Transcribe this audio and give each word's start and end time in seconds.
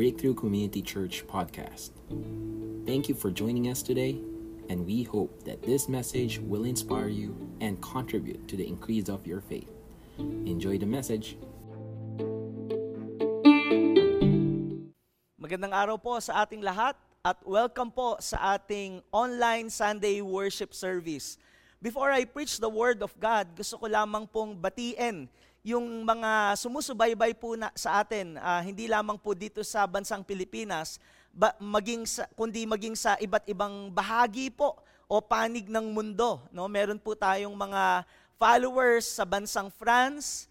Breakthrough 0.00 0.32
Community 0.32 0.80
Church 0.80 1.28
podcast. 1.28 1.92
Thank 2.88 3.12
you 3.12 3.14
for 3.14 3.28
joining 3.28 3.68
us 3.68 3.84
today, 3.84 4.16
and 4.72 4.88
we 4.88 5.04
hope 5.04 5.44
that 5.44 5.60
this 5.60 5.92
message 5.92 6.40
will 6.40 6.64
inspire 6.64 7.12
you 7.12 7.36
and 7.60 7.76
contribute 7.84 8.48
to 8.48 8.56
the 8.56 8.64
increase 8.64 9.12
of 9.12 9.28
your 9.28 9.44
faith. 9.44 9.68
Enjoy 10.48 10.80
the 10.80 10.88
message. 10.88 11.36
Magandang 15.36 15.76
araw 15.76 16.00
po 16.00 16.16
sa 16.16 16.48
ating 16.48 16.64
lahat 16.64 16.96
at 17.20 17.36
welcome 17.44 17.92
po 17.92 18.16
sa 18.24 18.56
ating 18.56 19.04
online 19.12 19.68
Sunday 19.68 20.24
worship 20.24 20.72
service. 20.72 21.36
Before 21.84 22.08
I 22.08 22.24
preach 22.24 22.56
the 22.56 22.72
Word 22.72 23.04
of 23.04 23.12
God, 23.20 23.52
gusto 23.52 23.76
ko 23.76 23.84
lamang 23.84 24.24
pong 24.32 24.56
batiin 24.56 25.28
yung 25.60 26.08
mga 26.08 26.56
sumusubaybay 26.56 27.36
po 27.36 27.52
na, 27.52 27.68
sa 27.76 28.00
atin, 28.00 28.40
uh, 28.40 28.64
hindi 28.64 28.88
lamang 28.88 29.20
po 29.20 29.36
dito 29.36 29.60
sa 29.60 29.84
bansang 29.84 30.24
Pilipinas, 30.24 30.96
ba, 31.30 31.52
maging 31.60 32.08
sa, 32.08 32.24
kundi 32.32 32.64
maging 32.64 32.96
sa 32.96 33.20
iba't 33.20 33.44
ibang 33.44 33.92
bahagi 33.92 34.48
po 34.48 34.80
o 35.04 35.20
panig 35.20 35.68
ng 35.68 35.92
mundo. 35.92 36.40
No? 36.48 36.64
Meron 36.64 36.96
po 36.96 37.12
tayong 37.12 37.52
mga 37.52 38.08
followers 38.40 39.04
sa 39.04 39.28
bansang 39.28 39.68
France, 39.68 40.48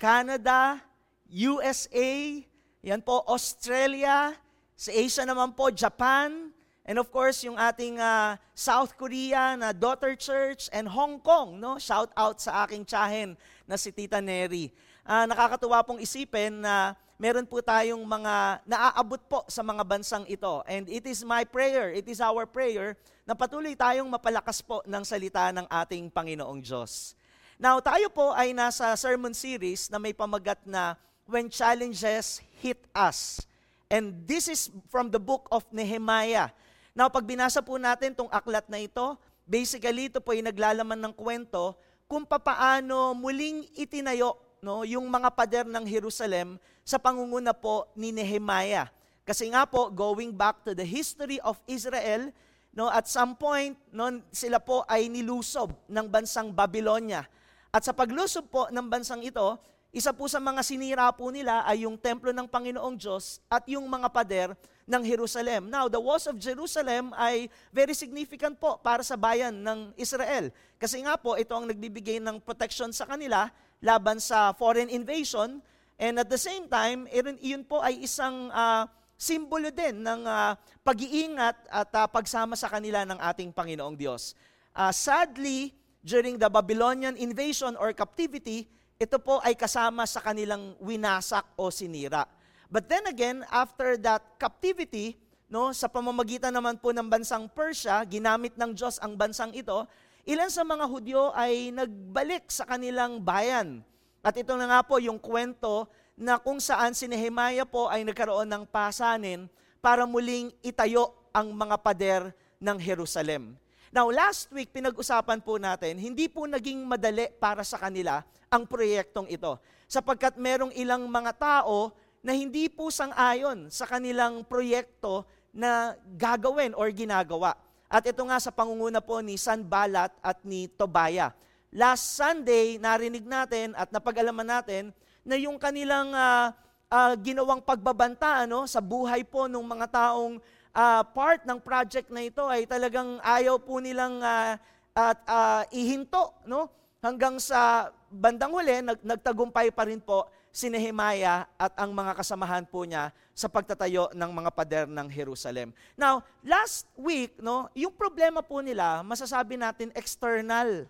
Canada, 0.00 0.80
USA, 1.28 2.40
yan 2.80 3.02
po 3.04 3.20
Australia, 3.28 4.32
sa 4.72 4.88
Asia 4.92 5.24
naman 5.28 5.52
po 5.52 5.68
Japan, 5.68 6.48
And 6.86 7.02
of 7.02 7.10
course, 7.10 7.42
yung 7.42 7.58
ating 7.58 7.98
uh, 7.98 8.38
South 8.54 8.94
Korea 8.94 9.58
na 9.58 9.74
daughter 9.74 10.14
church 10.14 10.70
and 10.70 10.86
Hong 10.86 11.18
Kong, 11.18 11.58
no? 11.58 11.82
Shout 11.82 12.14
out 12.14 12.38
sa 12.38 12.62
aking 12.62 12.86
tsahin 12.86 13.34
na 13.66 13.74
si 13.74 13.90
Tita 13.90 14.22
Neri. 14.22 14.70
Uh, 15.02 15.26
nakakatuwa 15.26 15.82
pong 15.82 15.98
isipin 15.98 16.62
na 16.62 16.94
meron 17.18 17.42
po 17.42 17.58
tayong 17.58 17.98
mga 18.06 18.62
naaabot 18.70 19.18
po 19.26 19.42
sa 19.50 19.66
mga 19.66 19.82
bansang 19.82 20.22
ito. 20.30 20.62
And 20.70 20.86
it 20.86 21.02
is 21.10 21.26
my 21.26 21.42
prayer, 21.42 21.90
it 21.90 22.06
is 22.06 22.22
our 22.22 22.46
prayer 22.46 22.94
na 23.26 23.34
patuloy 23.34 23.74
tayong 23.74 24.06
mapalakas 24.06 24.62
po 24.62 24.78
ng 24.86 25.02
salita 25.02 25.50
ng 25.50 25.66
ating 25.66 26.06
Panginoong 26.14 26.62
Diyos. 26.62 27.18
Now, 27.58 27.82
tayo 27.82 28.06
po 28.14 28.30
ay 28.30 28.54
nasa 28.54 28.94
sermon 28.94 29.34
series 29.34 29.90
na 29.90 29.98
may 29.98 30.14
pamagat 30.14 30.62
na 30.62 30.94
When 31.26 31.50
Challenges 31.50 32.38
Hit 32.62 32.78
Us. 32.94 33.42
And 33.90 34.22
this 34.22 34.46
is 34.46 34.70
from 34.86 35.10
the 35.10 35.18
book 35.18 35.50
of 35.50 35.66
Nehemiah. 35.74 36.54
Now, 36.96 37.12
pag 37.12 37.28
binasa 37.28 37.60
po 37.60 37.76
natin 37.76 38.16
itong 38.16 38.32
aklat 38.32 38.64
na 38.72 38.80
ito, 38.80 39.20
basically 39.44 40.08
ito 40.08 40.16
po 40.16 40.32
ay 40.32 40.40
naglalaman 40.40 40.96
ng 40.96 41.12
kwento 41.12 41.76
kung 42.08 42.24
papaano 42.24 43.12
muling 43.12 43.68
itinayo 43.76 44.32
no, 44.64 44.80
yung 44.80 45.04
mga 45.04 45.28
pader 45.36 45.66
ng 45.68 45.84
Jerusalem 45.84 46.56
sa 46.88 46.96
pangunguna 46.96 47.52
po 47.52 47.84
ni 47.92 48.16
Nehemiah. 48.16 48.88
Kasi 49.28 49.52
nga 49.52 49.68
po, 49.68 49.92
going 49.92 50.32
back 50.32 50.64
to 50.64 50.72
the 50.72 50.88
history 50.88 51.36
of 51.44 51.60
Israel, 51.68 52.32
no, 52.72 52.88
at 52.88 53.04
some 53.04 53.36
point, 53.36 53.76
no, 53.92 54.16
sila 54.32 54.56
po 54.56 54.80
ay 54.88 55.12
nilusob 55.12 55.76
ng 55.92 56.06
bansang 56.08 56.48
Babylonia. 56.48 57.28
At 57.76 57.84
sa 57.84 57.92
paglusob 57.92 58.48
po 58.48 58.72
ng 58.72 58.86
bansang 58.88 59.20
ito, 59.20 59.60
isa 59.96 60.12
po 60.12 60.28
sa 60.28 60.36
mga 60.36 60.60
sinira 60.60 61.08
po 61.08 61.32
nila 61.32 61.64
ay 61.64 61.88
yung 61.88 61.96
templo 61.96 62.28
ng 62.28 62.44
Panginoong 62.44 63.00
Diyos 63.00 63.40
at 63.48 63.64
yung 63.64 63.88
mga 63.88 64.12
pader 64.12 64.52
ng 64.84 65.00
Jerusalem. 65.00 65.72
Now, 65.72 65.88
the 65.88 65.96
walls 65.96 66.28
of 66.28 66.36
Jerusalem 66.36 67.16
ay 67.16 67.48
very 67.72 67.96
significant 67.96 68.60
po 68.60 68.76
para 68.76 69.00
sa 69.00 69.16
bayan 69.16 69.56
ng 69.64 69.96
Israel. 69.96 70.52
Kasi 70.76 71.00
nga 71.00 71.16
po, 71.16 71.40
ito 71.40 71.56
ang 71.56 71.64
nagbibigay 71.64 72.20
ng 72.20 72.44
protection 72.44 72.92
sa 72.92 73.08
kanila 73.08 73.48
laban 73.80 74.20
sa 74.20 74.52
foreign 74.52 74.92
invasion. 74.92 75.64
And 75.96 76.20
at 76.20 76.28
the 76.28 76.36
same 76.36 76.68
time, 76.68 77.08
iyon 77.40 77.64
po 77.64 77.80
ay 77.80 78.04
isang 78.04 78.52
uh, 78.52 78.84
simbolo 79.16 79.72
din 79.72 80.04
ng 80.04 80.28
uh, 80.28 80.60
pag-iingat 80.84 81.56
at 81.72 81.88
uh, 81.96 82.04
pagsama 82.04 82.52
sa 82.52 82.68
kanila 82.68 83.08
ng 83.08 83.16
ating 83.16 83.48
Panginoong 83.48 83.96
Diyos. 83.96 84.36
Uh, 84.76 84.92
sadly, 84.92 85.72
during 86.04 86.36
the 86.36 86.52
Babylonian 86.52 87.16
invasion 87.16 87.80
or 87.80 87.96
captivity, 87.96 88.68
ito 88.96 89.20
po 89.20 89.44
ay 89.44 89.52
kasama 89.52 90.08
sa 90.08 90.24
kanilang 90.24 90.72
winasak 90.80 91.44
o 91.60 91.68
sinira. 91.68 92.24
But 92.72 92.88
then 92.88 93.04
again, 93.06 93.44
after 93.52 94.00
that 94.00 94.24
captivity, 94.40 95.20
no, 95.52 95.70
sa 95.76 95.86
pamamagitan 95.86 96.50
naman 96.50 96.80
po 96.80 96.96
ng 96.96 97.04
bansang 97.04 97.46
Persia, 97.52 98.00
ginamit 98.08 98.56
ng 98.56 98.72
Diyos 98.72 98.96
ang 99.04 99.14
bansang 99.14 99.52
ito, 99.52 99.84
ilan 100.24 100.48
sa 100.50 100.64
mga 100.64 100.84
Hudyo 100.88 101.30
ay 101.36 101.70
nagbalik 101.76 102.48
sa 102.48 102.64
kanilang 102.64 103.20
bayan. 103.20 103.84
At 104.24 104.34
ito 104.34 104.56
na 104.58 104.66
nga 104.66 104.80
po 104.82 104.98
yung 104.98 105.20
kwento 105.20 105.86
na 106.16 106.40
kung 106.40 106.58
saan 106.58 106.96
si 106.96 107.04
Nehemiah 107.06 107.68
po 107.68 107.92
ay 107.92 108.02
nagkaroon 108.02 108.48
ng 108.48 108.64
pasanin 108.66 109.46
para 109.78 110.08
muling 110.08 110.50
itayo 110.64 111.12
ang 111.30 111.52
mga 111.52 111.76
pader 111.78 112.22
ng 112.58 112.80
Jerusalem. 112.80 113.60
Now, 113.94 114.10
last 114.10 114.50
week, 114.50 114.74
pinag-usapan 114.74 115.38
po 115.42 115.62
natin, 115.62 115.98
hindi 115.98 116.26
po 116.26 116.46
naging 116.50 116.82
madali 116.86 117.30
para 117.38 117.62
sa 117.62 117.78
kanila 117.78 118.22
ang 118.50 118.66
proyektong 118.66 119.30
ito. 119.30 119.58
Sapagkat 119.86 120.34
merong 120.34 120.74
ilang 120.74 121.06
mga 121.06 121.32
tao 121.38 121.94
na 122.18 122.34
hindi 122.34 122.66
po 122.66 122.90
sang-ayon 122.90 123.70
sa 123.70 123.86
kanilang 123.86 124.42
proyekto 124.42 125.22
na 125.54 125.94
gagawin 126.18 126.74
or 126.74 126.90
ginagawa. 126.90 127.54
At 127.86 128.02
ito 128.02 128.26
nga 128.26 128.42
sa 128.42 128.50
pangunguna 128.50 128.98
po 128.98 129.22
ni 129.22 129.38
Sanbalat 129.38 130.10
at 130.18 130.42
ni 130.42 130.66
Tobaya. 130.66 131.30
Last 131.70 132.18
Sunday, 132.18 132.82
narinig 132.82 133.22
natin 133.22 133.70
at 133.78 133.94
napag-alaman 133.94 134.58
natin 134.58 134.90
na 135.22 135.38
yung 135.38 135.54
kanilang 135.54 136.10
uh, 136.10 136.50
uh, 136.90 137.14
ginawang 137.18 137.62
pagbabanta 137.62 138.42
ano, 138.42 138.66
sa 138.66 138.82
buhay 138.82 139.22
po 139.22 139.46
ng 139.46 139.62
mga 139.62 139.86
taong 139.90 140.42
uh, 140.76 141.02
part 141.16 141.48
ng 141.48 141.56
project 141.56 142.12
na 142.12 142.20
ito 142.28 142.44
ay 142.44 142.68
talagang 142.68 143.16
ayaw 143.24 143.56
po 143.56 143.80
nilang 143.80 144.20
uh, 144.20 144.60
at 144.92 145.18
uh, 145.24 145.62
ihinto 145.72 146.36
no 146.44 146.68
hanggang 147.00 147.40
sa 147.40 147.88
bandang 148.12 148.52
huli 148.52 148.84
nag, 148.84 149.00
nagtagumpay 149.00 149.72
pa 149.72 149.88
rin 149.88 150.00
po 150.00 150.28
si 150.52 150.72
Nehemiah 150.72 151.44
at 151.60 151.72
ang 151.76 151.92
mga 151.92 152.16
kasamahan 152.16 152.64
po 152.64 152.84
niya 152.88 153.12
sa 153.36 153.44
pagtatayo 153.44 154.08
ng 154.16 154.30
mga 154.32 154.50
pader 154.56 154.86
ng 154.88 155.04
Jerusalem. 155.12 155.68
Now, 155.92 156.24
last 156.40 156.88
week, 156.96 157.36
no, 157.36 157.68
yung 157.76 157.92
problema 157.92 158.40
po 158.40 158.64
nila, 158.64 159.04
masasabi 159.04 159.60
natin 159.60 159.92
external. 159.92 160.88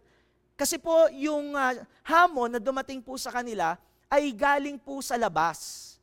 Kasi 0.54 0.78
po 0.78 1.10
yung 1.10 1.58
uh, 1.58 1.82
hamon 2.06 2.54
na 2.54 2.62
dumating 2.62 3.02
po 3.02 3.18
sa 3.18 3.34
kanila 3.34 3.74
ay 4.06 4.30
galing 4.30 4.78
po 4.78 5.02
sa 5.02 5.18
labas. 5.18 5.95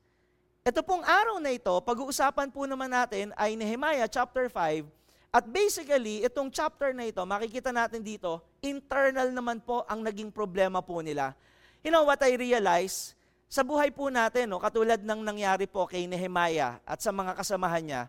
Ito 0.63 0.79
pong 0.79 1.03
araw 1.03 1.43
na 1.43 1.51
ito, 1.51 1.75
pag-uusapan 1.83 2.47
po 2.47 2.63
naman 2.63 2.87
natin 2.87 3.35
ay 3.35 3.59
Nehemiah 3.59 4.07
chapter 4.07 4.47
5, 4.47 4.87
at 5.27 5.43
basically, 5.43 6.23
itong 6.23 6.47
chapter 6.47 6.95
na 6.95 7.03
ito, 7.03 7.19
makikita 7.27 7.75
natin 7.75 7.99
dito, 7.99 8.39
internal 8.63 9.27
naman 9.35 9.59
po 9.59 9.83
ang 9.91 9.99
naging 9.99 10.31
problema 10.31 10.79
po 10.79 11.03
nila. 11.03 11.35
You 11.83 11.91
know 11.91 12.07
what 12.07 12.23
I 12.23 12.39
realize? 12.39 13.11
Sa 13.51 13.59
buhay 13.59 13.91
po 13.91 14.07
natin, 14.07 14.47
no, 14.47 14.55
katulad 14.55 15.03
ng 15.03 15.19
nangyari 15.19 15.67
po 15.67 15.83
kay 15.83 16.07
Nehemiah 16.07 16.79
at 16.87 17.03
sa 17.03 17.11
mga 17.11 17.35
kasamahan 17.35 17.83
niya, 17.83 18.03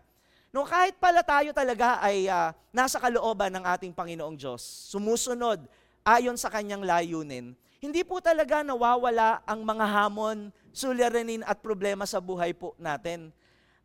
no, 0.55 0.63
kahit 0.63 0.95
pala 0.95 1.27
tayo 1.27 1.51
talaga 1.51 1.99
ay 1.99 2.31
uh, 2.31 2.55
nasa 2.71 3.03
kalooban 3.03 3.51
ng 3.51 3.67
ating 3.67 3.91
Panginoong 3.91 4.39
Diyos, 4.39 4.63
sumusunod 4.95 5.59
ayon 6.07 6.39
sa 6.39 6.47
kanyang 6.47 6.87
layunin, 6.87 7.51
hindi 7.85 8.01
po 8.01 8.17
talaga 8.17 8.65
nawawala 8.65 9.45
ang 9.45 9.61
mga 9.61 9.85
hamon, 9.85 10.49
suliranin 10.73 11.45
at 11.45 11.61
problema 11.61 12.09
sa 12.09 12.17
buhay 12.17 12.51
po 12.57 12.73
natin. 12.81 13.29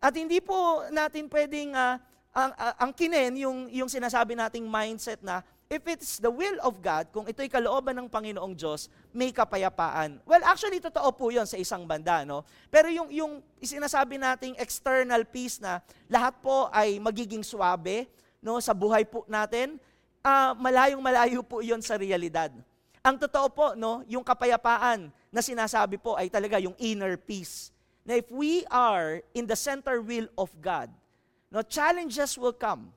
At 0.01 0.17
hindi 0.17 0.41
po 0.41 0.89
natin 0.89 1.29
pwedeng 1.29 1.77
uh, 1.77 2.01
ang, 2.33 2.51
ang, 2.57 2.75
ang 2.89 2.91
kinen 2.97 3.37
yung, 3.37 3.69
yung 3.69 3.91
sinasabi 3.91 4.33
nating 4.33 4.65
mindset 4.65 5.21
na 5.21 5.45
if 5.71 5.87
it's 5.87 6.19
the 6.19 6.31
will 6.31 6.59
of 6.67 6.83
God, 6.83 7.13
kung 7.15 7.31
ito'y 7.31 7.47
kalooban 7.47 7.95
ng 7.95 8.09
Panginoong 8.11 8.59
Diyos, 8.59 8.91
may 9.15 9.31
kapayapaan. 9.31 10.19
Well, 10.27 10.43
actually, 10.43 10.83
totoo 10.83 11.15
po 11.15 11.31
yon 11.31 11.47
sa 11.47 11.55
isang 11.61 11.87
banda. 11.87 12.27
No? 12.27 12.43
Pero 12.73 12.91
yung, 12.91 13.07
yung 13.13 13.33
sinasabi 13.63 14.19
nating 14.19 14.59
external 14.59 15.23
peace 15.29 15.63
na 15.63 15.79
lahat 16.11 16.35
po 16.43 16.67
ay 16.75 16.99
magiging 16.99 17.47
suabe 17.47 18.11
no, 18.43 18.59
sa 18.59 18.75
buhay 18.75 19.07
po 19.07 19.23
natin, 19.31 19.79
uh, 20.27 20.57
malayong 20.59 21.03
malayo 21.03 21.45
po 21.45 21.63
yon 21.63 21.79
sa 21.79 21.95
realidad. 21.95 22.51
Ang 23.01 23.17
totoo 23.17 23.49
po, 23.49 23.67
no, 23.77 24.05
yung 24.05 24.25
kapayapaan 24.25 25.09
na 25.33 25.41
sinasabi 25.41 25.97
po 25.97 26.17
ay 26.21 26.29
talaga 26.29 26.61
yung 26.61 26.77
inner 26.77 27.17
peace. 27.17 27.73
Na 28.05 28.17
if 28.17 28.29
we 28.29 28.65
are 28.69 29.25
in 29.33 29.49
the 29.49 29.57
center 29.57 30.05
will 30.05 30.29
of 30.37 30.53
God, 30.61 30.93
no, 31.49 31.65
challenges 31.65 32.37
will 32.37 32.57
come 32.57 32.93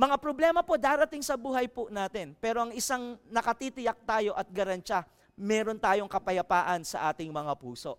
mga 0.00 0.16
problema 0.16 0.62
po 0.62 0.78
darating 0.78 1.20
sa 1.20 1.34
buhay 1.34 1.66
po 1.66 1.90
natin. 1.90 2.32
Pero 2.38 2.62
ang 2.62 2.72
isang 2.72 3.18
nakatitiyak 3.28 4.00
tayo 4.06 4.32
at 4.38 4.46
garantya, 4.48 5.02
meron 5.34 5.76
tayong 5.76 6.08
kapayapaan 6.08 6.86
sa 6.86 7.10
ating 7.10 7.28
mga 7.28 7.52
puso. 7.58 7.98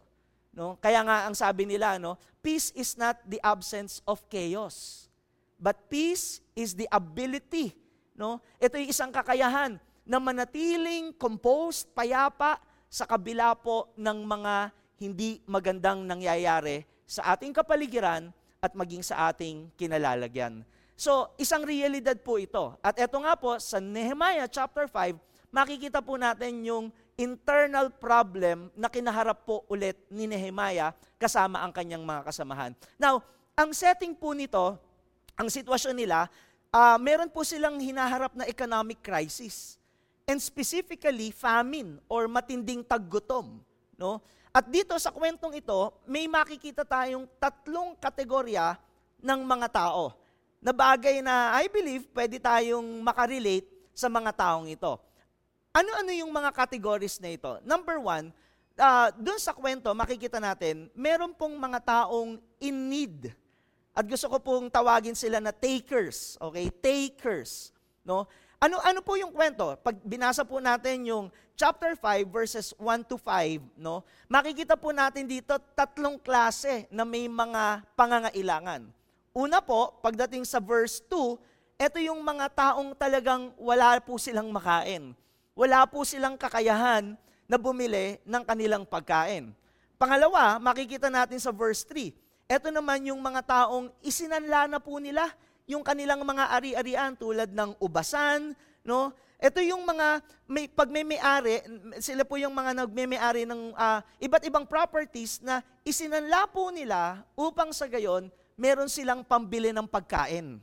No? 0.50 0.80
Kaya 0.80 1.04
nga 1.04 1.28
ang 1.28 1.36
sabi 1.36 1.68
nila, 1.68 2.00
no, 2.00 2.16
peace 2.40 2.72
is 2.74 2.96
not 2.96 3.20
the 3.28 3.38
absence 3.44 4.00
of 4.08 4.24
chaos. 4.32 5.08
But 5.62 5.78
peace 5.92 6.42
is 6.56 6.74
the 6.74 6.88
ability. 6.90 7.76
No? 8.16 8.40
Ito 8.58 8.80
yung 8.82 8.92
isang 8.92 9.12
kakayahan 9.14 9.78
na 10.12 10.20
manatiling 10.20 11.16
composed, 11.16 11.88
payapa 11.96 12.60
sa 12.92 13.08
kabila 13.08 13.56
po 13.56 13.96
ng 13.96 14.28
mga 14.28 14.56
hindi 15.00 15.40
magandang 15.48 16.04
nangyayari 16.04 16.84
sa 17.08 17.32
ating 17.32 17.56
kapaligiran 17.56 18.28
at 18.60 18.76
maging 18.76 19.08
sa 19.08 19.32
ating 19.32 19.72
kinalalagyan. 19.80 20.68
So, 21.00 21.32
isang 21.40 21.64
realidad 21.64 22.20
po 22.28 22.36
ito. 22.36 22.76
At 22.84 23.00
ito 23.00 23.16
nga 23.24 23.40
po, 23.40 23.56
sa 23.64 23.80
Nehemiah 23.80 24.52
chapter 24.52 24.84
5, 24.84 25.16
makikita 25.48 26.04
po 26.04 26.20
natin 26.20 26.60
yung 26.68 26.92
internal 27.16 27.88
problem 27.88 28.68
na 28.76 28.92
kinaharap 28.92 29.48
po 29.48 29.64
ulit 29.72 29.96
ni 30.12 30.28
Nehemiah 30.28 30.92
kasama 31.16 31.64
ang 31.64 31.72
kanyang 31.72 32.04
mga 32.04 32.28
kasamahan. 32.28 32.76
Now, 33.00 33.24
ang 33.56 33.72
setting 33.72 34.12
po 34.12 34.36
nito, 34.36 34.76
ang 35.40 35.48
sitwasyon 35.48 35.96
nila, 35.96 36.28
uh, 36.76 37.00
meron 37.00 37.32
po 37.32 37.48
silang 37.48 37.80
hinaharap 37.80 38.36
na 38.36 38.44
economic 38.44 39.00
crisis. 39.00 39.81
And 40.32 40.40
specifically, 40.40 41.36
famine 41.36 42.00
or 42.08 42.32
matinding 42.32 42.88
taggutom. 42.88 43.60
No? 44.00 44.24
At 44.56 44.64
dito 44.72 44.96
sa 44.96 45.12
kwentong 45.12 45.60
ito, 45.60 45.92
may 46.08 46.24
makikita 46.24 46.88
tayong 46.88 47.28
tatlong 47.36 48.00
kategorya 48.00 48.80
ng 49.20 49.42
mga 49.44 49.68
tao 49.76 50.16
na 50.64 50.72
bagay 50.72 51.20
na 51.20 51.52
I 51.60 51.68
believe 51.68 52.08
pwede 52.16 52.40
tayong 52.40 53.04
makarelate 53.04 53.68
sa 53.92 54.08
mga 54.08 54.32
taong 54.32 54.72
ito. 54.72 54.96
Ano-ano 55.76 56.16
yung 56.16 56.32
mga 56.32 56.56
categories 56.56 57.20
na 57.20 57.36
ito? 57.36 57.60
Number 57.68 58.00
one, 58.00 58.32
uh, 58.80 59.12
dun 59.20 59.40
sa 59.40 59.52
kwento, 59.52 59.92
makikita 59.92 60.40
natin, 60.40 60.88
meron 60.96 61.36
pong 61.36 61.60
mga 61.60 62.08
taong 62.08 62.40
in 62.64 62.78
need. 62.88 63.36
At 63.92 64.08
gusto 64.08 64.32
ko 64.32 64.40
pong 64.40 64.72
tawagin 64.72 65.16
sila 65.16 65.44
na 65.44 65.52
takers. 65.52 66.40
Okay? 66.40 66.72
Takers. 66.72 67.76
No? 68.08 68.32
Ano 68.62 68.78
ano 68.86 69.02
po 69.02 69.18
yung 69.18 69.34
kwento? 69.34 69.74
Pag 69.82 69.98
binasa 70.06 70.46
po 70.46 70.62
natin 70.62 71.10
yung 71.10 71.34
chapter 71.58 71.98
5 71.98 72.30
verses 72.30 72.78
1 72.78 73.10
to 73.10 73.18
5, 73.18 73.58
no? 73.74 74.06
Makikita 74.30 74.78
po 74.78 74.94
natin 74.94 75.26
dito 75.26 75.58
tatlong 75.74 76.22
klase 76.22 76.86
na 76.94 77.02
may 77.02 77.26
mga 77.26 77.82
pangangailangan. 77.98 78.86
Una 79.34 79.66
po, 79.66 79.98
pagdating 80.06 80.46
sa 80.46 80.62
verse 80.62 81.02
2, 81.10 81.82
ito 81.82 81.98
yung 82.06 82.22
mga 82.22 82.54
taong 82.54 82.94
talagang 82.94 83.50
wala 83.58 83.98
po 83.98 84.22
silang 84.22 84.54
makain 84.54 85.18
wala 85.52 85.84
po 85.84 86.08
silang 86.08 86.40
kakayahan 86.40 87.16
na 87.48 87.58
bumili 87.60 88.20
ng 88.24 88.44
kanilang 88.48 88.88
pagkain. 88.88 89.52
Pangalawa, 90.00 90.58
makikita 90.58 91.12
natin 91.12 91.38
sa 91.38 91.52
verse 91.52 91.84
3. 91.86 92.16
Ito 92.48 92.72
naman 92.72 93.06
yung 93.06 93.20
mga 93.20 93.44
taong 93.46 93.92
isinanla 94.02 94.72
na 94.72 94.80
po 94.80 94.98
nila 94.98 95.30
yung 95.72 95.84
kanilang 95.88 96.22
mga 96.28 96.52
ari-arian 96.52 97.16
tulad 97.16 97.48
ng 97.48 97.80
ubasan, 97.80 98.52
no? 98.84 99.16
Ito 99.42 99.58
yung 99.66 99.82
mga 99.82 100.22
may 100.46 100.70
pag 100.70 100.92
may 100.94 101.02
may-ari, 101.02 101.66
sila 101.98 102.22
po 102.22 102.38
yung 102.38 102.54
mga 102.54 102.78
nagme-may-ari 102.78 103.50
ng 103.50 103.74
uh, 103.74 104.00
iba't 104.22 104.46
ibang 104.46 104.70
properties 104.70 105.42
na 105.42 105.66
isinanla 105.82 106.46
po 106.46 106.70
nila 106.70 107.26
upang 107.34 107.74
sa 107.74 107.90
gayon 107.90 108.30
meron 108.54 108.86
silang 108.86 109.26
pambili 109.26 109.74
ng 109.74 109.90
pagkain. 109.90 110.62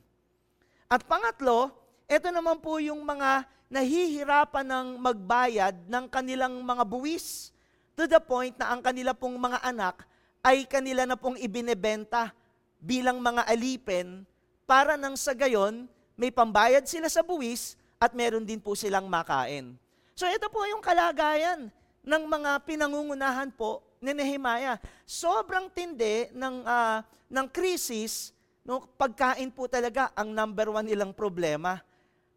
At 0.86 1.02
pangatlo, 1.02 1.74
ito 2.06 2.30
naman 2.30 2.62
po 2.62 2.78
yung 2.78 3.02
mga 3.02 3.50
nahihirapan 3.66 4.66
ng 4.70 4.88
magbayad 5.02 5.76
ng 5.90 6.04
kanilang 6.06 6.54
mga 6.62 6.86
buwis 6.86 7.50
to 7.98 8.06
the 8.06 8.22
point 8.22 8.54
na 8.56 8.70
ang 8.70 8.80
kanila 8.80 9.10
pong 9.10 9.34
mga 9.34 9.58
anak 9.60 10.06
ay 10.40 10.62
kanila 10.70 11.02
na 11.02 11.18
pong 11.18 11.34
ibinebenta 11.42 12.30
bilang 12.78 13.18
mga 13.18 13.42
alipin 13.50 14.22
para 14.68 15.00
nang 15.00 15.16
sa 15.16 15.32
gayon 15.32 15.88
may 16.12 16.28
pambayad 16.28 16.84
sila 16.84 17.08
sa 17.08 17.24
buwis 17.24 17.72
at 17.96 18.12
meron 18.12 18.44
din 18.44 18.60
po 18.60 18.76
silang 18.76 19.08
makain. 19.08 19.72
So 20.12 20.28
ito 20.28 20.52
po 20.52 20.60
yung 20.68 20.84
kalagayan 20.84 21.72
ng 22.04 22.22
mga 22.28 22.68
pinangungunahan 22.68 23.48
po 23.56 23.80
ni 23.96 24.12
Nehemiah. 24.12 24.76
Sobrang 25.08 25.72
tindi 25.72 26.28
ng, 26.36 26.68
uh, 26.68 27.00
ng 27.32 27.46
krisis, 27.48 28.36
no, 28.60 28.84
pagkain 29.00 29.48
po 29.48 29.72
talaga 29.72 30.12
ang 30.12 30.36
number 30.36 30.68
one 30.68 30.84
nilang 30.84 31.16
problema. 31.16 31.80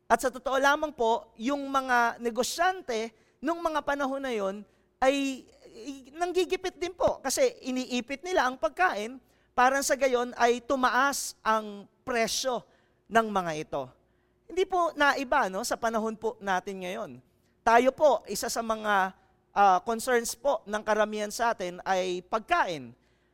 At 0.07 0.23
sa 0.23 0.31
totoo 0.31 0.55
lamang 0.55 0.95
po, 0.95 1.27
yung 1.35 1.67
mga 1.67 2.15
negosyante 2.23 3.11
nung 3.43 3.59
mga 3.59 3.83
panahon 3.83 4.23
na 4.23 4.31
yon 4.31 4.63
ay 5.03 5.43
nanggigipit 6.15 6.77
din 6.77 6.93
po 6.93 7.19
kasi 7.19 7.57
iniipit 7.65 8.21
nila 8.21 8.45
ang 8.47 8.55
pagkain 8.55 9.17
para 9.51 9.81
sa 9.81 9.97
gayon 9.97 10.31
ay 10.37 10.61
tumaas 10.63 11.35
ang 11.41 11.89
presyo 12.01 12.65
ng 13.09 13.27
mga 13.27 13.51
ito. 13.57 13.83
Hindi 14.51 14.67
po 14.67 14.91
naiba 14.93 15.47
no, 15.47 15.63
sa 15.63 15.79
panahon 15.79 16.15
po 16.19 16.35
natin 16.43 16.83
ngayon. 16.83 17.11
Tayo 17.61 17.93
po, 17.95 18.25
isa 18.27 18.51
sa 18.51 18.59
mga 18.59 19.15
uh, 19.55 19.79
concerns 19.85 20.35
po 20.35 20.59
ng 20.67 20.81
karamihan 20.83 21.31
sa 21.31 21.55
atin 21.55 21.79
ay 21.87 22.25
pagkain. 22.27 22.91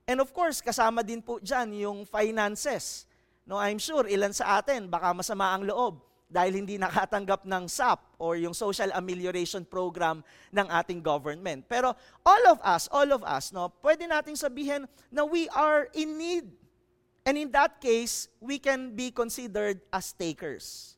And 0.07 0.19
of 0.23 0.31
course, 0.31 0.63
kasama 0.63 1.03
din 1.03 1.19
po 1.19 1.41
dyan 1.41 1.73
yung 1.73 2.07
finances. 2.07 3.07
No, 3.47 3.55
I'm 3.59 3.79
sure 3.79 4.05
ilan 4.05 4.35
sa 4.35 4.59
atin 4.59 4.91
baka 4.91 5.15
masama 5.15 5.55
ang 5.55 5.63
loob 5.63 6.03
dahil 6.27 6.59
hindi 6.59 6.75
nakatanggap 6.75 7.47
ng 7.47 7.71
SAP 7.71 8.19
or 8.19 8.35
yung 8.35 8.51
social 8.51 8.91
amelioration 8.91 9.63
program 9.63 10.19
ng 10.51 10.67
ating 10.67 10.99
government. 10.99 11.63
Pero 11.71 11.95
all 12.27 12.43
of 12.51 12.59
us, 12.59 12.91
all 12.91 13.07
of 13.15 13.23
us, 13.23 13.55
no, 13.55 13.71
pwede 13.79 14.03
nating 14.03 14.35
sabihin 14.35 14.83
na 15.07 15.23
we 15.23 15.47
are 15.55 15.87
in 15.95 16.19
need. 16.19 16.45
And 17.27 17.35
in 17.35 17.51
that 17.51 17.83
case, 17.83 18.31
we 18.39 18.56
can 18.56 18.95
be 18.95 19.12
considered 19.12 19.83
as 19.91 20.15
takers. 20.15 20.95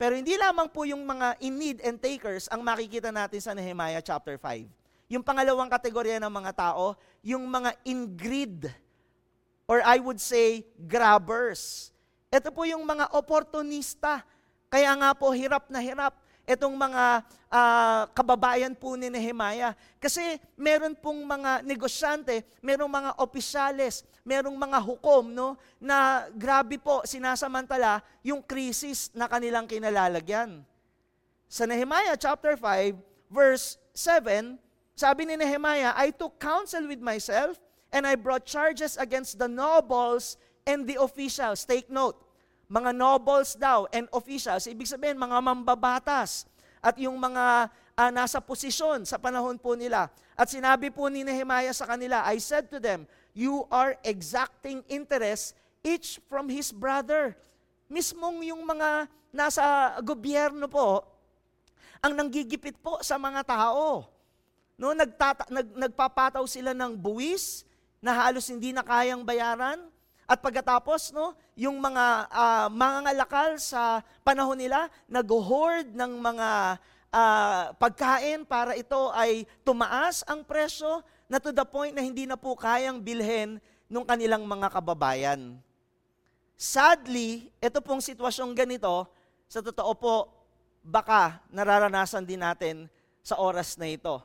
Pero 0.00 0.16
hindi 0.16 0.32
lamang 0.40 0.72
po 0.72 0.88
yung 0.88 1.04
mga 1.04 1.36
in 1.44 1.60
need 1.60 1.78
and 1.84 2.00
takers 2.00 2.48
ang 2.48 2.64
makikita 2.64 3.12
natin 3.12 3.44
sa 3.44 3.52
Nehemiah 3.52 4.00
chapter 4.00 4.40
5. 4.40 4.64
Yung 5.12 5.20
pangalawang 5.20 5.68
kategorya 5.68 6.16
ng 6.16 6.32
mga 6.32 6.56
tao, 6.56 6.96
yung 7.20 7.44
mga 7.44 7.76
in 7.84 8.08
greed 8.16 8.72
or 9.68 9.84
I 9.84 10.00
would 10.00 10.16
say 10.16 10.64
grabbers. 10.88 11.92
Ito 12.32 12.48
po 12.48 12.64
yung 12.64 12.88
mga 12.88 13.12
oportunista 13.12 14.24
kaya 14.70 14.94
nga 14.94 15.10
po, 15.18 15.34
hirap 15.34 15.66
na 15.66 15.82
hirap 15.82 16.14
itong 16.50 16.74
mga 16.74 17.22
uh, 17.46 18.02
kababayan 18.10 18.74
po 18.74 18.98
ni 18.98 19.06
Nehemiah. 19.06 19.78
Kasi 20.02 20.42
meron 20.58 20.98
pong 20.98 21.22
mga 21.22 21.62
negosyante, 21.62 22.42
merong 22.58 22.90
mga 22.90 23.10
opisyales, 23.22 24.02
merong 24.26 24.58
mga 24.58 24.78
hukom, 24.82 25.30
no, 25.30 25.54
na 25.78 26.26
grabe 26.34 26.74
po 26.82 27.06
sinasamantala 27.06 28.02
yung 28.26 28.42
krisis 28.42 29.14
na 29.14 29.30
kanilang 29.30 29.70
kinalalagyan. 29.70 30.66
Sa 31.46 31.70
Nehemiah 31.70 32.18
chapter 32.18 32.58
5, 32.58 32.98
verse 33.30 33.78
7, 33.94 34.58
sabi 34.98 35.22
ni 35.30 35.38
Nehemiah, 35.38 35.94
I 35.94 36.10
took 36.10 36.38
counsel 36.42 36.90
with 36.90 37.00
myself 37.00 37.62
and 37.94 38.06
I 38.06 38.18
brought 38.18 38.42
charges 38.42 38.98
against 38.98 39.38
the 39.38 39.48
nobles 39.48 40.34
and 40.66 40.86
the 40.86 40.98
officials. 40.98 41.62
Take 41.66 41.90
note, 41.90 42.18
mga 42.70 42.94
nobles 42.94 43.58
daw 43.58 43.90
and 43.90 44.06
officials, 44.14 44.70
ibig 44.70 44.86
sabihin 44.86 45.18
mga 45.18 45.42
mambabatas 45.42 46.46
at 46.78 46.94
yung 47.02 47.18
mga 47.18 47.66
uh, 47.98 48.10
nasa 48.14 48.38
posisyon 48.38 49.02
sa 49.02 49.18
panahon 49.18 49.58
po 49.58 49.74
nila. 49.74 50.06
At 50.38 50.48
sinabi 50.48 50.88
po 50.94 51.10
ni 51.10 51.26
Nehemiah 51.26 51.74
sa 51.74 51.84
kanila, 51.84 52.22
I 52.22 52.38
said 52.38 52.70
to 52.70 52.78
them, 52.78 53.10
you 53.34 53.66
are 53.74 53.98
exacting 54.06 54.86
interest 54.86 55.58
each 55.82 56.22
from 56.30 56.46
his 56.46 56.70
brother. 56.70 57.34
Mismong 57.90 58.46
yung 58.54 58.62
mga 58.62 59.10
nasa 59.34 59.98
gobyerno 60.06 60.70
po, 60.70 61.02
ang 62.00 62.16
nanggigipit 62.16 62.78
po 62.78 63.02
sa 63.02 63.18
mga 63.18 63.44
tao. 63.44 64.06
No, 64.80 64.96
nagtata- 64.96 65.50
nag, 65.52 65.68
nagpapataw 65.74 66.46
sila 66.48 66.72
ng 66.72 66.96
buwis 66.96 67.68
na 68.00 68.16
halos 68.16 68.48
hindi 68.48 68.72
na 68.72 68.80
kayang 68.80 69.20
bayaran 69.26 69.90
at 70.30 70.38
pagkatapos, 70.38 71.10
no, 71.10 71.34
yung 71.58 71.82
mga 71.82 72.30
uh, 72.30 72.66
mga 72.70 72.98
ngalakal 73.02 73.58
sa 73.58 73.98
panahon 74.22 74.54
nila, 74.54 74.86
nag-hoard 75.10 75.90
ng 75.90 76.12
mga 76.22 76.48
uh, 77.10 77.74
pagkain 77.74 78.46
para 78.46 78.78
ito 78.78 79.10
ay 79.10 79.42
tumaas 79.66 80.22
ang 80.30 80.46
presyo 80.46 81.02
na 81.26 81.42
to 81.42 81.50
the 81.50 81.66
point 81.66 81.90
na 81.90 82.06
hindi 82.06 82.30
na 82.30 82.38
po 82.38 82.54
kayang 82.54 83.02
bilhin 83.02 83.58
ng 83.90 84.06
kanilang 84.06 84.46
mga 84.46 84.70
kababayan. 84.70 85.58
Sadly, 86.54 87.50
ito 87.58 87.82
pong 87.82 87.98
sitwasyong 87.98 88.54
ganito, 88.54 89.10
sa 89.50 89.58
totoo 89.58 89.92
po, 89.98 90.16
baka 90.78 91.42
nararanasan 91.50 92.22
din 92.22 92.38
natin 92.38 92.86
sa 93.18 93.34
oras 93.42 93.74
na 93.74 93.90
ito. 93.90 94.22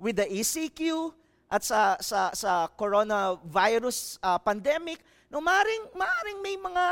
With 0.00 0.16
the 0.16 0.24
ECQ 0.24 1.12
at 1.52 1.60
sa, 1.68 2.00
sa, 2.00 2.32
sa 2.32 2.64
coronavirus 2.72 4.16
uh, 4.24 4.40
pandemic, 4.40 5.04
No, 5.34 5.42
maring, 5.42 5.90
maring 5.98 6.38
may 6.38 6.54
mga 6.54 6.84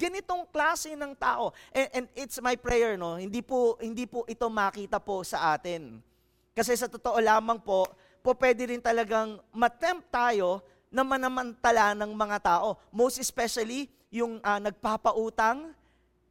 ganitong 0.00 0.48
klase 0.48 0.96
ng 0.96 1.12
tao. 1.12 1.52
And, 1.76 1.88
and 1.92 2.06
it's 2.16 2.40
my 2.40 2.56
prayer, 2.56 2.96
no, 2.96 3.20
hindi 3.20 3.44
po, 3.44 3.76
hindi 3.84 4.08
po 4.08 4.24
ito 4.24 4.48
makita 4.48 4.96
po 4.96 5.20
sa 5.20 5.52
atin. 5.52 6.00
Kasi 6.56 6.72
sa 6.72 6.88
totoo 6.88 7.20
lamang 7.20 7.60
po, 7.60 7.84
po 8.24 8.32
pwede 8.40 8.72
rin 8.72 8.80
talagang 8.80 9.36
matempt 9.52 10.08
tayo 10.08 10.64
na 10.88 11.04
manamantala 11.04 11.92
ng 11.92 12.16
mga 12.16 12.40
tao. 12.40 12.80
Most 12.88 13.20
especially, 13.20 13.92
yung 14.08 14.40
uh, 14.40 14.56
nagpapautang. 14.56 15.76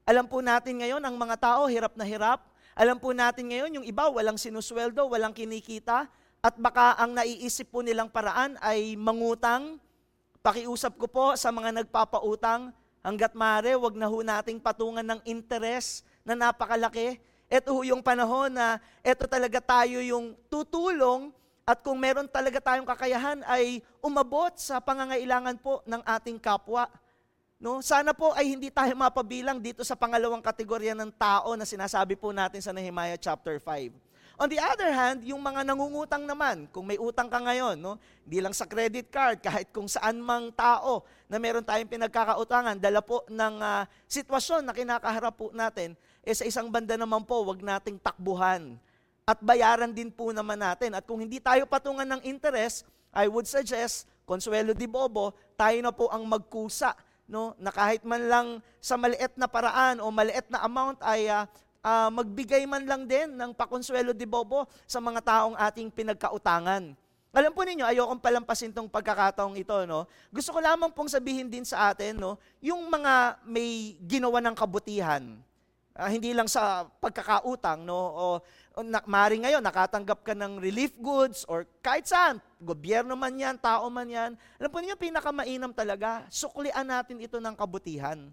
Alam 0.01 0.25
po 0.25 0.41
natin 0.41 0.81
ngayon, 0.81 1.01
ang 1.05 1.13
mga 1.13 1.37
tao 1.37 1.69
hirap 1.69 1.93
na 1.93 2.09
hirap. 2.09 2.41
Alam 2.73 2.97
po 2.97 3.13
natin 3.13 3.53
ngayon, 3.53 3.69
yung 3.77 3.85
iba 3.85 4.09
walang 4.09 4.41
sinusweldo, 4.41 5.05
walang 5.13 5.33
kinikita, 5.37 6.09
at 6.41 6.57
baka 6.57 6.97
ang 6.97 7.13
naiisip 7.13 7.69
po 7.69 7.85
nilang 7.85 8.09
paraan 8.09 8.57
ay 8.65 8.97
mangutang 8.97 9.77
Pakiusap 10.41 10.97
ko 10.97 11.05
po 11.05 11.25
sa 11.37 11.53
mga 11.53 11.69
nagpapautang, 11.69 12.73
hanggat 13.05 13.37
mare, 13.37 13.77
wag 13.77 13.93
na 13.93 14.09
ho 14.09 14.25
nating 14.25 14.57
patungan 14.57 15.05
ng 15.05 15.21
interes 15.21 16.01
na 16.25 16.33
napakalaki. 16.33 17.21
Ito 17.45 17.69
ho 17.69 17.85
yung 17.85 18.01
panahon 18.01 18.49
na 18.49 18.81
ito 19.05 19.29
talaga 19.29 19.61
tayo 19.61 20.01
yung 20.01 20.33
tutulong 20.49 21.29
at 21.61 21.85
kung 21.85 22.01
meron 22.01 22.25
talaga 22.25 22.57
tayong 22.57 22.89
kakayahan 22.89 23.45
ay 23.45 23.85
umabot 24.01 24.49
sa 24.57 24.81
pangangailangan 24.81 25.61
po 25.61 25.85
ng 25.85 26.01
ating 26.09 26.41
kapwa. 26.41 26.89
No? 27.61 27.77
Sana 27.85 28.09
po 28.09 28.33
ay 28.33 28.57
hindi 28.57 28.73
tayo 28.73 28.97
mapabilang 28.97 29.61
dito 29.61 29.85
sa 29.85 29.93
pangalawang 29.93 30.41
kategorya 30.41 30.97
ng 30.97 31.13
tao 31.21 31.53
na 31.53 31.69
sinasabi 31.69 32.17
po 32.17 32.33
natin 32.33 32.65
sa 32.65 32.73
Nehemiah 32.73 33.21
chapter 33.21 33.61
5. 33.61 33.93
On 34.41 34.49
the 34.49 34.57
other 34.57 34.89
hand, 34.89 35.21
yung 35.21 35.37
mga 35.37 35.61
nangungutang 35.61 36.25
naman, 36.25 36.65
kung 36.73 36.89
may 36.89 36.97
utang 36.97 37.29
ka 37.29 37.37
ngayon, 37.37 37.77
no, 37.77 38.01
hindi 38.25 38.41
lang 38.41 38.57
sa 38.57 38.65
credit 38.65 39.13
card, 39.13 39.37
kahit 39.37 39.69
kung 39.69 39.85
saan 39.85 40.17
mang 40.17 40.49
tao 40.57 41.05
na 41.29 41.37
meron 41.37 41.61
tayong 41.61 41.85
pinagkakautangan, 41.85 42.81
dala 42.81 43.05
po 43.05 43.21
ng 43.29 43.61
uh, 43.61 43.85
sitwasyon 44.09 44.65
na 44.65 44.73
kinakaharap 44.73 45.37
po 45.37 45.53
natin, 45.53 45.93
eh 46.25 46.33
sa 46.33 46.41
isang 46.41 46.73
banda 46.73 46.97
naman 46.97 47.21
po, 47.21 47.45
wag 47.45 47.61
nating 47.61 48.01
takbuhan. 48.01 48.81
At 49.29 49.37
bayaran 49.45 49.93
din 49.93 50.09
po 50.09 50.33
naman 50.33 50.57
natin. 50.57 50.97
At 50.97 51.05
kung 51.05 51.21
hindi 51.21 51.37
tayo 51.37 51.69
patungan 51.69 52.09
ng 52.17 52.25
interest, 52.25 52.89
I 53.13 53.29
would 53.29 53.45
suggest, 53.45 54.09
Consuelo 54.25 54.73
di 54.73 54.89
Bobo, 54.89 55.37
tayo 55.53 55.77
na 55.85 55.93
po 55.93 56.09
ang 56.09 56.25
magkusa 56.25 56.97
no 57.31 57.55
na 57.61 57.71
kahit 57.71 58.03
man 58.03 58.27
lang 58.27 58.47
sa 58.83 58.99
maliit 58.99 59.37
na 59.39 59.47
paraan 59.47 60.03
o 60.03 60.11
maliit 60.11 60.51
na 60.51 60.67
amount 60.67 60.99
ay 60.99 61.31
uh, 61.31 61.47
uh, 61.81 62.09
magbigay 62.13 62.63
man 62.69 62.85
lang 62.85 63.03
din 63.05 63.33
ng 63.33 63.51
pakonsuelo 63.53 64.13
de 64.13 64.25
bobo 64.25 64.65
sa 64.85 65.01
mga 65.01 65.21
taong 65.21 65.55
ating 65.57 65.89
pinagkautangan. 65.89 66.93
Alam 67.31 67.55
po 67.55 67.63
ninyo, 67.63 67.87
ayokong 67.87 68.19
palampasin 68.19 68.75
tong 68.75 68.91
pagkakataong 68.91 69.55
ito, 69.55 69.75
no? 69.87 70.03
Gusto 70.35 70.51
ko 70.51 70.59
lamang 70.59 70.91
pong 70.91 71.07
sabihin 71.07 71.47
din 71.47 71.63
sa 71.63 71.95
atin, 71.95 72.19
no, 72.19 72.35
yung 72.59 72.91
mga 72.91 73.39
may 73.47 73.95
ginawa 74.03 74.43
ng 74.43 74.51
kabutihan, 74.51 75.23
uh, 75.95 76.09
hindi 76.11 76.35
lang 76.35 76.51
sa 76.51 76.83
pagkakautang, 76.99 77.87
no, 77.87 77.95
o, 77.95 78.25
o 78.75 78.79
na, 78.83 78.99
mari 79.07 79.39
ngayon, 79.39 79.63
nakatanggap 79.63 80.27
ka 80.27 80.35
ng 80.35 80.59
relief 80.59 80.91
goods 80.99 81.47
or 81.47 81.63
kahit 81.79 82.03
saan, 82.03 82.43
gobyerno 82.59 83.15
man 83.15 83.31
yan, 83.31 83.55
tao 83.55 83.87
man 83.87 84.11
yan. 84.11 84.35
Alam 84.59 84.67
po 84.67 84.83
ninyo, 84.83 84.99
pinakamainam 84.99 85.71
talaga, 85.71 86.27
suklian 86.27 86.83
natin 86.83 87.15
ito 87.23 87.39
ng 87.39 87.55
kabutihan. 87.55 88.27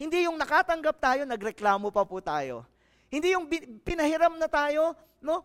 Hindi 0.00 0.24
yung 0.24 0.40
nakatanggap 0.40 0.96
tayo, 0.96 1.28
nagreklamo 1.28 1.92
pa 1.92 2.08
po 2.08 2.24
tayo. 2.24 2.64
Hindi 3.12 3.36
yung 3.36 3.44
pinahiram 3.84 4.32
na 4.40 4.48
tayo, 4.48 4.96
no? 5.20 5.44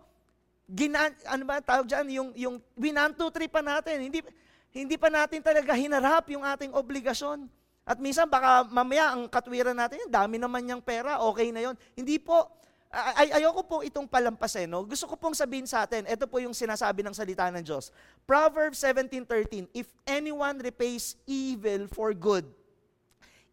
Gina, 0.63 1.11
ano 1.27 1.43
ba 1.43 1.59
tawag 1.59 1.91
dyan? 1.91 2.07
Yung, 2.15 2.29
yung 2.39 2.55
winanto 2.79 3.27
trip 3.35 3.51
pa 3.51 3.59
natin. 3.59 4.07
Hindi, 4.07 4.23
hindi 4.71 4.95
pa 4.95 5.11
natin 5.11 5.43
talaga 5.43 5.75
hinarap 5.75 6.31
yung 6.31 6.47
ating 6.47 6.71
obligasyon. 6.71 7.51
At 7.83 7.99
minsan 7.99 8.31
baka 8.31 8.63
mamaya 8.71 9.11
ang 9.11 9.27
katwiran 9.27 9.75
natin, 9.75 10.07
dami 10.07 10.39
naman 10.39 10.63
niyang 10.63 10.81
pera, 10.81 11.21
okay 11.21 11.51
na 11.51 11.61
yon. 11.69 11.75
Hindi 11.93 12.15
po. 12.17 12.47
Ay, 12.95 13.43
ayoko 13.43 13.61
po 13.67 13.77
itong 13.83 14.07
palampasin. 14.07 14.71
No? 14.71 14.87
Gusto 14.87 15.03
ko 15.03 15.19
pong 15.19 15.35
sabihin 15.35 15.67
sa 15.67 15.83
atin, 15.83 16.07
ito 16.07 16.25
po 16.31 16.39
yung 16.39 16.55
sinasabi 16.55 17.03
ng 17.03 17.11
salita 17.11 17.51
ng 17.51 17.59
Diyos. 17.59 17.91
Proverbs 18.23 18.79
17.13, 18.79 19.67
If 19.75 19.91
anyone 20.07 20.63
repays 20.63 21.19
evil 21.27 21.91
for 21.91 22.15
good, 22.15 22.47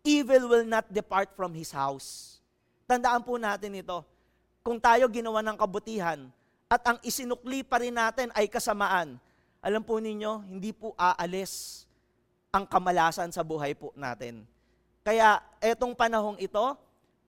evil 0.03 0.51
will 0.51 0.67
not 0.67 0.87
depart 0.91 1.31
from 1.39 1.55
his 1.55 1.71
house. 1.71 2.39
Tandaan 2.87 3.23
po 3.23 3.39
natin 3.39 3.79
ito. 3.79 4.03
Kung 4.63 4.79
tayo 4.79 5.11
ginawa 5.11 5.43
ng 5.43 5.59
kabutihan 5.59 6.31
at 6.71 6.83
ang 6.87 6.99
isinukli 7.03 7.67
pa 7.67 7.83
rin 7.83 7.95
natin 7.95 8.31
ay 8.35 8.47
kasamaan, 8.47 9.19
alam 9.63 9.83
po 9.83 9.99
ninyo, 9.99 10.43
hindi 10.47 10.75
po 10.75 10.95
aalis 10.99 11.87
ang 12.51 12.67
kamalasan 12.67 13.31
sa 13.31 13.43
buhay 13.43 13.75
po 13.75 13.91
natin. 13.95 14.47
Kaya 15.03 15.43
etong 15.59 15.95
panahong 15.95 16.39
ito, 16.39 16.79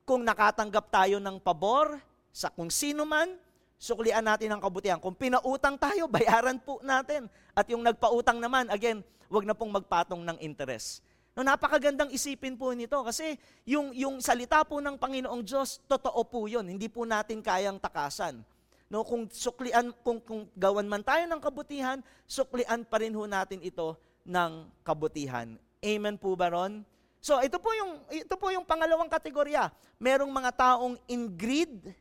kung 0.07 0.23
nakatanggap 0.23 0.87
tayo 0.93 1.16
ng 1.19 1.40
pabor 1.43 1.99
sa 2.31 2.50
kung 2.52 2.71
sino 2.71 3.02
man, 3.02 3.35
suklian 3.78 4.23
natin 4.23 4.52
ang 4.54 4.62
kabutihan. 4.62 5.00
Kung 5.00 5.16
pinautang 5.16 5.75
tayo, 5.78 6.07
bayaran 6.07 6.59
po 6.61 6.78
natin. 6.85 7.26
At 7.54 7.66
yung 7.71 7.83
nagpautang 7.83 8.38
naman, 8.38 8.71
again, 8.71 9.02
wag 9.31 9.47
na 9.47 9.57
pong 9.57 9.75
magpatong 9.75 10.23
ng 10.23 10.38
interest. 10.38 11.02
No, 11.35 11.43
napakagandang 11.43 12.14
isipin 12.14 12.55
po 12.55 12.71
nito 12.71 12.95
kasi 13.03 13.35
yung, 13.67 13.91
yung 13.91 14.23
salita 14.23 14.62
po 14.62 14.79
ng 14.79 14.95
Panginoong 14.95 15.43
Diyos, 15.43 15.83
totoo 15.91 16.23
po 16.23 16.47
yun. 16.47 16.62
Hindi 16.62 16.87
po 16.87 17.03
natin 17.03 17.43
kayang 17.43 17.83
takasan. 17.83 18.38
No, 18.87 19.03
kung 19.03 19.26
suklian, 19.26 19.91
kung, 20.07 20.23
kung 20.23 20.47
gawan 20.55 20.87
man 20.87 21.03
tayo 21.03 21.26
ng 21.26 21.43
kabutihan, 21.43 21.99
suklian 22.31 22.87
pa 22.87 23.03
rin 23.03 23.11
ho 23.11 23.26
natin 23.26 23.59
ito 23.67 23.99
ng 24.23 24.71
kabutihan. 24.87 25.59
Amen 25.83 26.14
po 26.14 26.38
ba 26.38 26.55
ron? 26.55 26.87
So 27.19 27.43
ito 27.43 27.59
po 27.59 27.73
yung 27.75 28.05
ito 28.12 28.37
po 28.38 28.55
yung 28.55 28.62
pangalawang 28.62 29.11
kategorya. 29.11 29.75
Merong 29.99 30.31
mga 30.31 30.50
taong 30.55 30.95
in 31.11 31.26
greed 31.35 31.93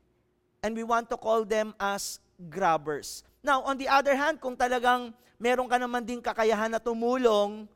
and 0.61 0.77
we 0.77 0.85
want 0.85 1.09
to 1.09 1.17
call 1.17 1.41
them 1.41 1.73
as 1.81 2.21
grabbers. 2.37 3.25
Now, 3.43 3.63
on 3.67 3.75
the 3.75 3.91
other 3.91 4.15
hand, 4.15 4.39
kung 4.39 4.55
talagang 4.55 5.11
meron 5.35 5.67
ka 5.67 5.75
naman 5.75 6.07
din 6.07 6.23
kakayahan 6.23 6.71
na 6.71 6.79
tumulong, 6.79 7.67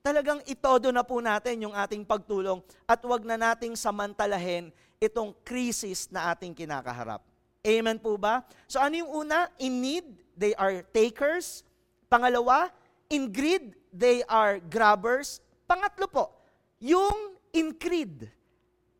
talagang 0.00 0.40
itodo 0.48 0.88
na 0.88 1.04
po 1.04 1.20
natin 1.20 1.68
yung 1.68 1.76
ating 1.76 2.04
pagtulong 2.04 2.64
at 2.88 3.00
wag 3.04 3.22
na 3.24 3.36
nating 3.36 3.76
samantalahin 3.76 4.72
itong 5.00 5.32
krisis 5.44 6.08
na 6.08 6.32
ating 6.32 6.56
kinakaharap. 6.56 7.24
Amen 7.60 8.00
po 8.00 8.16
ba? 8.16 8.40
So 8.64 8.80
ano 8.80 8.96
yung 8.96 9.12
una? 9.24 9.52
In 9.60 9.80
need, 9.80 10.06
they 10.32 10.56
are 10.56 10.80
takers. 10.96 11.60
Pangalawa, 12.08 12.72
in 13.12 13.28
greed, 13.28 13.76
they 13.92 14.24
are 14.24 14.56
grabbers. 14.58 15.44
Pangatlo 15.68 16.08
po, 16.08 16.32
yung 16.80 17.36
in 17.52 17.76
greed. 17.76 18.26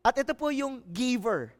At 0.05 0.17
ito 0.17 0.33
po 0.37 0.53
yung 0.53 0.81
giver. 0.93 1.53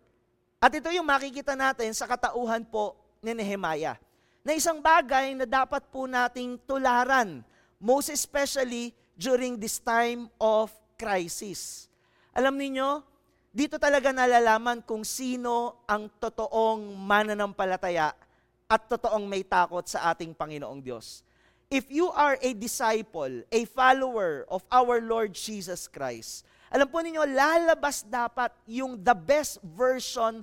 At 0.62 0.74
ito 0.74 0.90
yung 0.94 1.06
makikita 1.10 1.58
natin 1.58 1.90
sa 1.98 2.06
katauhan 2.06 2.62
po 2.62 2.94
ni 3.18 3.34
Nehemiah. 3.34 3.98
Na 4.46 4.54
isang 4.54 4.78
bagay 4.82 5.34
na 5.38 5.46
dapat 5.46 5.86
po 5.90 6.06
nating 6.06 6.58
tularan, 6.66 7.42
most 7.78 8.10
especially 8.10 8.94
during 9.16 9.60
this 9.60 9.78
time 9.78 10.32
of 10.40 10.72
crisis. 11.00 11.92
Alam 12.32 12.56
niyo, 12.56 13.04
dito 13.52 13.76
talaga 13.76 14.16
nalalaman 14.16 14.80
kung 14.86 15.04
sino 15.04 15.84
ang 15.84 16.08
totoong 16.22 16.96
mananampalataya 16.96 18.16
at 18.72 18.82
totoong 18.88 19.28
may 19.28 19.44
takot 19.44 19.84
sa 19.84 20.16
ating 20.16 20.32
Panginoong 20.32 20.80
Diyos. 20.80 21.28
If 21.68 21.92
you 21.92 22.08
are 22.12 22.40
a 22.40 22.52
disciple, 22.56 23.44
a 23.48 23.62
follower 23.68 24.48
of 24.48 24.64
our 24.72 25.04
Lord 25.04 25.36
Jesus 25.36 25.88
Christ, 25.92 26.48
alam 26.72 26.88
po 26.88 27.04
ninyo, 27.04 27.28
lalabas 27.28 28.08
dapat 28.08 28.56
yung 28.64 28.96
the 28.96 29.12
best 29.12 29.60
version 29.60 30.40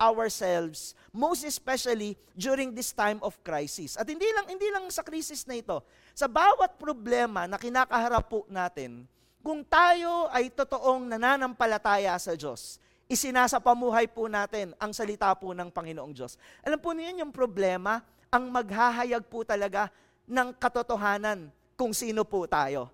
ourselves, 0.00 0.96
most 1.12 1.44
especially 1.44 2.16
during 2.32 2.72
this 2.72 2.96
time 2.96 3.20
of 3.20 3.36
crisis. 3.44 4.00
At 4.00 4.08
hindi 4.08 4.24
lang 4.32 4.46
hindi 4.48 4.68
lang 4.72 4.88
sa 4.88 5.04
crisis 5.04 5.44
na 5.44 5.60
ito, 5.60 5.84
sa 6.16 6.24
bawat 6.24 6.80
problema 6.80 7.44
na 7.44 7.60
kinakaharap 7.60 8.24
po 8.24 8.48
natin, 8.48 9.04
kung 9.44 9.60
tayo 9.62 10.26
ay 10.32 10.48
totoong 10.48 11.12
nananampalataya 11.12 12.16
sa 12.16 12.32
Diyos, 12.32 12.80
isinasapamuhay 13.06 14.10
po 14.10 14.26
natin 14.26 14.74
ang 14.80 14.90
salita 14.90 15.30
po 15.38 15.54
ng 15.54 15.70
Panginoong 15.70 16.10
Diyos. 16.10 16.34
Alam 16.66 16.80
po 16.82 16.90
niyo 16.90 17.22
yung 17.22 17.30
problema, 17.30 18.02
ang 18.32 18.50
maghahayag 18.50 19.22
po 19.30 19.46
talaga 19.46 19.92
ng 20.26 20.50
katotohanan 20.58 21.54
kung 21.78 21.94
sino 21.94 22.26
po 22.26 22.48
tayo. 22.50 22.90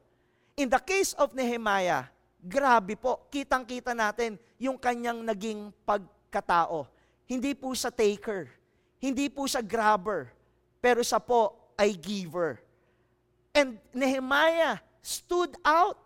In 0.53 0.69
the 0.69 0.77
case 0.83 1.17
of 1.17 1.33
Nehemiah, 1.33 2.13
grabe 2.45 3.01
po, 3.01 3.25
kitang-kita 3.33 3.97
natin 3.97 4.37
yung 4.61 4.77
kanyang 4.77 5.25
naging 5.25 5.73
pagkatao. 6.33 6.89
Hindi 7.29 7.53
po 7.53 7.77
siya 7.77 7.93
taker, 7.93 8.49
hindi 8.97 9.29
po 9.29 9.45
siya 9.45 9.61
grabber, 9.61 10.33
pero 10.81 11.05
siya 11.05 11.21
po 11.21 11.53
ay 11.77 11.93
giver. 11.93 12.57
And 13.53 13.77
Nehemiah 13.93 14.81
stood 15.05 15.53
out 15.61 16.01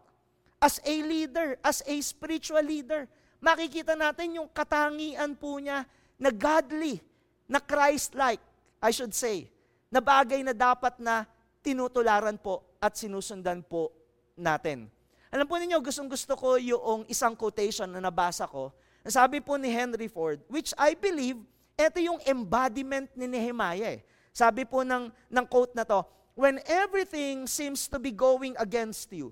as 0.59 0.83
a 0.83 0.95
leader, 1.07 1.55
as 1.63 1.79
a 1.87 1.95
spiritual 2.03 2.67
leader. 2.67 3.07
Makikita 3.39 3.95
natin 3.95 4.43
yung 4.43 4.51
katangian 4.51 5.39
po 5.39 5.63
niya 5.63 5.87
na 6.19 6.35
godly, 6.35 6.99
na 7.47 7.63
Christ-like, 7.63 8.43
I 8.83 8.91
should 8.91 9.15
say, 9.15 9.47
na 9.87 10.03
bagay 10.03 10.43
na 10.43 10.51
dapat 10.51 10.99
na 10.99 11.23
tinutularan 11.63 12.35
po 12.35 12.67
at 12.83 12.99
sinusundan 12.99 13.63
po 13.63 13.95
natin. 14.35 14.91
Alam 15.31 15.47
po 15.47 15.55
ninyo, 15.59 15.79
gustong 15.79 16.11
gusto 16.11 16.35
ko 16.35 16.59
yung 16.59 17.07
isang 17.07 17.39
quotation 17.39 17.87
na 17.87 18.03
nabasa 18.03 18.51
ko. 18.51 18.75
Sabi 19.07 19.39
po 19.39 19.55
ni 19.55 19.71
Henry 19.71 20.11
Ford, 20.11 20.43
which 20.51 20.75
I 20.75 20.99
believe, 20.99 21.39
ito 21.79 21.99
yung 22.03 22.19
embodiment 22.27 23.07
ni 23.15 23.31
Nehemiah. 23.31 23.99
Eh. 23.99 24.01
Sabi 24.35 24.67
po 24.67 24.83
ng, 24.83 25.09
ng 25.09 25.47
quote 25.47 25.73
na 25.79 25.87
to, 25.87 26.03
when 26.35 26.59
everything 26.67 27.47
seems 27.47 27.87
to 27.87 28.03
be 28.03 28.11
going 28.11 28.59
against 28.59 29.09
you, 29.15 29.31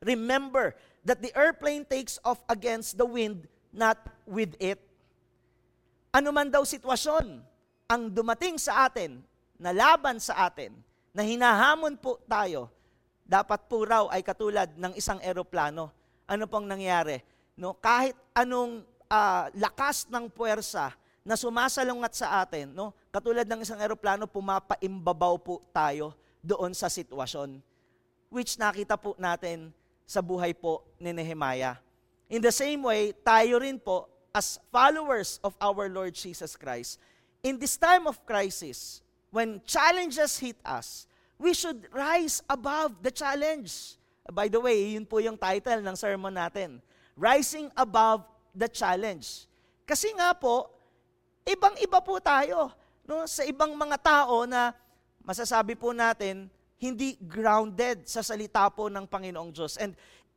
remember 0.00 0.72
that 1.04 1.20
the 1.20 1.30
airplane 1.36 1.84
takes 1.84 2.16
off 2.24 2.40
against 2.48 2.96
the 2.96 3.04
wind, 3.04 3.44
not 3.70 4.00
with 4.24 4.56
it. 4.56 4.80
Ano 6.14 6.32
man 6.32 6.48
daw 6.48 6.64
sitwasyon 6.64 7.42
ang 7.90 8.02
dumating 8.08 8.56
sa 8.56 8.88
atin, 8.88 9.20
na 9.60 9.70
laban 9.70 10.18
sa 10.18 10.50
atin, 10.50 10.74
na 11.14 11.22
hinahamon 11.22 11.94
po 11.94 12.18
tayo, 12.26 12.72
dapat 13.24 13.70
po 13.70 13.86
raw 13.86 14.10
ay 14.10 14.20
katulad 14.20 14.68
ng 14.74 14.92
isang 14.98 15.22
eroplano. 15.22 15.94
Ano 16.26 16.44
pong 16.50 16.66
nangyari? 16.66 17.22
No, 17.54 17.76
kahit 17.78 18.18
anong 18.34 18.82
uh, 19.14 19.42
lakas 19.54 20.10
ng 20.10 20.26
puwersa 20.26 20.90
na 21.24 21.38
sumasalungat 21.38 22.12
sa 22.12 22.44
atin, 22.44 22.74
no, 22.74 22.92
katulad 23.08 23.46
ng 23.48 23.64
isang 23.64 23.80
eroplano, 23.80 24.28
pumapaimbabaw 24.28 25.34
po 25.40 25.62
tayo 25.72 26.12
doon 26.44 26.76
sa 26.76 26.90
sitwasyon. 26.92 27.62
Which 28.28 28.58
nakita 28.60 28.98
po 28.98 29.16
natin 29.16 29.72
sa 30.04 30.20
buhay 30.20 30.52
po 30.52 30.84
ni 31.00 31.14
Nehemiah. 31.16 31.80
In 32.28 32.44
the 32.44 32.52
same 32.52 32.84
way, 32.84 33.16
tayo 33.24 33.62
rin 33.62 33.80
po, 33.80 34.10
as 34.34 34.58
followers 34.68 35.38
of 35.40 35.54
our 35.62 35.88
Lord 35.88 36.12
Jesus 36.12 36.58
Christ, 36.58 36.98
in 37.40 37.56
this 37.56 37.78
time 37.78 38.04
of 38.04 38.20
crisis, 38.26 39.00
when 39.32 39.62
challenges 39.64 40.36
hit 40.36 40.58
us, 40.66 41.08
we 41.40 41.56
should 41.56 41.88
rise 41.94 42.44
above 42.50 43.00
the 43.00 43.14
challenge. 43.14 43.96
By 44.28 44.50
the 44.50 44.60
way, 44.60 44.92
yun 44.92 45.08
po 45.08 45.22
yung 45.24 45.38
title 45.38 45.80
ng 45.80 45.96
sermon 45.96 46.34
natin. 46.34 46.82
Rising 47.16 47.70
above 47.78 48.26
the 48.54 48.70
challenge. 48.70 49.50
Kasi 49.84 50.14
nga 50.16 50.32
po, 50.32 50.70
ibang-iba 51.44 52.00
po 52.00 52.22
tayo. 52.22 52.72
No? 53.04 53.28
Sa 53.28 53.44
ibang 53.44 53.74
mga 53.76 54.00
tao 54.00 54.48
na 54.48 54.72
masasabi 55.26 55.76
po 55.76 55.92
natin, 55.92 56.48
hindi 56.80 57.18
grounded 57.20 58.06
sa 58.08 58.24
salita 58.24 58.70
po 58.72 58.88
ng 58.88 59.04
Panginoong 59.04 59.50
Diyos. 59.52 59.76
And 59.76 59.92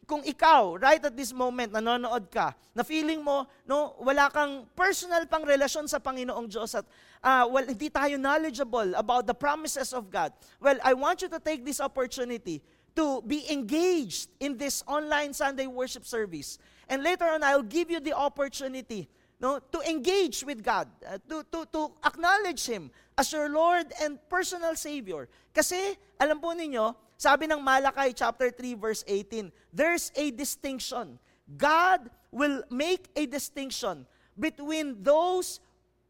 kung 0.08 0.24
ikaw, 0.24 0.80
right 0.80 1.04
at 1.04 1.16
this 1.20 1.36
moment, 1.36 1.76
nanonood 1.76 2.32
ka, 2.32 2.56
na 2.72 2.88
feeling 2.88 3.20
mo, 3.20 3.44
no, 3.68 4.00
wala 4.00 4.32
kang 4.32 4.64
personal 4.72 5.28
pang 5.28 5.44
relasyon 5.44 5.84
sa 5.84 6.00
Panginoong 6.00 6.48
Diyos 6.48 6.80
at 6.80 6.88
uh, 7.20 7.44
well, 7.52 7.68
hindi 7.68 7.92
tayo 7.92 8.16
knowledgeable 8.16 8.96
about 8.96 9.28
the 9.28 9.36
promises 9.36 9.92
of 9.92 10.08
God, 10.08 10.32
well, 10.64 10.80
I 10.80 10.96
want 10.96 11.20
you 11.20 11.30
to 11.30 11.44
take 11.44 11.68
this 11.68 11.84
opportunity 11.84 12.64
to 12.96 13.22
be 13.22 13.44
engaged 13.52 14.32
in 14.40 14.56
this 14.56 14.82
online 14.88 15.36
Sunday 15.36 15.68
worship 15.68 16.08
service. 16.08 16.58
And 16.90 17.04
later 17.04 17.26
on, 17.26 17.44
I'll 17.44 17.66
give 17.66 17.92
you 17.92 18.00
the 18.00 18.14
opportunity 18.14 19.10
no, 19.40 19.60
to 19.72 19.80
engage 19.82 20.44
with 20.44 20.64
God, 20.64 20.88
uh, 21.06 21.20
to, 21.30 21.46
to, 21.52 21.66
to 21.72 21.92
acknowledge 22.06 22.66
Him 22.66 22.90
as 23.18 23.32
your 23.32 23.50
Lord 23.50 23.86
and 24.02 24.18
personal 24.30 24.76
Savior. 24.76 25.30
Kasi, 25.54 25.98
alam 26.20 26.42
po 26.42 26.58
ninyo, 26.58 26.96
sabi 27.18 27.46
ng 27.46 27.62
Malakay 27.62 28.18
chapter 28.18 28.50
3 28.50 28.74
verse 28.74 29.06
18, 29.06 29.52
there's 29.74 30.10
a 30.18 30.32
distinction. 30.32 31.20
God 31.58 32.10
will 32.32 32.64
make 32.70 33.10
a 33.16 33.26
distinction 33.26 34.06
between 34.38 35.02
those 35.02 35.60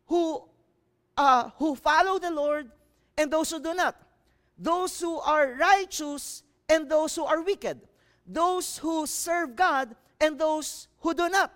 who 0.07 0.43
uh, 1.17 1.50
who 1.57 1.75
follow 1.75 2.19
the 2.19 2.31
Lord 2.31 2.72
and 3.17 3.31
those 3.31 3.51
who 3.51 3.60
do 3.60 3.74
not. 3.74 3.96
Those 4.57 5.00
who 5.00 5.19
are 5.19 5.53
righteous 5.60 6.43
and 6.69 6.89
those 6.89 7.15
who 7.15 7.25
are 7.25 7.41
wicked. 7.41 7.81
Those 8.25 8.77
who 8.77 9.05
serve 9.07 9.55
God 9.55 9.96
and 10.21 10.38
those 10.38 10.89
who 11.01 11.13
do 11.13 11.29
not. 11.29 11.53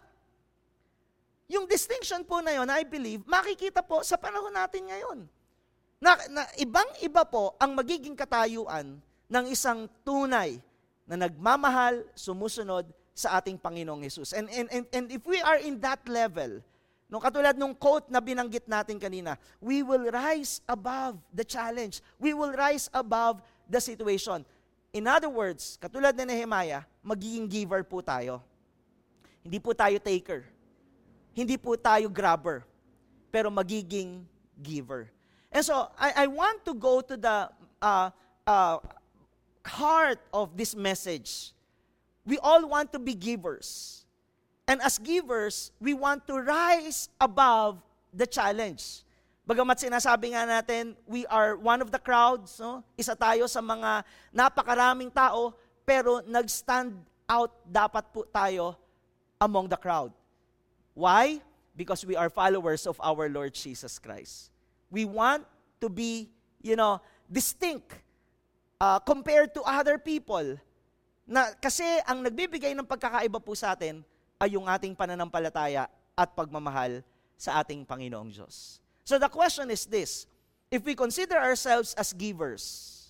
Yung 1.52 1.68
distinction 1.68 2.24
po 2.24 2.40
na 2.40 2.56
yon, 2.56 2.70
I 2.72 2.88
believe, 2.88 3.28
makikita 3.28 3.84
po 3.84 4.00
sa 4.08 4.16
panahon 4.16 4.56
natin 4.56 4.88
ngayon. 4.88 5.28
Na, 6.00 6.16
na 6.32 6.48
ibang-iba 6.58 7.28
po 7.28 7.54
ang 7.60 7.76
magiging 7.76 8.16
katayuan 8.16 8.98
ng 9.28 9.46
isang 9.52 9.86
tunay 10.02 10.58
na 11.04 11.28
nagmamahal, 11.28 12.08
sumusunod 12.16 12.88
sa 13.12 13.38
ating 13.38 13.60
Panginoong 13.60 14.08
Yesus. 14.08 14.32
And, 14.32 14.48
and, 14.48 14.68
and, 14.72 14.86
and 14.96 15.06
if 15.12 15.28
we 15.28 15.44
are 15.44 15.60
in 15.60 15.76
that 15.84 16.00
level, 16.08 16.64
no, 17.12 17.20
katulad 17.20 17.60
nung 17.60 17.76
quote 17.76 18.08
na 18.08 18.24
binanggit 18.24 18.66
natin 18.72 18.96
kanina, 18.96 19.36
we 19.60 19.84
will 19.84 20.08
rise 20.08 20.64
above 20.72 21.20
the 21.36 21.44
challenge. 21.44 22.00
We 22.16 22.32
will 22.32 22.56
rise 22.56 22.88
above 22.96 23.44
the 23.68 23.84
situation. 23.84 24.48
In 24.96 25.08
other 25.08 25.28
words, 25.28 25.76
katulad 25.84 26.16
ni 26.16 26.32
Nehemiah, 26.32 26.88
magiging 27.04 27.52
giver 27.52 27.84
po 27.84 28.00
tayo. 28.00 28.44
Hindi 29.42 29.58
po 29.58 29.74
tayo 29.74 29.98
taker 29.98 30.46
hindi 31.32 31.56
po 31.56 31.80
tayo 31.80 32.12
grabber, 32.12 32.68
pero 33.32 33.48
magiging 33.48 34.24
giver. 34.60 35.08
And 35.52 35.64
so, 35.64 35.88
I, 35.96 36.24
I 36.24 36.28
want 36.28 36.64
to 36.68 36.74
go 36.76 37.00
to 37.00 37.16
the 37.16 37.48
uh, 37.82 38.10
uh, 38.48 38.78
heart 39.66 40.20
of 40.32 40.56
this 40.56 40.76
message. 40.76 41.56
We 42.24 42.38
all 42.40 42.68
want 42.68 42.92
to 42.94 43.00
be 43.00 43.16
givers. 43.16 44.04
And 44.68 44.80
as 44.84 45.00
givers, 45.00 45.72
we 45.80 45.92
want 45.96 46.28
to 46.28 46.40
rise 46.40 47.10
above 47.20 47.82
the 48.14 48.28
challenge. 48.28 49.04
Bagamat 49.44 49.84
sinasabi 49.84 50.32
nga 50.32 50.48
natin, 50.48 50.96
we 51.08 51.26
are 51.28 51.58
one 51.58 51.82
of 51.82 51.92
the 51.92 52.00
crowds, 52.00 52.62
no? 52.62 52.86
isa 52.96 53.18
tayo 53.18 53.50
sa 53.50 53.60
mga 53.60 54.06
napakaraming 54.32 55.12
tao, 55.12 55.52
pero 55.84 56.24
nag-stand 56.24 56.96
out 57.28 57.52
dapat 57.68 58.06
po 58.14 58.24
tayo 58.30 58.78
among 59.42 59.66
the 59.66 59.76
crowd. 59.76 60.14
Why? 60.94 61.42
Because 61.74 62.06
we 62.06 62.14
are 62.14 62.30
followers 62.30 62.86
of 62.86 63.02
our 63.02 63.26
Lord 63.26 63.58
Jesus 63.58 63.98
Christ. 63.98 64.54
We 64.94 65.10
want 65.10 65.50
to 65.82 65.90
be, 65.90 66.30
you 66.62 66.78
know, 66.78 67.02
distinct 67.26 67.98
uh, 68.78 69.02
compared 69.02 69.58
to 69.58 69.66
other 69.66 69.98
people. 69.98 70.62
Na, 71.26 71.58
kasi 71.58 71.84
ang 72.06 72.22
nagbibigay 72.22 72.78
ng 72.78 72.86
pagkakaiba 72.86 73.42
po 73.42 73.58
sa 73.58 73.74
atin 73.74 74.06
ay 74.38 74.54
yung 74.54 74.70
ating 74.70 74.94
pananampalataya 74.94 75.90
at 76.14 76.30
pagmamahal 76.38 77.02
sa 77.34 77.58
ating 77.66 77.82
Panginoong 77.82 78.30
Diyos. 78.30 78.78
So 79.02 79.18
the 79.18 79.32
question 79.32 79.74
is 79.74 79.90
this, 79.90 80.30
if 80.70 80.86
we 80.86 80.94
consider 80.94 81.40
ourselves 81.40 81.98
as 81.98 82.14
givers, 82.14 82.64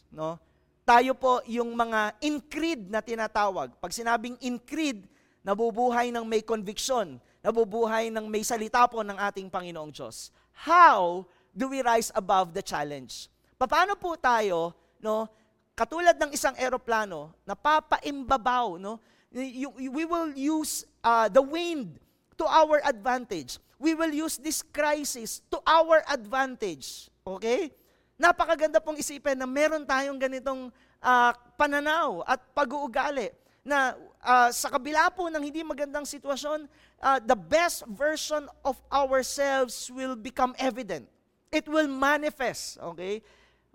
no, 0.08 0.40
tayo 0.88 1.12
po 1.18 1.44
yung 1.50 1.76
mga 1.76 2.16
increed 2.24 2.88
na 2.88 3.04
tinatawag. 3.04 3.76
Pag 3.82 3.92
sinabing 3.92 4.38
increed, 4.40 5.04
nabubuhay 5.42 6.14
ng 6.14 6.26
may 6.26 6.42
conviction, 6.46 7.18
nabubuhay 7.42 8.14
ng 8.14 8.26
may 8.30 8.46
salita 8.46 8.86
po 8.86 9.02
ng 9.02 9.18
ating 9.18 9.50
Panginoong 9.50 9.90
Diyos. 9.90 10.30
How 10.54 11.26
do 11.52 11.70
we 11.70 11.82
rise 11.82 12.14
above 12.14 12.54
the 12.54 12.62
challenge? 12.62 13.28
Paano 13.58 13.94
po 13.98 14.18
tayo, 14.18 14.74
no, 15.02 15.30
katulad 15.78 16.18
ng 16.18 16.34
isang 16.34 16.54
eroplano, 16.58 17.34
napapaimbabaw, 17.46 18.78
no, 18.78 19.02
we 19.32 20.04
will 20.06 20.34
use 20.34 20.86
uh, 21.06 21.30
the 21.32 21.42
wind 21.42 21.98
to 22.38 22.46
our 22.46 22.82
advantage. 22.84 23.58
We 23.82 23.98
will 23.98 24.14
use 24.14 24.38
this 24.38 24.62
crisis 24.62 25.42
to 25.50 25.58
our 25.66 26.06
advantage. 26.06 27.10
Okay? 27.26 27.74
Napakaganda 28.22 28.78
pong 28.78 29.02
isipin 29.02 29.38
na 29.38 29.50
meron 29.50 29.86
tayong 29.88 30.22
ganitong 30.22 30.70
uh, 31.02 31.32
pananaw 31.58 32.22
at 32.30 32.38
pag-uugali 32.54 33.34
na 33.66 33.98
uh, 34.22 34.50
sa 34.54 34.70
kabila 34.70 35.10
po 35.12 35.28
ng 35.28 35.42
hindi 35.42 35.66
magandang 35.66 36.06
sitwasyon, 36.06 36.70
uh, 37.02 37.20
the 37.22 37.36
best 37.36 37.84
version 37.90 38.46
of 38.62 38.78
ourselves 38.88 39.90
will 39.90 40.16
become 40.16 40.54
evident. 40.62 41.10
It 41.52 41.68
will 41.68 41.90
manifest, 41.90 42.80
okay? 42.80 43.20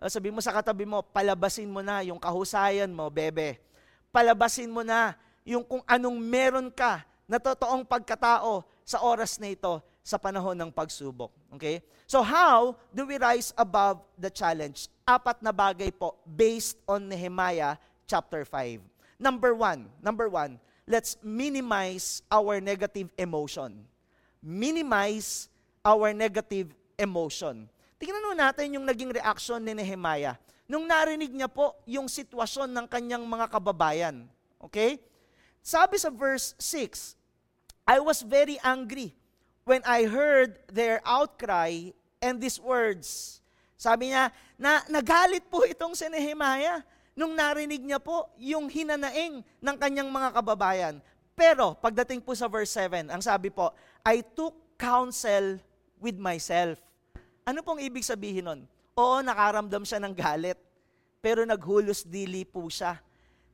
Uh, 0.00 0.08
sabi 0.08 0.32
mo 0.32 0.40
sa 0.40 0.54
katabi 0.54 0.88
mo, 0.88 1.04
palabasin 1.04 1.68
mo 1.68 1.84
na 1.84 2.00
yung 2.00 2.16
kahusayan 2.16 2.88
mo, 2.88 3.12
bebe. 3.12 3.60
Palabasin 4.08 4.72
mo 4.72 4.80
na 4.80 5.12
yung 5.44 5.62
kung 5.62 5.84
anong 5.84 6.16
meron 6.16 6.68
ka 6.72 7.04
na 7.28 7.36
totoong 7.36 7.84
pagkatao 7.84 8.64
sa 8.86 9.02
oras 9.02 9.36
na 9.36 9.50
ito 9.52 9.82
sa 10.06 10.16
panahon 10.16 10.54
ng 10.54 10.70
pagsubok. 10.70 11.34
Okay? 11.58 11.82
So 12.06 12.22
how 12.22 12.78
do 12.94 13.02
we 13.02 13.18
rise 13.18 13.50
above 13.58 13.98
the 14.14 14.30
challenge? 14.30 14.86
Apat 15.02 15.42
na 15.42 15.50
bagay 15.50 15.90
po 15.90 16.14
based 16.22 16.78
on 16.86 17.10
Nehemiah 17.10 17.74
chapter 18.06 18.46
5. 18.46 18.95
Number 19.16 19.56
one, 19.56 19.88
number 20.04 20.28
one, 20.28 20.60
let's 20.84 21.16
minimize 21.24 22.20
our 22.28 22.60
negative 22.60 23.08
emotion. 23.16 23.88
Minimize 24.44 25.48
our 25.80 26.12
negative 26.12 26.76
emotion. 27.00 27.66
Tingnan 27.96 28.22
mo 28.22 28.32
natin 28.36 28.76
yung 28.76 28.84
naging 28.84 29.16
reaction 29.16 29.60
ni 29.64 29.72
Nehemiah. 29.72 30.36
Nung 30.68 30.84
narinig 30.84 31.32
niya 31.32 31.48
po 31.48 31.78
yung 31.88 32.10
sitwasyon 32.10 32.68
ng 32.68 32.86
kanyang 32.90 33.24
mga 33.24 33.46
kababayan. 33.48 34.28
Okay? 34.60 35.00
Sabi 35.64 35.96
sa 35.96 36.12
verse 36.12 36.52
6, 36.58 37.16
I 37.86 38.02
was 38.02 38.20
very 38.20 38.58
angry 38.60 39.14
when 39.62 39.80
I 39.86 40.04
heard 40.10 40.58
their 40.68 41.00
outcry 41.06 41.94
and 42.20 42.42
these 42.42 42.58
words. 42.58 43.38
Sabi 43.78 44.10
niya, 44.10 44.34
na 44.56 44.82
nagalit 44.88 45.46
po 45.46 45.62
itong 45.62 45.92
si 45.94 46.08
Nehemiah 46.08 46.80
nung 47.16 47.32
narinig 47.32 47.80
niya 47.80 47.96
po 47.96 48.28
yung 48.36 48.68
hinanaing 48.68 49.40
ng 49.40 49.76
kanyang 49.80 50.12
mga 50.12 50.36
kababayan. 50.36 50.94
Pero 51.32 51.72
pagdating 51.80 52.20
po 52.20 52.36
sa 52.36 52.46
verse 52.46 52.76
7, 52.76 53.08
ang 53.08 53.24
sabi 53.24 53.48
po, 53.48 53.72
I 54.04 54.20
took 54.20 54.52
counsel 54.76 55.56
with 55.96 56.20
myself. 56.20 56.76
Ano 57.48 57.64
pong 57.64 57.80
ibig 57.80 58.04
sabihin 58.04 58.44
nun? 58.44 58.60
Oo, 58.96 59.24
nakaramdam 59.24 59.84
siya 59.84 60.00
ng 60.00 60.12
galit, 60.12 60.60
pero 61.24 61.44
naghulos 61.44 62.04
dili 62.04 62.44
po 62.44 62.68
siya. 62.68 63.00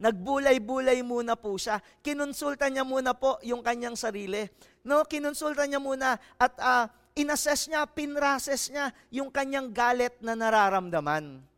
Nagbulay-bulay 0.02 0.98
muna 1.06 1.38
po 1.38 1.54
siya. 1.54 1.78
Kinonsulta 2.02 2.66
niya 2.66 2.82
muna 2.82 3.14
po 3.14 3.38
yung 3.46 3.62
kanyang 3.62 3.94
sarili. 3.94 4.50
No, 4.82 5.06
kinonsulta 5.06 5.62
niya 5.62 5.78
muna 5.78 6.18
at 6.38 6.54
uh, 6.58 6.90
inassess 7.14 7.70
niya, 7.70 7.86
pinrases 7.86 8.66
niya 8.70 8.90
yung 9.14 9.30
kanyang 9.30 9.70
galit 9.70 10.18
na 10.18 10.34
nararamdaman. 10.34 11.51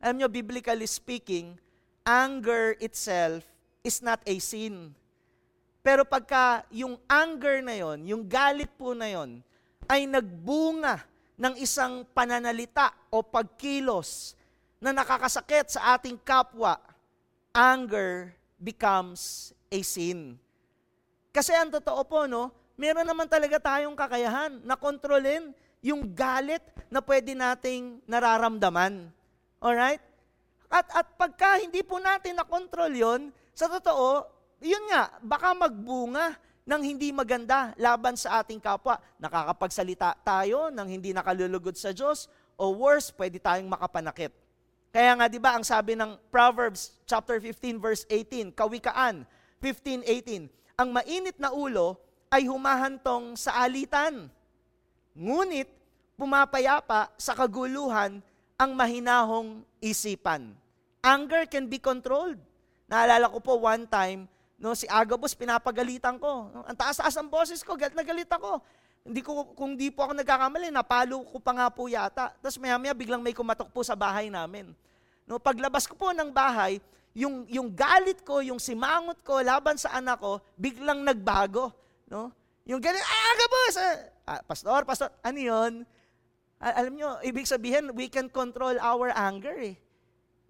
Alam 0.00 0.24
nyo, 0.24 0.28
biblically 0.32 0.88
speaking, 0.88 1.60
anger 2.08 2.72
itself 2.80 3.44
is 3.84 4.00
not 4.00 4.20
a 4.24 4.36
sin. 4.40 4.96
Pero 5.80 6.04
pagka 6.04 6.64
yung 6.72 6.96
anger 7.08 7.60
na 7.64 7.76
yon, 7.76 8.04
yung 8.04 8.24
galit 8.24 8.68
po 8.76 8.92
na 8.96 9.08
yon, 9.08 9.44
ay 9.88 10.04
nagbunga 10.04 11.04
ng 11.40 11.56
isang 11.56 12.04
pananalita 12.12 12.92
o 13.08 13.24
pagkilos 13.24 14.36
na 14.80 14.92
nakakasakit 14.92 15.76
sa 15.76 15.96
ating 15.96 16.16
kapwa, 16.20 16.76
anger 17.52 18.32
becomes 18.60 19.52
a 19.72 19.80
sin. 19.80 20.36
Kasi 21.32 21.52
ang 21.56 21.72
totoo 21.72 22.04
po, 22.04 22.24
no, 22.28 22.52
meron 22.76 23.04
naman 23.04 23.28
talaga 23.28 23.56
tayong 23.56 23.96
kakayahan 23.96 24.60
na 24.64 24.76
kontrolin 24.76 25.52
yung 25.80 26.04
galit 26.12 26.64
na 26.92 27.00
pwede 27.00 27.32
nating 27.32 28.04
nararamdaman. 28.04 29.08
Alright? 29.60 30.00
At, 30.72 30.88
at 30.90 31.06
pagka 31.20 31.60
hindi 31.60 31.84
po 31.84 32.00
natin 32.00 32.40
na-control 32.40 32.92
yon, 32.96 33.20
sa 33.52 33.68
totoo, 33.68 34.24
yun 34.64 34.80
nga, 34.88 35.12
baka 35.20 35.52
magbunga 35.52 36.36
ng 36.64 36.82
hindi 36.84 37.12
maganda 37.12 37.76
laban 37.76 38.16
sa 38.16 38.40
ating 38.40 38.62
kapwa. 38.62 38.96
Nakakapagsalita 39.20 40.16
tayo 40.24 40.72
ng 40.72 40.88
hindi 40.88 41.12
nakalulugod 41.12 41.76
sa 41.76 41.92
Diyos, 41.92 42.30
o 42.60 42.72
worse, 42.76 43.12
pwede 43.16 43.40
tayong 43.40 43.68
makapanakit. 43.68 44.32
Kaya 44.90 45.14
nga 45.14 45.30
'di 45.30 45.38
ba 45.38 45.54
ang 45.54 45.62
sabi 45.62 45.94
ng 45.94 46.18
Proverbs 46.34 46.98
chapter 47.06 47.38
15 47.38 47.78
verse 47.78 48.02
18, 48.10 48.50
Kawikaan 48.50 49.22
15:18, 49.62 50.50
ang 50.74 50.88
mainit 50.90 51.38
na 51.38 51.54
ulo 51.54 51.94
ay 52.26 52.50
humahantong 52.50 53.38
sa 53.38 53.62
alitan. 53.62 54.26
Ngunit 55.14 55.70
pumapayapa 56.18 57.10
sa 57.14 57.38
kaguluhan 57.38 58.18
ang 58.60 58.76
mahinahong 58.76 59.64
isipan. 59.80 60.52
Anger 61.00 61.48
can 61.48 61.64
be 61.64 61.80
controlled. 61.80 62.36
Naalala 62.84 63.32
ko 63.32 63.40
po 63.40 63.56
one 63.56 63.88
time, 63.88 64.28
no, 64.60 64.76
si 64.76 64.84
Agabus 64.84 65.32
pinapagalitan 65.32 66.20
ko. 66.20 66.52
Ang 66.68 66.76
taas-taas 66.76 67.16
ang 67.16 67.32
boses 67.32 67.64
ko, 67.64 67.72
galit 67.72 67.96
na 67.96 68.04
galit 68.04 68.28
ako. 68.28 68.60
Hindi 69.00 69.24
ko, 69.24 69.56
kung 69.56 69.80
di 69.80 69.88
po 69.88 70.04
ako 70.04 70.12
nagkakamali, 70.12 70.68
napalo 70.68 71.24
ko 71.24 71.40
pa 71.40 71.56
nga 71.56 71.72
po 71.72 71.88
yata. 71.88 72.36
Tapos 72.36 72.60
maya-maya 72.60 72.92
biglang 72.92 73.24
may 73.24 73.32
kumatok 73.32 73.72
po 73.72 73.80
sa 73.80 73.96
bahay 73.96 74.28
namin. 74.28 74.76
No, 75.24 75.40
paglabas 75.40 75.88
ko 75.88 75.96
po 75.96 76.12
ng 76.12 76.28
bahay, 76.28 76.84
yung, 77.16 77.48
yung 77.48 77.72
galit 77.72 78.20
ko, 78.20 78.44
yung 78.44 78.60
simangot 78.60 79.24
ko 79.24 79.40
laban 79.40 79.80
sa 79.80 79.96
anak 79.96 80.20
ko, 80.20 80.36
biglang 80.60 81.00
nagbago. 81.00 81.72
No? 82.12 82.28
Yung 82.68 82.82
galit, 82.84 83.00
ah, 83.00 83.26
agabos! 83.32 83.74
Ah, 84.28 84.40
pastor, 84.44 84.84
pastor, 84.84 85.08
ano 85.24 85.38
yun? 85.40 85.72
Alam 86.60 86.92
nyo, 86.92 87.10
ibig 87.24 87.48
sabihin, 87.48 87.88
we 87.96 88.12
can 88.12 88.28
control 88.28 88.76
our 88.84 89.08
anger 89.16 89.56
eh. 89.56 89.80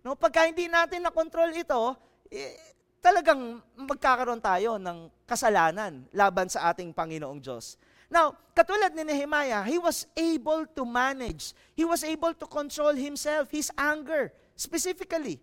No, 0.02 0.18
pagka 0.18 0.50
hindi 0.50 0.66
natin 0.66 1.06
na-control 1.06 1.54
ito, 1.54 1.94
eh, 2.34 2.58
talagang 2.98 3.62
magkakaroon 3.78 4.42
tayo 4.42 4.74
ng 4.74 5.06
kasalanan 5.22 6.02
laban 6.10 6.50
sa 6.50 6.74
ating 6.74 6.90
Panginoong 6.90 7.38
Diyos. 7.38 7.78
Now, 8.10 8.34
katulad 8.58 8.90
ni 8.90 9.06
Nehemiah, 9.06 9.62
he 9.62 9.78
was 9.78 10.02
able 10.18 10.66
to 10.74 10.82
manage. 10.82 11.54
He 11.78 11.86
was 11.86 12.02
able 12.02 12.34
to 12.34 12.46
control 12.50 12.98
himself, 12.98 13.46
his 13.54 13.70
anger, 13.78 14.34
specifically. 14.58 15.38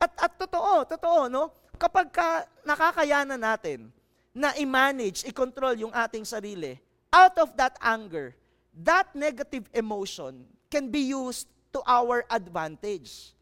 At, 0.00 0.16
at 0.16 0.32
totoo, 0.40 0.88
totoo, 0.88 1.28
no? 1.28 1.52
Kapag 1.76 2.08
ka 2.08 2.48
nakakayanan 2.64 3.36
natin 3.36 3.92
na 4.32 4.56
i-manage, 4.56 5.28
i-control 5.28 5.76
yung 5.76 5.92
ating 5.92 6.24
sarili, 6.24 6.80
out 7.12 7.36
of 7.36 7.52
that 7.52 7.76
anger, 7.84 8.32
that 8.84 9.14
negative 9.14 9.68
emotion 9.74 10.46
can 10.70 10.90
be 10.90 11.00
used 11.10 11.48
to 11.72 11.82
our 11.86 12.24
advantage. 12.30 13.34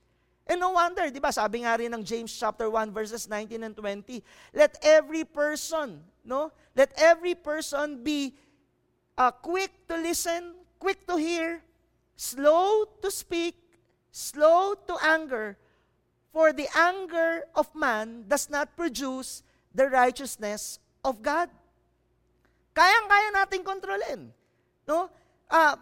And 0.49 0.61
no 0.61 0.73
wonder, 0.73 1.13
di 1.13 1.21
ba, 1.21 1.29
sabi 1.29 1.69
nga 1.69 1.77
rin 1.77 1.93
ng 1.93 2.01
James 2.01 2.33
chapter 2.33 2.73
1 2.73 2.89
verses 2.89 3.29
19 3.29 3.69
and 3.69 3.77
20, 3.77 4.25
let 4.57 4.81
every 4.81 5.25
person, 5.29 6.01
no? 6.25 6.49
Let 6.73 6.97
every 6.97 7.37
person 7.37 8.01
be 8.01 8.33
uh, 9.19 9.31
quick 9.31 9.73
to 9.93 10.01
listen, 10.01 10.57
quick 10.81 11.05
to 11.05 11.21
hear, 11.21 11.61
slow 12.17 12.89
to 13.05 13.11
speak, 13.13 13.61
slow 14.09 14.73
to 14.89 14.97
anger, 15.05 15.61
for 16.33 16.53
the 16.57 16.69
anger 16.73 17.45
of 17.53 17.69
man 17.77 18.25
does 18.25 18.49
not 18.49 18.73
produce 18.73 19.43
the 19.75 19.85
righteousness 19.91 20.81
of 21.05 21.21
God. 21.21 21.53
Kayang-kaya 22.73 23.29
nating 23.37 23.65
kontrolin. 23.67 24.33
No? 24.89 25.13
Ah, 25.53 25.77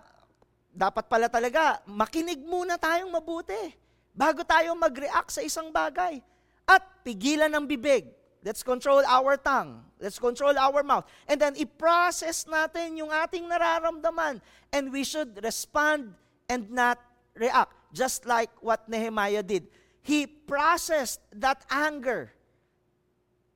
dapat 0.74 1.06
pala 1.06 1.30
talaga, 1.30 1.78
makinig 1.86 2.42
muna 2.42 2.74
tayong 2.74 3.08
mabuti 3.08 3.70
bago 4.10 4.42
tayo 4.42 4.74
mag-react 4.74 5.30
sa 5.30 5.46
isang 5.46 5.70
bagay. 5.70 6.18
At 6.66 6.82
pigilan 7.06 7.54
ng 7.54 7.70
bibig. 7.70 8.10
Let's 8.42 8.66
control 8.66 9.06
our 9.06 9.38
tongue. 9.38 9.82
Let's 10.02 10.18
control 10.18 10.54
our 10.58 10.82
mouth. 10.82 11.06
And 11.26 11.38
then 11.38 11.54
i-process 11.54 12.46
natin 12.46 12.98
yung 12.98 13.10
ating 13.10 13.46
nararamdaman. 13.46 14.42
And 14.74 14.90
we 14.90 15.02
should 15.06 15.38
respond 15.42 16.14
and 16.50 16.70
not 16.70 16.98
react. 17.34 17.74
Just 17.94 18.26
like 18.26 18.50
what 18.62 18.86
Nehemiah 18.90 19.42
did. 19.42 19.66
He 20.02 20.26
processed 20.26 21.22
that 21.34 21.66
anger. 21.70 22.34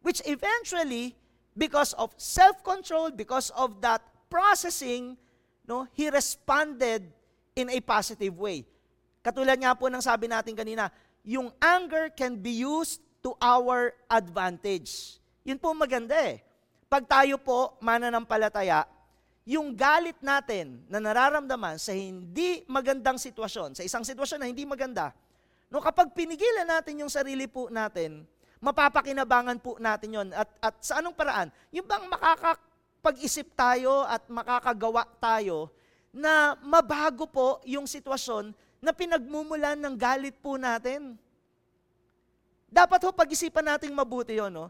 Which 0.03 0.23
eventually, 0.27 1.15
because 1.55 1.95
of 1.95 2.15
self-control, 2.19 3.15
because 3.15 3.51
of 3.55 3.79
that 3.83 4.03
processing, 4.31 5.19
no, 5.71 5.87
he 5.95 6.11
responded 6.11 7.07
in 7.55 7.71
a 7.71 7.79
positive 7.79 8.35
way. 8.35 8.67
Katulad 9.23 9.55
nga 9.55 9.79
po 9.79 9.87
ng 9.87 10.03
sabi 10.03 10.27
natin 10.27 10.59
kanina, 10.59 10.91
yung 11.23 11.55
anger 11.63 12.11
can 12.11 12.35
be 12.35 12.67
used 12.67 12.99
to 13.23 13.39
our 13.39 13.95
advantage. 14.11 15.23
Yun 15.47 15.63
po 15.63 15.71
maganda 15.71 16.19
eh. 16.19 16.43
Pag 16.91 17.07
tayo 17.07 17.39
po 17.39 17.79
mananampalataya, 17.79 18.83
yung 19.47 19.71
galit 19.79 20.19
natin 20.19 20.83
na 20.91 20.99
nararamdaman 20.99 21.79
sa 21.79 21.95
hindi 21.95 22.67
magandang 22.67 23.21
sitwasyon, 23.21 23.79
sa 23.79 23.87
isang 23.87 24.03
sitwasyon 24.03 24.43
na 24.43 24.51
hindi 24.51 24.67
maganda, 24.67 25.15
no, 25.71 25.79
kapag 25.79 26.11
pinigilan 26.11 26.67
natin 26.67 27.07
yung 27.07 27.13
sarili 27.13 27.47
po 27.47 27.71
natin, 27.71 28.27
mapapakinabangan 28.59 29.59
po 29.63 29.79
natin 29.79 30.09
yon 30.19 30.29
At, 30.35 30.51
at 30.59 30.75
sa 30.83 30.99
anong 30.99 31.15
paraan? 31.15 31.49
Yung 31.71 31.87
bang 31.87 32.05
makakapag-isip 33.01 33.57
tayo 33.57 34.05
at 34.05 34.21
makakagawa 34.29 35.09
tayo 35.17 35.73
na 36.13 36.53
mabago 36.61 37.25
po 37.25 37.65
yung 37.65 37.89
sitwasyon 37.89 38.53
na 38.77 38.93
pinagmumulan 38.93 39.81
ng 39.81 39.97
galit 39.97 40.37
po 40.37 40.61
natin. 40.61 41.17
Dapat 42.69 43.01
ho 43.09 43.11
pag-isipan 43.17 43.65
nating 43.65 43.97
mabuti 43.97 44.37
yon, 44.37 44.53
no? 44.53 44.69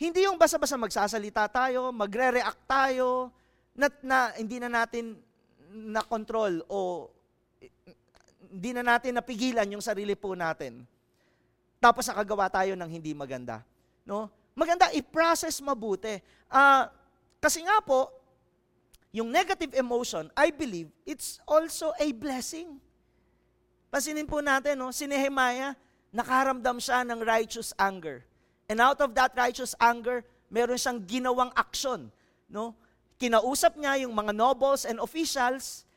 Hindi 0.00 0.24
yung 0.24 0.40
basta-basta 0.40 0.80
magsasalita 0.80 1.48
tayo, 1.52 1.92
magre-react 1.92 2.64
tayo, 2.64 3.28
na, 3.76 3.92
na 4.00 4.18
hindi 4.40 4.56
na 4.56 4.72
natin 4.72 5.20
na-control 5.72 6.64
o 6.72 7.08
hindi 8.48 8.72
na 8.72 8.80
natin 8.80 9.20
napigilan 9.20 9.68
yung 9.68 9.84
sarili 9.84 10.16
po 10.16 10.32
natin. 10.32 10.80
Tapos 11.76 12.08
nakagawa 12.08 12.48
tayo 12.48 12.72
ng 12.72 12.88
hindi 12.88 13.12
maganda. 13.12 13.60
No? 14.08 14.32
Maganda 14.56 14.88
i-process 14.96 15.60
mabuti. 15.60 16.20
Uh, 16.48 16.88
kasi 17.40 17.62
nga 17.62 17.78
po, 17.84 18.10
yung 19.16 19.32
negative 19.32 19.72
emotion, 19.72 20.28
I 20.36 20.52
believe, 20.52 20.92
it's 21.08 21.40
also 21.48 21.96
a 21.96 22.08
blessing. 22.12 22.76
Pasinin 23.88 24.28
po 24.28 24.44
natin, 24.44 24.76
no? 24.76 24.92
si 24.92 25.08
Nehemiah, 25.08 25.72
nakaramdam 26.12 26.76
siya 26.76 27.00
ng 27.06 27.24
righteous 27.24 27.72
anger. 27.80 28.24
And 28.68 28.82
out 28.82 29.00
of 29.00 29.16
that 29.16 29.32
righteous 29.32 29.72
anger, 29.78 30.20
meron 30.52 30.76
siyang 30.76 31.00
ginawang 31.06 31.48
aksyon. 31.56 32.12
No? 32.50 32.76
Kinausap 33.16 33.80
niya 33.80 34.04
yung 34.04 34.12
mga 34.12 34.36
nobles 34.36 34.84
and 34.84 35.00
officials 35.00 35.88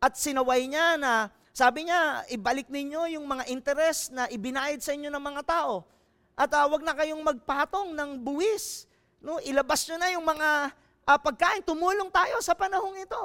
at 0.00 0.16
sinaway 0.16 0.64
niya 0.64 0.96
na, 0.96 1.28
sabi 1.52 1.86
niya, 1.86 2.24
ibalik 2.32 2.72
ninyo 2.72 3.20
yung 3.20 3.26
mga 3.28 3.52
interest 3.52 4.16
na 4.16 4.26
ibinayad 4.32 4.80
sa 4.80 4.96
inyo 4.96 5.12
ng 5.12 5.24
mga 5.24 5.42
tao. 5.44 5.84
At 6.32 6.48
uh, 6.56 6.64
wag 6.72 6.80
na 6.80 6.96
kayong 6.96 7.20
magpatong 7.20 7.92
ng 7.92 8.10
buwis. 8.24 8.88
No? 9.20 9.36
Ilabas 9.44 9.84
nyo 9.86 9.96
na 10.00 10.08
yung 10.16 10.24
mga 10.24 10.72
uh, 11.06 11.18
pagkain. 11.18 11.62
Tumulong 11.62 12.10
tayo 12.10 12.38
sa 12.42 12.54
panahong 12.54 12.98
ito. 13.02 13.22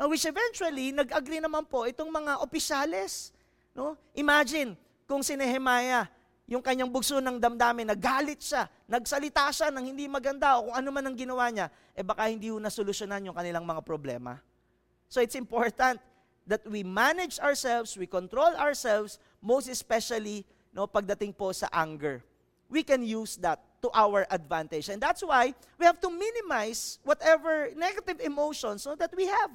Uh, 0.00 0.08
which 0.08 0.24
eventually, 0.24 0.96
nag-agree 0.96 1.44
naman 1.44 1.68
po 1.68 1.84
itong 1.84 2.08
mga 2.08 2.40
opisyales. 2.40 3.36
No? 3.76 3.94
Imagine, 4.16 4.72
kung 5.04 5.20
si 5.20 5.36
Nehemiah, 5.36 6.08
yung 6.50 6.64
kanyang 6.64 6.90
bugso 6.90 7.22
ng 7.22 7.38
damdamin, 7.38 7.94
nagalit 7.94 8.42
siya, 8.42 8.66
nagsalita 8.90 9.54
siya 9.54 9.70
ng 9.70 9.94
hindi 9.94 10.10
maganda 10.10 10.58
o 10.58 10.66
kung 10.66 10.76
ano 10.82 10.88
man 10.90 11.06
ang 11.06 11.14
ginawa 11.14 11.46
niya, 11.46 11.70
eh 11.94 12.02
baka 12.02 12.26
hindi 12.26 12.50
ho 12.50 12.58
nasolusyonan 12.58 13.30
yung 13.30 13.38
kanilang 13.38 13.62
mga 13.62 13.86
problema. 13.86 14.42
So 15.06 15.22
it's 15.22 15.38
important 15.38 16.02
that 16.50 16.66
we 16.66 16.82
manage 16.82 17.38
ourselves, 17.38 17.94
we 17.94 18.10
control 18.10 18.50
ourselves, 18.58 19.22
most 19.38 19.70
especially 19.70 20.42
no, 20.74 20.90
pagdating 20.90 21.38
po 21.38 21.54
sa 21.54 21.70
anger. 21.70 22.18
We 22.66 22.82
can 22.82 23.06
use 23.06 23.38
that 23.46 23.62
to 23.80 23.88
our 23.92 24.28
advantage. 24.28 24.88
And 24.88 25.00
that's 25.00 25.24
why 25.24 25.52
we 25.80 25.84
have 25.84 26.00
to 26.00 26.10
minimize 26.12 27.00
whatever 27.04 27.72
negative 27.76 28.20
emotions 28.20 28.84
so 28.84 28.94
that 28.96 29.12
we 29.16 29.26
have. 29.26 29.50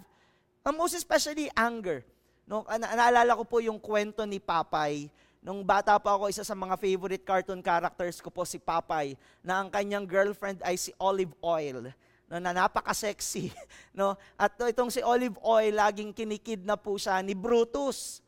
And 0.66 0.78
most 0.78 0.98
especially 0.98 1.50
anger. 1.54 2.02
No, 2.46 2.66
na- 2.66 2.94
naalala 2.94 3.38
ko 3.38 3.44
po 3.46 3.58
yung 3.62 3.82
kwento 3.82 4.26
ni 4.26 4.38
Papay 4.38 5.10
Nung 5.46 5.62
bata 5.62 5.94
pa 6.02 6.18
ako, 6.18 6.26
isa 6.26 6.42
sa 6.42 6.58
mga 6.58 6.74
favorite 6.74 7.22
cartoon 7.22 7.62
characters 7.62 8.18
ko 8.18 8.34
po 8.34 8.42
si 8.50 8.58
Papay, 8.58 9.14
na 9.46 9.62
ang 9.62 9.70
kanyang 9.70 10.02
girlfriend 10.02 10.58
ay 10.66 10.74
si 10.74 10.90
Olive 10.98 11.38
Oil 11.38 11.94
no, 12.26 12.42
na 12.42 12.50
napaka-sexy. 12.50 13.54
No? 13.96 14.18
At 14.36 14.58
itong 14.58 14.90
si 14.90 15.06
Olive 15.06 15.38
Oil, 15.46 15.78
laging 15.78 16.18
kinikid 16.18 16.66
na 16.66 16.74
po 16.74 16.98
siya 16.98 17.22
ni 17.22 17.38
Brutus. 17.38 18.26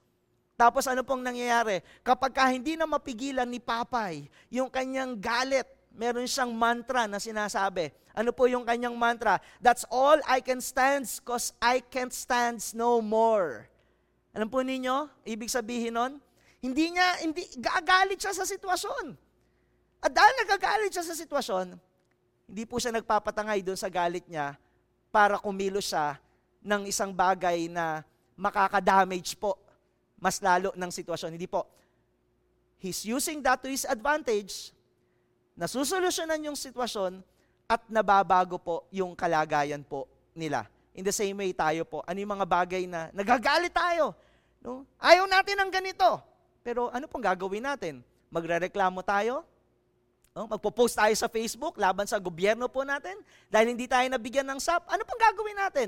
Tapos 0.53 0.85
ano 0.85 1.01
pong 1.01 1.25
nangyayari? 1.25 1.81
Kapag 2.05 2.31
ka 2.37 2.53
hindi 2.53 2.77
na 2.77 2.85
mapigilan 2.85 3.49
ni 3.49 3.57
Papay, 3.57 4.29
yung 4.53 4.69
kanyang 4.69 5.17
galit, 5.17 5.65
meron 5.97 6.29
siyang 6.29 6.53
mantra 6.53 7.09
na 7.09 7.17
sinasabi. 7.17 7.89
Ano 8.13 8.29
po 8.29 8.45
yung 8.45 8.63
kanyang 8.63 8.93
mantra? 8.93 9.41
That's 9.57 9.83
all 9.89 10.21
I 10.29 10.45
can 10.45 10.61
stand 10.61 11.09
cause 11.25 11.51
I 11.57 11.81
can't 11.81 12.13
stand 12.13 12.61
no 12.77 13.01
more. 13.01 13.65
Alam 14.37 14.47
po 14.47 14.61
ninyo? 14.61 15.09
Ibig 15.25 15.49
sabihin 15.49 15.97
nun? 15.97 16.21
Hindi 16.61 16.93
niya, 16.93 17.25
hindi, 17.25 17.41
gagalit 17.57 18.21
siya 18.21 18.33
sa 18.37 18.45
sitwasyon. 18.45 19.17
At 20.01 20.13
dahil 20.13 20.33
nagagalit 20.45 20.93
siya 20.93 21.05
sa 21.05 21.17
sitwasyon, 21.17 21.73
hindi 22.47 22.63
po 22.69 22.77
siya 22.77 22.93
nagpapatangay 22.93 23.65
doon 23.65 23.77
sa 23.77 23.89
galit 23.89 24.25
niya 24.29 24.53
para 25.09 25.41
kumilos 25.41 25.89
siya 25.89 26.21
ng 26.61 26.85
isang 26.85 27.13
bagay 27.13 27.65
na 27.65 28.05
makakadamage 28.37 29.33
po 29.37 29.57
mas 30.17 30.41
lalo 30.41 30.73
ng 30.73 30.91
sitwasyon. 30.91 31.37
Hindi 31.37 31.49
po. 31.49 31.65
He's 32.77 33.05
using 33.05 33.41
that 33.41 33.61
to 33.65 33.69
his 33.69 33.85
advantage, 33.89 34.73
nasusolusyonan 35.57 36.47
yung 36.47 36.57
sitwasyon, 36.57 37.19
at 37.67 37.83
nababago 37.91 38.55
po 38.55 38.87
yung 38.95 39.11
kalagayan 39.11 39.83
po 39.83 40.07
nila. 40.31 40.63
In 40.95 41.03
the 41.03 41.11
same 41.11 41.35
way 41.35 41.51
tayo 41.51 41.83
po, 41.83 41.99
ano 42.07 42.17
yung 42.17 42.33
mga 42.39 42.47
bagay 42.47 42.87
na 42.87 43.11
nagagalit 43.11 43.75
tayo? 43.75 44.15
No? 44.63 44.87
Ayaw 44.97 45.27
natin 45.27 45.59
ng 45.59 45.69
ganito. 45.69 46.23
Pero 46.63 46.87
ano 46.89 47.05
pong 47.11 47.27
gagawin 47.27 47.67
natin? 47.67 47.99
Magrereklamo 48.31 49.03
tayo? 49.03 49.43
No? 50.31 50.47
Magpo-post 50.47 50.95
tayo 50.95 51.11
sa 51.13 51.27
Facebook 51.27 51.75
laban 51.75 52.07
sa 52.07 52.17
gobyerno 52.17 52.71
po 52.71 52.87
natin 52.87 53.19
dahil 53.51 53.75
hindi 53.75 53.85
tayo 53.85 54.07
nabigyan 54.07 54.47
ng 54.47 54.59
SAP. 54.63 54.87
Ano 54.87 55.03
pang 55.03 55.19
gagawin 55.19 55.57
natin? 55.59 55.87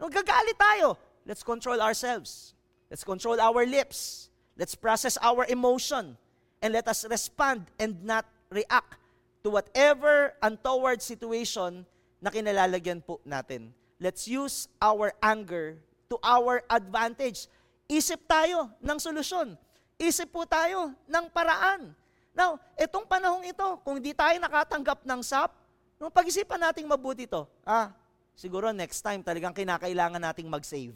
No, 0.00 0.08
tayo. 0.56 0.96
Let's 1.28 1.44
control 1.44 1.78
ourselves. 1.84 2.56
Let's 2.88 3.04
control 3.04 3.36
our 3.36 3.68
lips. 3.68 4.30
Let's 4.56 4.74
process 4.74 5.20
our 5.20 5.44
emotion. 5.50 6.16
And 6.58 6.70
let 6.72 6.88
us 6.88 7.04
respond 7.06 7.68
and 7.78 8.00
not 8.02 8.24
react 8.50 8.96
to 9.42 9.48
whatever 9.54 10.34
untoward 10.42 11.02
situation 11.02 11.86
na 12.18 12.28
kinalalagyan 12.32 13.02
po 13.02 13.22
natin. 13.22 13.70
Let's 13.98 14.26
use 14.26 14.70
our 14.78 15.14
anger 15.18 15.78
to 16.10 16.16
our 16.22 16.62
advantage. 16.70 17.50
Isip 17.90 18.26
tayo 18.26 18.70
ng 18.82 18.98
solusyon. 18.98 19.54
Isip 19.98 20.30
po 20.30 20.46
tayo 20.46 20.94
ng 21.10 21.26
paraan 21.30 21.94
Now, 22.38 22.54
itong 22.78 23.02
panahong 23.02 23.42
ito, 23.50 23.66
kung 23.82 23.98
di 23.98 24.14
tayo 24.14 24.38
nakatanggap 24.38 25.02
ng 25.02 25.20
SAP, 25.26 25.50
nung 25.98 26.06
pag-isipan 26.06 26.70
nating 26.70 26.86
mabuti 26.86 27.26
ito, 27.26 27.50
ah, 27.66 27.90
siguro 28.38 28.70
next 28.70 29.02
time 29.02 29.26
talagang 29.26 29.50
kinakailangan 29.50 30.22
nating 30.22 30.46
mag-save. 30.46 30.94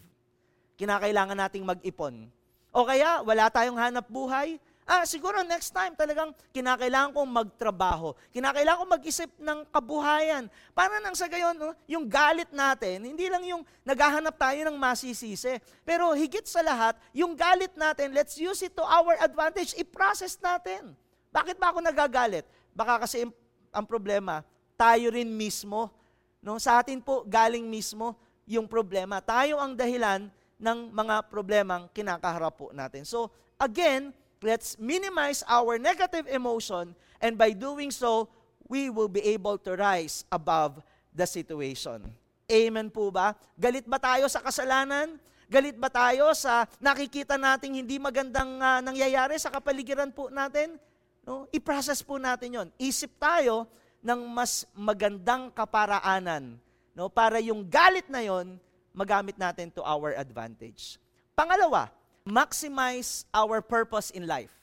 Kinakailangan 0.78 1.34
nating 1.34 1.66
mag-ipon. 1.66 2.30
O 2.70 2.86
kaya, 2.86 3.26
wala 3.26 3.50
tayong 3.50 3.74
hanap 3.74 4.06
buhay, 4.06 4.62
Ah, 4.82 5.06
siguro 5.06 5.46
next 5.46 5.70
time 5.70 5.94
talagang 5.94 6.34
kinakailangan 6.50 7.14
kong 7.14 7.30
magtrabaho. 7.30 8.18
Kinakailangan 8.34 8.82
kong 8.82 8.92
mag-isip 8.98 9.30
ng 9.38 9.62
kabuhayan. 9.70 10.50
Para 10.74 10.98
nang 10.98 11.14
sa 11.14 11.30
gayon, 11.30 11.54
no, 11.54 11.70
yung 11.86 12.10
galit 12.10 12.50
natin, 12.50 13.06
hindi 13.06 13.30
lang 13.30 13.46
yung 13.46 13.62
naghahanap 13.86 14.34
tayo 14.34 14.58
ng 14.66 14.74
masisisi. 14.74 15.62
Pero 15.86 16.10
higit 16.18 16.42
sa 16.50 16.66
lahat, 16.66 16.98
yung 17.14 17.38
galit 17.38 17.70
natin, 17.78 18.10
let's 18.10 18.34
use 18.34 18.58
it 18.66 18.74
to 18.74 18.82
our 18.82 19.14
advantage. 19.22 19.70
I-process 19.78 20.34
natin. 20.42 20.98
Bakit 21.30 21.62
ba 21.62 21.70
ako 21.70 21.78
nagagalit? 21.78 22.44
Baka 22.74 23.06
kasi 23.06 23.22
ang 23.70 23.86
problema, 23.86 24.42
tayo 24.74 25.14
rin 25.14 25.30
mismo. 25.30 25.94
No? 26.42 26.58
Sa 26.58 26.82
atin 26.82 26.98
po, 26.98 27.22
galing 27.22 27.64
mismo 27.70 28.18
yung 28.50 28.66
problema. 28.66 29.22
Tayo 29.22 29.62
ang 29.62 29.78
dahilan 29.78 30.26
ng 30.58 30.78
mga 30.90 31.30
problemang 31.30 31.86
kinakaharap 31.94 32.54
po 32.58 32.66
natin. 32.74 33.06
So, 33.06 33.30
again, 33.58 34.10
let's 34.42 34.76
minimize 34.78 35.46
our 35.46 35.78
negative 35.78 36.26
emotion 36.28 36.94
and 37.22 37.38
by 37.38 37.54
doing 37.54 37.94
so, 37.94 38.28
we 38.66 38.90
will 38.90 39.08
be 39.08 39.22
able 39.30 39.56
to 39.62 39.78
rise 39.78 40.26
above 40.30 40.82
the 41.14 41.24
situation. 41.24 42.02
Amen 42.50 42.90
po 42.90 43.08
ba? 43.08 43.32
Galit 43.54 43.86
ba 43.86 43.96
tayo 44.02 44.26
sa 44.26 44.42
kasalanan? 44.42 45.16
Galit 45.46 45.76
ba 45.76 45.92
tayo 45.92 46.32
sa 46.32 46.64
nakikita 46.80 47.36
nating 47.36 47.84
hindi 47.84 48.00
magandang 48.00 48.56
uh, 48.56 48.80
nangyayari 48.80 49.36
sa 49.36 49.52
kapaligiran 49.52 50.10
po 50.10 50.32
natin? 50.32 50.80
No? 51.22 51.46
I-process 51.52 52.02
po 52.02 52.18
natin 52.18 52.56
yon. 52.56 52.68
Isip 52.80 53.14
tayo 53.20 53.68
ng 54.02 54.20
mas 54.32 54.66
magandang 54.74 55.52
kaparaanan 55.54 56.58
no? 56.96 57.06
para 57.06 57.38
yung 57.38 57.62
galit 57.68 58.08
na 58.10 58.24
yon 58.24 58.58
magamit 58.96 59.36
natin 59.38 59.70
to 59.70 59.80
our 59.84 60.16
advantage. 60.18 60.98
Pangalawa, 61.32 61.88
maximize 62.26 63.24
our 63.34 63.60
purpose 63.60 64.10
in 64.10 64.26
life. 64.26 64.54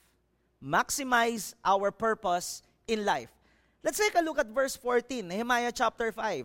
Maximize 0.62 1.54
our 1.64 1.90
purpose 1.90 2.62
in 2.86 3.04
life. 3.04 3.30
Let's 3.82 3.98
take 3.98 4.14
a 4.14 4.20
look 4.20 4.38
at 4.38 4.48
verse 4.48 4.76
14, 4.76 5.26
Nehemiah 5.26 5.72
chapter 5.72 6.12
5. 6.12 6.44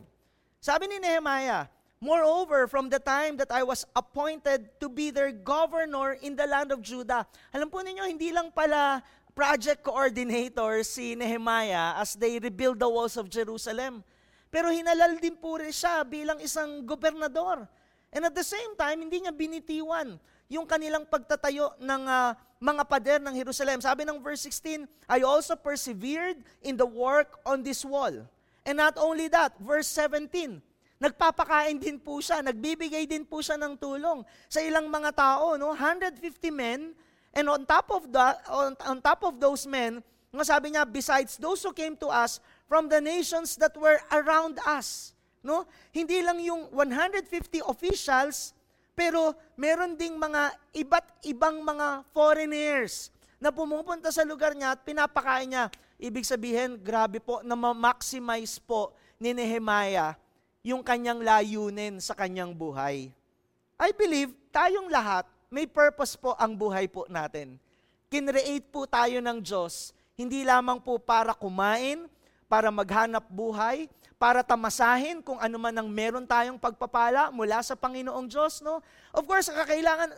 Sabi 0.64 0.88
ni 0.88 1.00
Nehemiah, 1.00 1.68
Moreover, 2.00 2.68
from 2.68 2.92
the 2.92 3.00
time 3.00 3.40
that 3.40 3.52
I 3.52 3.64
was 3.64 3.88
appointed 3.96 4.68
to 4.80 4.88
be 4.92 5.10
their 5.10 5.32
governor 5.32 6.20
in 6.20 6.36
the 6.36 6.46
land 6.46 6.72
of 6.72 6.84
Judah. 6.84 7.26
Alam 7.56 7.72
po 7.72 7.80
ninyo, 7.82 8.04
hindi 8.04 8.36
lang 8.36 8.52
pala 8.52 9.02
project 9.32 9.84
coordinator 9.84 10.84
si 10.84 11.16
Nehemiah 11.16 11.98
as 11.98 12.16
they 12.16 12.38
rebuild 12.38 12.80
the 12.80 12.88
walls 12.88 13.16
of 13.16 13.32
Jerusalem. 13.32 14.04
Pero 14.52 14.72
hinalal 14.72 15.20
din 15.20 15.36
po 15.40 15.60
rin 15.60 15.72
siya 15.72 16.04
bilang 16.08 16.40
isang 16.40 16.84
gobernador. 16.84 17.68
And 18.16 18.24
at 18.28 18.36
the 18.36 18.46
same 18.48 18.76
time, 18.80 19.04
hindi 19.04 19.24
niya 19.24 19.36
binitiwan 19.36 20.20
yung 20.52 20.66
kanilang 20.70 21.06
pagtatayo 21.10 21.74
ng 21.82 22.04
uh, 22.06 22.32
mga 22.62 22.84
pader 22.86 23.20
ng 23.22 23.36
Jerusalem. 23.36 23.82
Sabi 23.82 24.06
ng 24.06 24.22
verse 24.22 24.46
16, 24.48 24.86
I 25.10 25.26
also 25.26 25.58
persevered 25.58 26.42
in 26.62 26.78
the 26.78 26.88
work 26.88 27.42
on 27.46 27.66
this 27.66 27.82
wall. 27.82 28.14
And 28.66 28.78
not 28.78 28.98
only 28.98 29.30
that, 29.30 29.54
verse 29.62 29.90
17, 29.94 30.62
nagpapakain 31.02 31.78
din 31.78 32.02
po 32.02 32.22
siya, 32.22 32.42
nagbibigay 32.42 33.06
din 33.06 33.26
po 33.26 33.42
siya 33.42 33.58
ng 33.62 33.78
tulong 33.78 34.26
sa 34.50 34.62
ilang 34.62 34.90
mga 34.90 35.14
tao, 35.14 35.54
no? 35.58 35.74
150 35.74 36.22
men 36.50 36.96
And 37.36 37.52
on 37.52 37.68
top 37.68 37.92
of 37.92 38.08
that, 38.16 38.40
on, 38.48 38.80
on 38.88 39.04
top 39.04 39.28
of 39.28 39.44
those 39.44 39.68
men, 39.68 40.00
nga 40.32 40.48
sabi 40.48 40.72
niya, 40.72 40.88
besides 40.88 41.36
those 41.36 41.60
who 41.68 41.76
came 41.76 42.00
to 42.00 42.08
us 42.08 42.40
from 42.72 42.88
the 42.88 43.04
nations 43.04 43.60
that 43.60 43.76
were 43.76 44.00
around 44.16 44.56
us. 44.64 45.12
No? 45.44 45.68
Hindi 45.92 46.24
lang 46.24 46.40
yung 46.40 46.72
150 46.72 47.28
officials, 47.68 48.56
pero 48.96 49.36
meron 49.60 49.94
ding 50.00 50.16
mga 50.16 50.56
iba't 50.72 51.28
ibang 51.28 51.60
mga 51.60 52.08
foreigners 52.16 53.12
na 53.38 53.52
pumupunta 53.52 54.10
sa 54.10 54.24
lugar 54.24 54.56
niya 54.56 54.74
at 54.74 54.82
pinapakain 54.82 55.52
niya. 55.52 55.66
Ibig 56.00 56.26
sabihin, 56.26 56.80
grabe 56.80 57.20
po, 57.20 57.44
na 57.44 57.54
ma-maximize 57.54 58.58
po 58.64 58.96
ni 59.20 59.36
Nehemiah 59.36 60.16
yung 60.66 60.82
kanyang 60.82 61.22
layunin 61.22 62.02
sa 62.02 62.18
kanyang 62.18 62.56
buhay. 62.56 63.14
I 63.76 63.90
believe, 63.92 64.32
tayong 64.50 64.88
lahat, 64.88 65.28
may 65.52 65.68
purpose 65.68 66.16
po 66.16 66.34
ang 66.40 66.56
buhay 66.56 66.88
po 66.90 67.06
natin. 67.12 67.60
Kinreate 68.10 68.66
po 68.72 68.88
tayo 68.88 69.20
ng 69.20 69.44
Diyos, 69.44 69.92
hindi 70.16 70.48
lamang 70.48 70.80
po 70.80 70.96
para 70.98 71.36
kumain, 71.36 72.08
para 72.56 72.72
maghanap 72.72 73.28
buhay, 73.28 73.92
para 74.16 74.40
tamasahin 74.40 75.20
kung 75.20 75.36
ano 75.44 75.60
man 75.60 75.76
ang 75.76 75.92
meron 75.92 76.24
tayong 76.24 76.56
pagpapala 76.56 77.28
mula 77.36 77.60
sa 77.60 77.76
Panginoong 77.76 78.32
Diyos. 78.32 78.64
No? 78.64 78.80
Of 79.12 79.28
course, 79.28 79.52
kakailangan, 79.52 80.16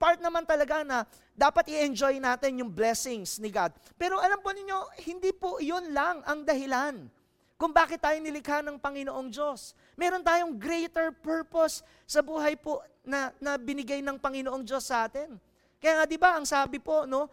part 0.00 0.24
naman 0.24 0.48
talaga 0.48 0.80
na 0.80 1.04
dapat 1.36 1.68
i-enjoy 1.68 2.16
natin 2.16 2.64
yung 2.64 2.72
blessings 2.72 3.36
ni 3.36 3.52
God. 3.52 3.76
Pero 4.00 4.16
alam 4.16 4.40
po 4.40 4.56
ninyo, 4.56 5.04
hindi 5.04 5.36
po 5.36 5.60
yun 5.60 5.92
lang 5.92 6.24
ang 6.24 6.48
dahilan 6.48 6.96
kung 7.60 7.76
bakit 7.76 8.00
tayo 8.00 8.16
nilikha 8.16 8.64
ng 8.64 8.80
Panginoong 8.80 9.28
Diyos. 9.28 9.76
Meron 10.00 10.24
tayong 10.24 10.56
greater 10.56 11.12
purpose 11.12 11.84
sa 12.08 12.24
buhay 12.24 12.56
po 12.56 12.80
na, 13.04 13.36
na 13.36 13.60
binigay 13.60 14.00
ng 14.00 14.16
Panginoong 14.16 14.64
Diyos 14.64 14.88
sa 14.88 15.04
atin. 15.04 15.36
Kaya 15.76 16.00
nga, 16.00 16.04
di 16.08 16.16
ba, 16.16 16.40
ang 16.40 16.48
sabi 16.48 16.80
po, 16.80 17.04
no, 17.04 17.28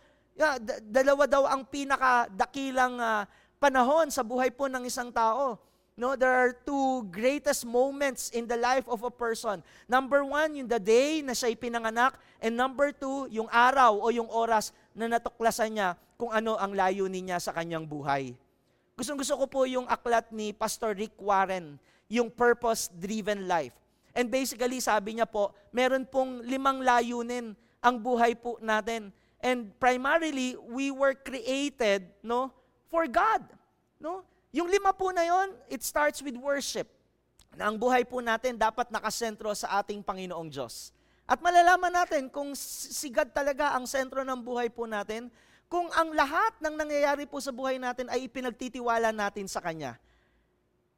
dalawa 0.83 1.25
daw 1.25 1.47
ang 1.49 1.65
pinakadakilang 1.65 2.99
uh, 2.99 3.23
panahon 3.57 4.09
sa 4.13 4.21
buhay 4.25 4.53
po 4.53 4.69
ng 4.69 4.85
isang 4.85 5.09
tao. 5.13 5.57
No, 5.97 6.13
there 6.13 6.29
are 6.29 6.53
two 6.53 7.09
greatest 7.09 7.65
moments 7.65 8.29
in 8.29 8.45
the 8.45 8.53
life 8.53 8.85
of 8.85 9.01
a 9.01 9.09
person. 9.09 9.65
Number 9.89 10.21
one, 10.21 10.53
yung 10.53 10.69
the 10.69 10.77
day 10.77 11.25
na 11.25 11.33
siya'y 11.33 11.57
pinanganak. 11.57 12.13
And 12.37 12.53
number 12.53 12.93
two, 12.93 13.25
yung 13.33 13.49
araw 13.49 13.97
o 13.97 14.13
yung 14.13 14.29
oras 14.29 14.69
na 14.93 15.09
natuklasan 15.09 15.73
niya 15.73 15.97
kung 16.13 16.29
ano 16.29 16.53
ang 16.53 16.77
layunin 16.77 17.33
niya 17.33 17.41
sa 17.41 17.49
kanyang 17.49 17.89
buhay. 17.89 18.37
Gustong 18.93 19.17
gusto 19.17 19.41
ko 19.41 19.45
po 19.49 19.61
yung 19.65 19.89
aklat 19.89 20.29
ni 20.29 20.53
Pastor 20.53 20.93
Rick 20.93 21.17
Warren, 21.17 21.81
yung 22.05 22.29
purpose-driven 22.29 23.49
life. 23.49 23.73
And 24.13 24.29
basically, 24.29 24.77
sabi 24.81 25.17
niya 25.17 25.25
po, 25.25 25.53
meron 25.73 26.05
pong 26.05 26.45
limang 26.45 26.85
layunin 26.85 27.57
ang 27.81 27.95
buhay 27.97 28.37
po 28.37 28.61
natin. 28.61 29.09
And 29.41 29.73
primarily, 29.81 30.57
we 30.69 30.89
were 30.89 31.13
created, 31.13 32.09
no, 32.21 32.53
for 32.87 33.07
God. 33.07 33.43
No? 33.99 34.23
Yung 34.55 34.71
lima 34.71 34.95
po 34.95 35.11
na 35.11 35.23
yon, 35.27 35.53
it 35.67 35.83
starts 35.83 36.23
with 36.23 36.35
worship. 36.39 36.87
Na 37.53 37.69
ang 37.69 37.77
buhay 37.77 38.05
po 38.07 38.21
natin 38.23 38.55
dapat 38.55 38.89
nakasentro 38.89 39.51
sa 39.53 39.81
ating 39.81 40.01
Panginoong 40.01 40.49
Diyos. 40.49 40.95
At 41.27 41.43
malalaman 41.43 41.91
natin 41.91 42.31
kung 42.31 42.55
si 42.55 43.11
God 43.11 43.35
talaga 43.35 43.75
ang 43.75 43.83
sentro 43.83 44.23
ng 44.23 44.39
buhay 44.39 44.71
po 44.71 44.87
natin, 44.87 45.27
kung 45.67 45.91
ang 45.91 46.15
lahat 46.15 46.55
ng 46.63 46.79
nangyayari 46.79 47.27
po 47.27 47.43
sa 47.43 47.51
buhay 47.51 47.75
natin 47.75 48.07
ay 48.07 48.31
ipinagtitiwala 48.31 49.11
natin 49.11 49.51
sa 49.51 49.59
Kanya. 49.59 49.99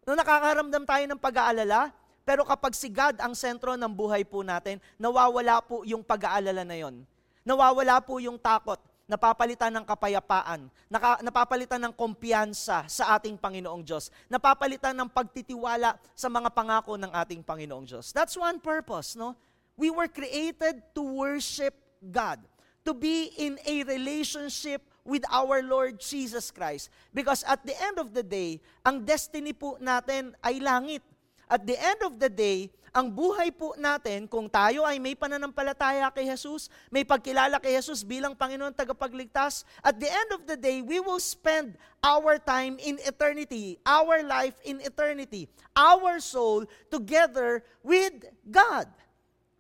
No, 0.06 0.14
nakakaramdam 0.14 0.86
tayo 0.86 1.06
ng 1.10 1.18
pag-aalala, 1.18 1.90
pero 2.22 2.46
kapag 2.46 2.78
si 2.78 2.94
God 2.94 3.18
ang 3.18 3.34
sentro 3.34 3.74
ng 3.74 3.90
buhay 3.90 4.22
po 4.22 4.46
natin, 4.46 4.78
nawawala 5.02 5.66
po 5.66 5.82
yung 5.82 6.06
pag-aalala 6.06 6.62
na 6.62 6.78
yon. 6.78 7.02
Nawawala 7.42 7.98
po 8.06 8.22
yung 8.22 8.38
takot, 8.38 8.78
napapalitan 9.10 9.74
ng 9.74 9.86
kapayapaan, 9.90 10.70
naka, 10.86 11.18
napapalitan 11.26 11.82
ng 11.90 11.94
kumpiyansa 11.98 12.86
sa 12.86 13.04
ating 13.18 13.42
Panginoong 13.42 13.82
Diyos, 13.82 14.14
napapalitan 14.30 14.94
ng 14.94 15.10
pagtitiwala 15.10 15.98
sa 16.14 16.30
mga 16.30 16.54
pangako 16.54 16.94
ng 16.94 17.10
ating 17.10 17.42
Panginoong 17.42 17.90
Diyos. 17.90 18.14
That's 18.14 18.38
one 18.38 18.62
purpose, 18.62 19.18
no? 19.18 19.34
We 19.74 19.90
were 19.90 20.06
created 20.06 20.86
to 20.94 21.02
worship 21.02 21.74
God, 22.06 22.38
to 22.86 22.94
be 22.94 23.34
in 23.34 23.58
a 23.66 23.82
relationship 23.82 24.86
with 25.02 25.26
our 25.34 25.66
Lord 25.66 25.98
Jesus 25.98 26.54
Christ. 26.54 26.94
Because 27.10 27.42
at 27.50 27.66
the 27.66 27.74
end 27.82 27.98
of 27.98 28.14
the 28.14 28.22
day, 28.22 28.62
ang 28.86 29.02
destiny 29.02 29.58
po 29.58 29.82
natin 29.82 30.38
ay 30.46 30.62
langit. 30.62 31.02
At 31.50 31.66
the 31.66 31.74
end 31.74 32.06
of 32.06 32.22
the 32.22 32.30
day, 32.30 32.70
ang 32.94 33.10
buhay 33.10 33.54
po 33.54 33.74
natin, 33.78 34.26
kung 34.26 34.50
tayo 34.50 34.86
ay 34.86 34.98
may 34.98 35.14
pananampalataya 35.14 36.10
kay 36.14 36.30
Jesus, 36.30 36.70
may 36.90 37.06
pagkilala 37.06 37.62
kay 37.62 37.78
Jesus 37.78 38.06
bilang 38.06 38.34
Panginoon 38.38 38.74
tagapagligtas, 38.74 39.66
at 39.82 39.98
the 39.98 40.10
end 40.10 40.30
of 40.34 40.46
the 40.46 40.58
day, 40.58 40.82
we 40.82 41.02
will 41.02 41.22
spend 41.22 41.78
our 42.02 42.38
time 42.38 42.78
in 42.82 42.98
eternity, 43.06 43.78
our 43.86 44.22
life 44.26 44.58
in 44.66 44.82
eternity, 44.82 45.50
our 45.74 46.22
soul 46.22 46.66
together 46.90 47.66
with 47.86 48.30
God. 48.46 48.90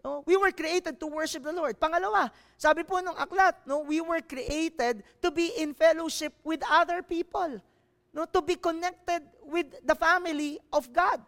No? 0.06 0.24
We 0.26 0.38
were 0.38 0.54
created 0.54 0.98
to 1.02 1.08
worship 1.10 1.46
the 1.46 1.54
Lord. 1.54 1.78
Pangalawa, 1.78 2.34
sabi 2.58 2.82
po 2.82 2.98
nung 3.02 3.18
aklat, 3.18 3.66
no, 3.66 3.86
we 3.86 4.02
were 4.02 4.22
created 4.26 5.06
to 5.22 5.30
be 5.30 5.54
in 5.58 5.74
fellowship 5.78 6.34
with 6.42 6.64
other 6.66 7.02
people. 7.02 7.62
No, 8.10 8.26
to 8.26 8.42
be 8.42 8.58
connected 8.58 9.22
with 9.46 9.70
the 9.86 9.94
family 9.94 10.58
of 10.74 10.90
God. 10.90 11.22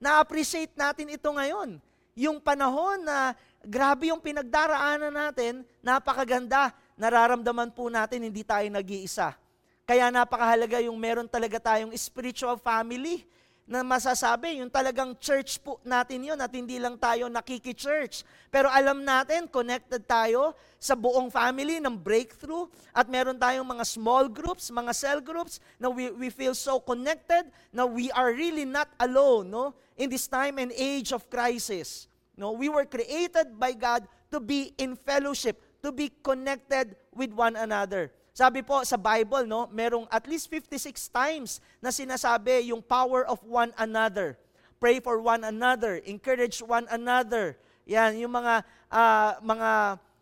Na-appreciate 0.00 0.72
natin 0.72 1.12
ito 1.12 1.28
ngayon. 1.28 1.76
Yung 2.16 2.40
panahon 2.40 3.04
na 3.04 3.36
grabe 3.60 4.08
yung 4.08 4.18
pinagdaraanan 4.18 5.12
natin, 5.12 5.60
napakaganda. 5.84 6.72
Nararamdaman 6.96 7.68
po 7.68 7.92
natin 7.92 8.24
hindi 8.24 8.40
tayo 8.40 8.64
nag-iisa. 8.72 9.36
Kaya 9.84 10.08
napakahalaga 10.08 10.80
yung 10.80 10.96
meron 10.96 11.28
talaga 11.28 11.60
tayong 11.60 11.92
spiritual 12.00 12.56
family 12.56 13.28
na 13.70 13.86
masasabi, 13.86 14.58
yung 14.58 14.66
talagang 14.66 15.14
church 15.22 15.62
po 15.62 15.78
natin 15.86 16.26
yun 16.26 16.34
at 16.42 16.50
hindi 16.50 16.82
lang 16.82 16.98
tayo 16.98 17.30
nakiki-church. 17.30 18.26
Pero 18.50 18.66
alam 18.66 19.06
natin, 19.06 19.46
connected 19.46 20.02
tayo 20.10 20.58
sa 20.74 20.98
buong 20.98 21.30
family 21.30 21.78
ng 21.78 21.94
breakthrough 21.94 22.66
at 22.90 23.06
meron 23.06 23.38
tayong 23.38 23.62
mga 23.62 23.86
small 23.86 24.26
groups, 24.26 24.74
mga 24.74 24.90
cell 24.90 25.22
groups 25.22 25.62
na 25.78 25.86
we, 25.86 26.10
we 26.10 26.34
feel 26.34 26.50
so 26.50 26.82
connected 26.82 27.46
na 27.70 27.86
we 27.86 28.10
are 28.10 28.34
really 28.34 28.66
not 28.66 28.90
alone 28.98 29.54
no? 29.54 29.70
in 29.94 30.10
this 30.10 30.26
time 30.26 30.58
and 30.58 30.74
age 30.74 31.14
of 31.14 31.30
crisis. 31.30 32.10
No? 32.34 32.50
We 32.50 32.66
were 32.66 32.90
created 32.90 33.54
by 33.54 33.78
God 33.78 34.02
to 34.34 34.42
be 34.42 34.74
in 34.82 34.98
fellowship, 34.98 35.62
to 35.86 35.94
be 35.94 36.10
connected 36.26 36.98
with 37.14 37.30
one 37.30 37.54
another. 37.54 38.10
Sabi 38.30 38.62
po 38.62 38.80
sa 38.86 38.94
Bible, 38.94 39.44
no, 39.46 39.66
merong 39.74 40.06
at 40.06 40.24
least 40.30 40.46
56 40.48 41.10
times 41.10 41.58
na 41.82 41.90
sinasabi 41.90 42.70
yung 42.70 42.80
power 42.80 43.26
of 43.26 43.42
one 43.42 43.74
another. 43.74 44.38
Pray 44.80 45.02
for 45.02 45.20
one 45.20 45.44
another, 45.44 46.00
encourage 46.08 46.62
one 46.64 46.88
another. 46.88 47.58
Yan, 47.84 48.16
yung 48.16 48.32
mga 48.32 48.64
uh, 48.88 49.32
mga 49.42 49.70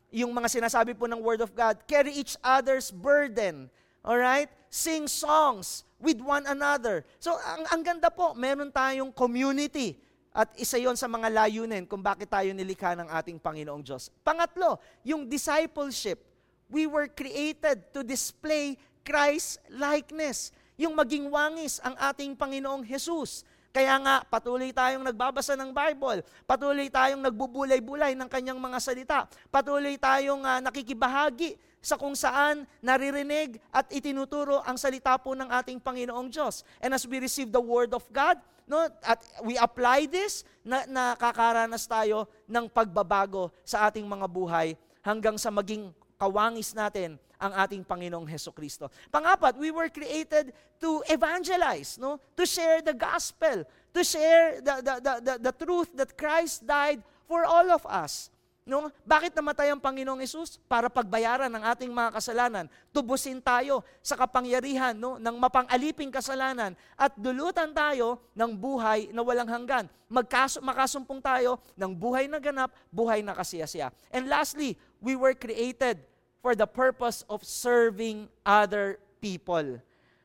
yung 0.08 0.32
mga 0.32 0.48
sinasabi 0.48 0.96
po 0.96 1.04
ng 1.04 1.20
word 1.20 1.44
of 1.44 1.52
God, 1.52 1.84
carry 1.84 2.16
each 2.16 2.34
other's 2.40 2.88
burden. 2.88 3.68
All 4.00 4.16
right? 4.16 4.48
Sing 4.72 5.04
songs 5.04 5.84
with 6.00 6.18
one 6.18 6.48
another. 6.48 7.04
So 7.20 7.36
ang 7.36 7.68
ang 7.68 7.82
ganda 7.84 8.08
po, 8.08 8.32
meron 8.32 8.72
tayong 8.72 9.12
community. 9.12 10.00
At 10.32 10.54
isa 10.54 10.78
yon 10.78 10.94
sa 10.94 11.10
mga 11.10 11.34
layunin 11.34 11.82
kung 11.88 12.04
bakit 12.04 12.30
tayo 12.30 12.46
nilikha 12.54 12.94
ng 12.94 13.10
ating 13.10 13.42
Panginoong 13.42 13.82
Diyos. 13.82 14.12
Pangatlo, 14.22 14.78
yung 15.02 15.26
discipleship 15.26 16.27
we 16.68 16.84
were 16.84 17.08
created 17.08 17.88
to 17.92 18.04
display 18.04 18.76
Christ 19.02 19.60
likeness. 19.72 20.52
Yung 20.78 20.94
maging 20.94 21.26
wangis 21.32 21.82
ang 21.82 21.96
ating 21.98 22.38
Panginoong 22.38 22.86
Jesus. 22.86 23.42
Kaya 23.68 24.00
nga, 24.00 24.24
patuloy 24.24 24.72
tayong 24.72 25.04
nagbabasa 25.04 25.52
ng 25.58 25.74
Bible. 25.74 26.24
Patuloy 26.48 26.88
tayong 26.88 27.20
nagbubulay-bulay 27.20 28.16
ng 28.16 28.28
kanyang 28.30 28.56
mga 28.56 28.78
salita. 28.80 29.18
Patuloy 29.52 30.00
tayong 30.00 30.40
uh, 30.40 30.60
nakikibahagi 30.64 31.58
sa 31.78 31.94
kung 31.94 32.16
saan 32.16 32.66
naririnig 32.82 33.60
at 33.70 33.86
itinuturo 33.92 34.64
ang 34.64 34.80
salita 34.80 35.14
po 35.20 35.36
ng 35.36 35.46
ating 35.46 35.78
Panginoong 35.78 36.32
Diyos. 36.32 36.64
And 36.80 36.96
as 36.96 37.04
we 37.04 37.20
receive 37.20 37.52
the 37.52 37.62
Word 37.62 37.92
of 37.92 38.02
God, 38.08 38.40
no, 38.66 38.88
at 39.04 39.20
we 39.44 39.60
apply 39.60 40.08
this, 40.08 40.42
na, 40.64 40.84
nakakaranas 40.88 41.84
tayo 41.86 42.28
ng 42.48 42.66
pagbabago 42.72 43.52
sa 43.64 43.88
ating 43.88 44.04
mga 44.04 44.26
buhay 44.26 44.74
hanggang 45.04 45.36
sa 45.38 45.48
maging 45.54 45.92
kawangis 46.18 46.74
natin 46.74 47.16
ang 47.38 47.54
ating 47.54 47.86
Panginoong 47.86 48.26
Heso 48.26 48.50
Kristo. 48.50 48.90
Pangapat, 49.14 49.54
we 49.54 49.70
were 49.70 49.86
created 49.86 50.50
to 50.82 51.00
evangelize, 51.06 51.96
no? 51.96 52.18
to 52.34 52.42
share 52.42 52.82
the 52.82 52.92
gospel, 52.92 53.62
to 53.94 54.02
share 54.02 54.58
the, 54.58 54.82
the, 54.82 54.94
the, 54.98 55.14
the, 55.22 55.34
the 55.48 55.54
truth 55.54 55.94
that 55.94 56.18
Christ 56.18 56.66
died 56.66 56.98
for 57.30 57.46
all 57.46 57.70
of 57.70 57.86
us. 57.86 58.34
No? 58.68 58.92
Bakit 59.08 59.32
namatay 59.32 59.72
ang 59.72 59.80
Panginoong 59.80 60.20
Yesus? 60.20 60.60
Para 60.68 60.92
pagbayaran 60.92 61.48
ng 61.48 61.64
ating 61.72 61.88
mga 61.88 62.20
kasalanan. 62.20 62.68
Tubusin 62.92 63.40
tayo 63.40 63.80
sa 64.04 64.12
kapangyarihan 64.12 64.92
no? 64.92 65.16
ng 65.16 65.36
mapangaliping 65.40 66.12
kasalanan 66.12 66.76
at 66.92 67.16
dulutan 67.16 67.72
tayo 67.72 68.20
ng 68.36 68.52
buhay 68.52 69.08
na 69.08 69.24
walang 69.24 69.48
hanggan. 69.48 69.88
Magkaso, 70.04 70.60
makasumpong 70.60 71.24
tayo 71.24 71.56
ng 71.80 71.96
buhay 71.96 72.28
na 72.28 72.36
ganap, 72.36 72.68
buhay 72.92 73.24
na 73.24 73.32
kasiyasiya. 73.32 73.88
And 74.12 74.28
lastly, 74.28 74.76
we 74.98 75.14
were 75.14 75.34
created 75.34 76.02
for 76.42 76.54
the 76.54 76.66
purpose 76.66 77.26
of 77.26 77.42
serving 77.42 78.30
other 78.46 78.98
people. 79.18 79.78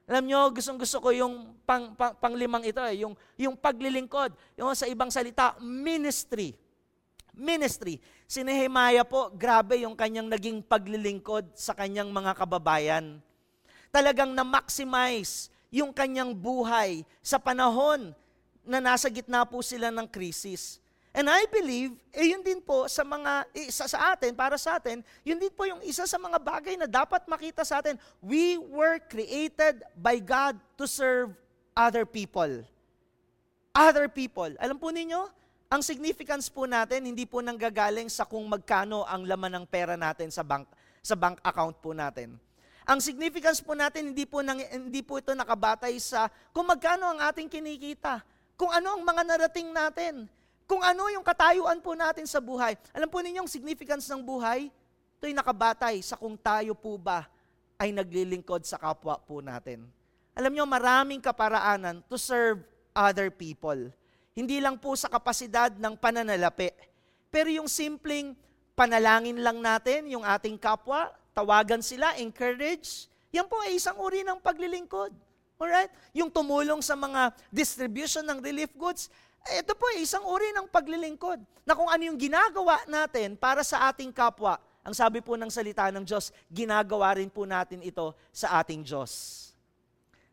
Alam 0.03 0.23
nyo, 0.27 0.51
gustong 0.51 0.77
gusto 0.77 0.99
ko 0.99 1.09
yung 1.15 1.55
pang, 1.63 1.95
pang, 1.95 2.13
panglimang 2.19 2.67
ito, 2.67 2.83
eh, 2.83 3.01
yung, 3.01 3.15
yung 3.39 3.55
paglilingkod. 3.55 4.35
Yung 4.59 4.75
sa 4.75 4.85
ibang 4.85 5.07
salita, 5.07 5.55
ministry 5.63 6.53
ministry. 7.33 7.97
Si 8.29 8.45
Nehemiah 8.45 9.05
po, 9.05 9.33
grabe 9.33 9.81
yung 9.81 9.97
kanyang 9.97 10.29
naging 10.29 10.61
paglilingkod 10.61 11.49
sa 11.57 11.73
kanyang 11.73 12.13
mga 12.13 12.37
kababayan. 12.37 13.17
Talagang 13.89 14.33
na-maximize 14.33 15.49
yung 15.73 15.89
kanyang 15.89 16.33
buhay 16.33 17.01
sa 17.21 17.41
panahon 17.41 18.13
na 18.63 18.77
nasa 18.77 19.09
gitna 19.09 19.43
po 19.43 19.65
sila 19.65 19.89
ng 19.89 20.05
krisis. 20.05 20.79
And 21.13 21.29
I 21.29 21.45
believe, 21.45 21.93
eh 22.09 22.33
yun 22.33 22.41
din 22.41 22.57
po 22.57 22.89
sa 22.89 23.05
mga, 23.05 23.45
eh, 23.53 23.69
sa, 23.69 23.85
sa 23.85 24.17
atin, 24.17 24.33
para 24.33 24.57
sa 24.57 24.81
atin, 24.81 25.05
yun 25.21 25.37
din 25.37 25.53
po 25.53 25.61
yung 25.69 25.77
isa 25.85 26.09
sa 26.09 26.17
mga 26.17 26.41
bagay 26.41 26.73
na 26.73 26.89
dapat 26.89 27.21
makita 27.29 27.61
sa 27.61 27.85
atin. 27.85 28.01
We 28.17 28.57
were 28.57 28.97
created 28.97 29.85
by 29.93 30.17
God 30.17 30.57
to 30.73 30.89
serve 30.89 31.37
other 31.77 32.01
people. 32.01 32.65
Other 33.77 34.09
people. 34.09 34.57
Alam 34.57 34.81
po 34.81 34.89
ninyo, 34.89 35.29
ang 35.69 35.85
significance 35.85 36.49
po 36.49 36.65
natin, 36.65 37.05
hindi 37.05 37.29
po 37.29 37.45
nanggagaling 37.45 38.09
sa 38.09 38.25
kung 38.25 38.49
magkano 38.49 39.05
ang 39.05 39.29
laman 39.29 39.61
ng 39.61 39.65
pera 39.69 39.93
natin 39.93 40.33
sa 40.33 40.41
bank, 40.41 40.65
sa 41.05 41.13
bank 41.13 41.37
account 41.45 41.77
po 41.77 41.93
natin. 41.93 42.41
Ang 42.89 42.99
significance 43.05 43.61
po 43.61 43.77
natin, 43.77 44.17
hindi 44.17 44.25
po, 44.25 44.41
nang, 44.41 44.57
hindi 44.57 45.05
po 45.05 45.21
ito 45.21 45.29
nakabatay 45.37 45.93
sa 46.01 46.25
kung 46.49 46.65
magkano 46.65 47.05
ang 47.05 47.21
ating 47.29 47.53
kinikita, 47.53 48.25
kung 48.57 48.73
ano 48.73 48.97
ang 48.97 49.05
mga 49.05 49.21
narating 49.29 49.69
natin, 49.69 50.25
kung 50.73 50.81
ano 50.81 51.05
yung 51.13 51.21
katayuan 51.21 51.77
po 51.85 51.93
natin 51.93 52.25
sa 52.25 52.41
buhay. 52.41 52.73
Alam 52.97 53.05
po 53.05 53.21
ninyo, 53.21 53.45
ang 53.45 53.51
significance 53.51 54.09
ng 54.09 54.25
buhay, 54.25 54.73
ito'y 55.21 55.29
nakabatay 55.29 56.01
sa 56.01 56.17
kung 56.17 56.33
tayo 56.33 56.73
po 56.73 56.97
ba 56.97 57.29
ay 57.77 57.93
naglilingkod 57.93 58.65
sa 58.65 58.81
kapwa 58.81 59.21
po 59.21 59.37
natin. 59.37 59.85
Alam 60.33 60.49
nyo, 60.49 60.65
maraming 60.65 61.21
kaparaanan 61.21 62.01
to 62.09 62.17
serve 62.17 62.65
other 62.89 63.29
people. 63.29 63.77
Hindi 64.33 64.57
lang 64.57 64.81
po 64.81 64.97
sa 64.97 65.13
kapasidad 65.13 65.77
ng 65.77 65.93
pananalapi, 65.93 66.73
pero 67.29 67.53
yung 67.53 67.69
simpleng 67.69 68.33
panalangin 68.73 69.45
lang 69.45 69.61
natin, 69.61 70.09
yung 70.09 70.25
ating 70.25 70.57
kapwa, 70.57 71.13
tawagan 71.37 71.85
sila, 71.85 72.17
encourage, 72.17 73.05
yan 73.29 73.45
po 73.45 73.61
ay 73.61 73.77
isang 73.77 74.01
uri 74.01 74.25
ng 74.25 74.41
paglilingkod. 74.41 75.13
Alright? 75.61 75.93
Yung 76.17 76.33
tumulong 76.33 76.81
sa 76.81 76.97
mga 76.97 77.29
distribution 77.53 78.25
ng 78.25 78.41
relief 78.41 78.73
goods, 78.73 79.13
ito 79.51 79.75
po 79.75 79.83
ay 79.91 80.07
isang 80.07 80.23
uri 80.23 80.55
ng 80.55 80.71
paglilingkod. 80.71 81.43
Na 81.67 81.75
kung 81.75 81.91
ano 81.91 82.03
yung 82.07 82.15
ginagawa 82.15 82.79
natin 82.87 83.35
para 83.35 83.59
sa 83.63 83.91
ating 83.91 84.11
kapwa, 84.15 84.55
ang 84.83 84.95
sabi 84.95 85.19
po 85.19 85.35
ng 85.35 85.51
salita 85.51 85.91
ng 85.91 86.03
Diyos, 86.03 86.31
ginagawa 86.47 87.15
rin 87.19 87.31
po 87.31 87.43
natin 87.43 87.83
ito 87.83 88.15
sa 88.31 88.59
ating 88.63 88.83
Diyos. 88.83 89.51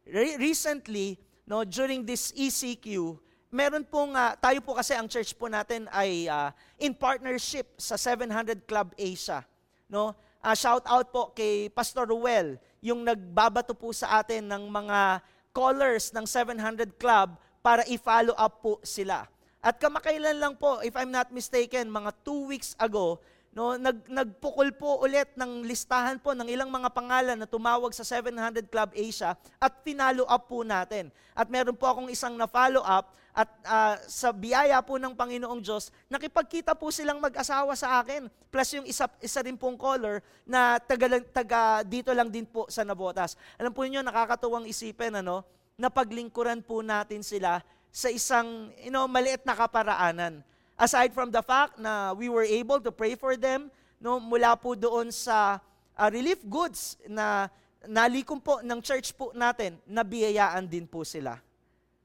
Re- 0.07 0.39
recently, 0.39 1.19
no, 1.47 1.63
during 1.63 2.03
this 2.03 2.35
ECQ, 2.35 3.19
meron 3.51 3.87
pong, 3.87 4.15
uh, 4.15 4.35
tayo 4.39 4.59
po 4.63 4.75
kasi 4.79 4.95
ang 4.95 5.07
church 5.11 5.35
po 5.35 5.51
natin 5.51 5.91
ay 5.91 6.31
uh, 6.31 6.51
in 6.79 6.95
partnership 6.95 7.67
sa 7.79 7.95
700 7.99 8.67
Club 8.67 8.95
Asia. 8.95 9.43
No? 9.91 10.15
Uh, 10.43 10.55
shout 10.55 10.87
out 10.87 11.11
po 11.11 11.31
kay 11.31 11.71
Pastor 11.71 12.07
Ruel, 12.11 12.59
yung 12.83 13.03
nagbabato 13.07 13.75
po 13.75 13.91
sa 13.95 14.23
atin 14.23 14.47
ng 14.47 14.71
mga 14.71 15.23
callers 15.51 16.15
ng 16.15 16.27
700 16.27 16.95
Club 16.99 17.35
para 17.61 17.85
i-follow 17.89 18.37
up 18.37 18.61
po 18.61 18.73
sila. 18.85 19.29
At 19.61 19.77
kamakailan 19.77 20.41
lang 20.41 20.57
po, 20.57 20.81
if 20.81 20.97
I'm 20.97 21.13
not 21.13 21.29
mistaken, 21.29 21.93
mga 21.93 22.17
two 22.25 22.49
weeks 22.49 22.73
ago, 22.81 23.21
no, 23.53 23.77
nag, 23.77 24.09
nagpukol 24.09 24.73
po 24.73 25.05
ulit 25.05 25.29
ng 25.37 25.69
listahan 25.69 26.17
po 26.17 26.33
ng 26.33 26.49
ilang 26.49 26.73
mga 26.73 26.89
pangalan 26.89 27.37
na 27.37 27.45
tumawag 27.45 27.93
sa 27.93 28.07
700 28.07 28.71
Club 28.73 28.91
Asia 28.97 29.37
at 29.61 29.73
finalo 29.85 30.25
up 30.25 30.49
po 30.49 30.65
natin. 30.65 31.13
At 31.37 31.53
meron 31.53 31.77
po 31.77 31.93
akong 31.93 32.09
isang 32.09 32.41
na-follow 32.41 32.81
up 32.81 33.13
at 33.31 33.51
uh, 33.63 33.95
sa 34.11 34.35
biyaya 34.35 34.81
po 34.83 34.99
ng 34.99 35.15
Panginoong 35.15 35.63
Diyos, 35.63 35.95
nakipagkita 36.11 36.75
po 36.75 36.91
silang 36.91 37.23
mag-asawa 37.23 37.77
sa 37.79 38.03
akin. 38.03 38.27
Plus 38.51 38.69
yung 38.75 38.87
isa, 38.89 39.07
isa 39.23 39.45
rin 39.45 39.55
pong 39.55 39.79
caller 39.79 40.19
na 40.43 40.83
taga, 40.83 41.21
taga 41.31 41.61
dito 41.87 42.11
lang 42.11 42.33
din 42.33 42.49
po 42.49 42.67
sa 42.73 42.83
Nabotas. 42.83 43.39
Alam 43.61 43.71
po 43.71 43.87
niyo 43.87 44.03
nakakatuwang 44.03 44.67
isipin, 44.67 45.15
ano, 45.21 45.47
na 45.81 45.89
paglingkuran 45.89 46.61
po 46.61 46.85
natin 46.85 47.25
sila 47.25 47.65
sa 47.89 48.13
isang 48.13 48.69
you 48.85 48.93
know, 48.93 49.09
maliit 49.09 49.41
na 49.49 49.57
kaparaanan. 49.57 50.45
Aside 50.77 51.17
from 51.17 51.33
the 51.33 51.41
fact 51.41 51.81
na 51.81 52.13
we 52.13 52.29
were 52.29 52.45
able 52.45 52.85
to 52.85 52.93
pray 52.93 53.17
for 53.17 53.41
them, 53.41 53.73
no, 53.97 54.21
mula 54.21 54.61
po 54.61 54.77
doon 54.77 55.09
sa 55.09 55.57
uh, 55.97 56.09
relief 56.13 56.45
goods 56.45 57.01
na 57.09 57.49
nalikom 57.89 58.37
po 58.37 58.61
ng 58.61 58.81
church 58.85 59.17
po 59.17 59.33
natin, 59.33 59.81
nabiyayaan 59.89 60.69
din 60.69 60.85
po 60.85 61.01
sila. 61.01 61.41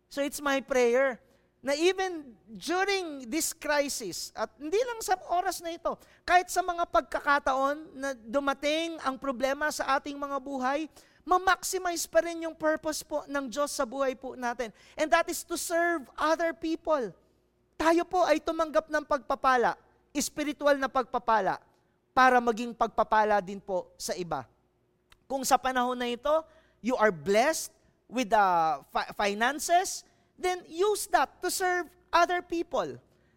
So 0.08 0.24
it's 0.24 0.40
my 0.40 0.64
prayer 0.64 1.20
na 1.66 1.74
even 1.74 2.38
during 2.46 3.26
this 3.26 3.50
crisis, 3.50 4.30
at 4.38 4.54
hindi 4.62 4.78
lang 4.78 5.02
sa 5.02 5.18
oras 5.34 5.66
na 5.66 5.74
ito, 5.74 5.98
kahit 6.22 6.46
sa 6.48 6.62
mga 6.62 6.86
pagkakataon 6.94 7.78
na 7.98 8.14
dumating 8.14 9.02
ang 9.02 9.18
problema 9.18 9.74
sa 9.74 9.98
ating 9.98 10.14
mga 10.14 10.38
buhay, 10.38 10.86
ma-maximize 11.26 12.06
pa 12.06 12.22
rin 12.22 12.46
yung 12.46 12.54
purpose 12.54 13.02
po 13.02 13.26
ng 13.26 13.50
Diyos 13.50 13.74
sa 13.74 13.84
buhay 13.84 14.14
po 14.14 14.38
natin. 14.38 14.70
And 14.94 15.10
that 15.10 15.26
is 15.26 15.42
to 15.42 15.58
serve 15.58 16.06
other 16.14 16.54
people. 16.54 17.10
Tayo 17.76 18.06
po 18.06 18.24
ay 18.24 18.38
tumanggap 18.38 18.88
ng 18.88 19.04
pagpapala, 19.04 19.74
spiritual 20.16 20.78
na 20.78 20.88
pagpapala, 20.88 21.60
para 22.16 22.40
maging 22.40 22.72
pagpapala 22.72 23.42
din 23.42 23.60
po 23.60 23.90
sa 24.00 24.16
iba. 24.16 24.48
Kung 25.26 25.42
sa 25.44 25.58
panahon 25.58 25.98
na 25.98 26.08
ito, 26.08 26.32
you 26.80 26.96
are 26.96 27.12
blessed 27.12 27.74
with 28.06 28.30
the 28.30 28.46
fi- 28.94 29.12
finances, 29.18 30.06
then 30.38 30.62
use 30.70 31.10
that 31.10 31.28
to 31.42 31.50
serve 31.50 31.90
other 32.14 32.46
people. 32.46 32.88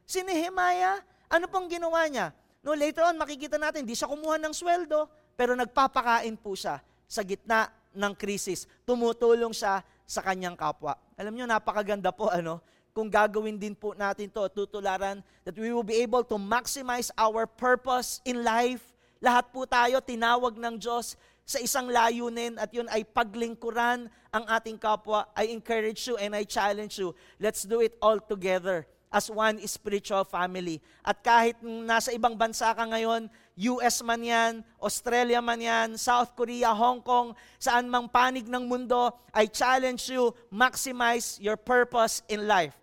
Si 0.05 0.21
Nehemiah, 0.21 1.01
ano 1.33 1.49
pong 1.49 1.73
ginawa 1.73 2.05
niya? 2.07 2.37
No, 2.61 2.77
later 2.77 3.09
on, 3.09 3.17
makikita 3.17 3.57
natin, 3.57 3.89
hindi 3.89 3.97
siya 3.97 4.13
kumuha 4.13 4.37
ng 4.37 4.53
sweldo, 4.53 5.09
pero 5.35 5.57
nagpapakain 5.57 6.37
po 6.37 6.53
siya 6.53 6.85
sa 7.09 7.25
gitna 7.25 7.73
ng 7.99 8.15
krisis. 8.15 8.71
Tumutulong 8.87 9.51
siya 9.51 9.83
sa 10.07 10.23
kanyang 10.23 10.55
kapwa. 10.55 10.95
Alam 11.19 11.35
niyo, 11.35 11.51
napakaganda 11.51 12.15
po, 12.15 12.31
ano, 12.31 12.63
kung 12.95 13.11
gagawin 13.11 13.59
din 13.59 13.75
po 13.75 13.93
natin 13.99 14.31
to, 14.31 14.47
tutularan, 14.55 15.19
that 15.43 15.59
we 15.59 15.75
will 15.75 15.87
be 15.87 15.99
able 15.99 16.23
to 16.23 16.39
maximize 16.39 17.11
our 17.19 17.45
purpose 17.45 18.23
in 18.23 18.47
life. 18.47 18.95
Lahat 19.19 19.51
po 19.51 19.67
tayo 19.67 19.99
tinawag 19.99 20.55
ng 20.55 20.79
Diyos 20.79 21.19
sa 21.43 21.59
isang 21.59 21.91
layunin 21.91 22.55
at 22.61 22.71
yun 22.71 22.87
ay 22.93 23.03
paglingkuran 23.03 24.07
ang 24.31 24.45
ating 24.47 24.79
kapwa. 24.79 25.27
I 25.35 25.51
encourage 25.51 26.07
you 26.07 26.15
and 26.21 26.37
I 26.37 26.47
challenge 26.47 27.01
you. 27.01 27.17
Let's 27.43 27.67
do 27.67 27.83
it 27.83 27.99
all 27.99 28.23
together 28.23 28.87
as 29.09 29.33
one 29.33 29.61
spiritual 29.65 30.25
family. 30.25 30.81
At 31.01 31.25
kahit 31.25 31.61
nasa 31.65 32.13
ibang 32.13 32.37
bansa 32.37 32.73
ka 32.77 32.85
ngayon, 32.85 33.29
US 33.75 34.05
man 34.07 34.23
yan, 34.23 34.53
Australia 34.79 35.43
man 35.43 35.59
yan, 35.59 35.89
South 35.99 36.37
Korea, 36.37 36.71
Hong 36.71 37.03
Kong, 37.03 37.35
saan 37.59 37.91
mang 37.91 38.07
panig 38.07 38.47
ng 38.47 38.65
mundo, 38.69 39.11
I 39.35 39.51
challenge 39.51 40.13
you, 40.13 40.31
maximize 40.53 41.41
your 41.43 41.59
purpose 41.59 42.23
in 42.31 42.47
life. 42.47 42.77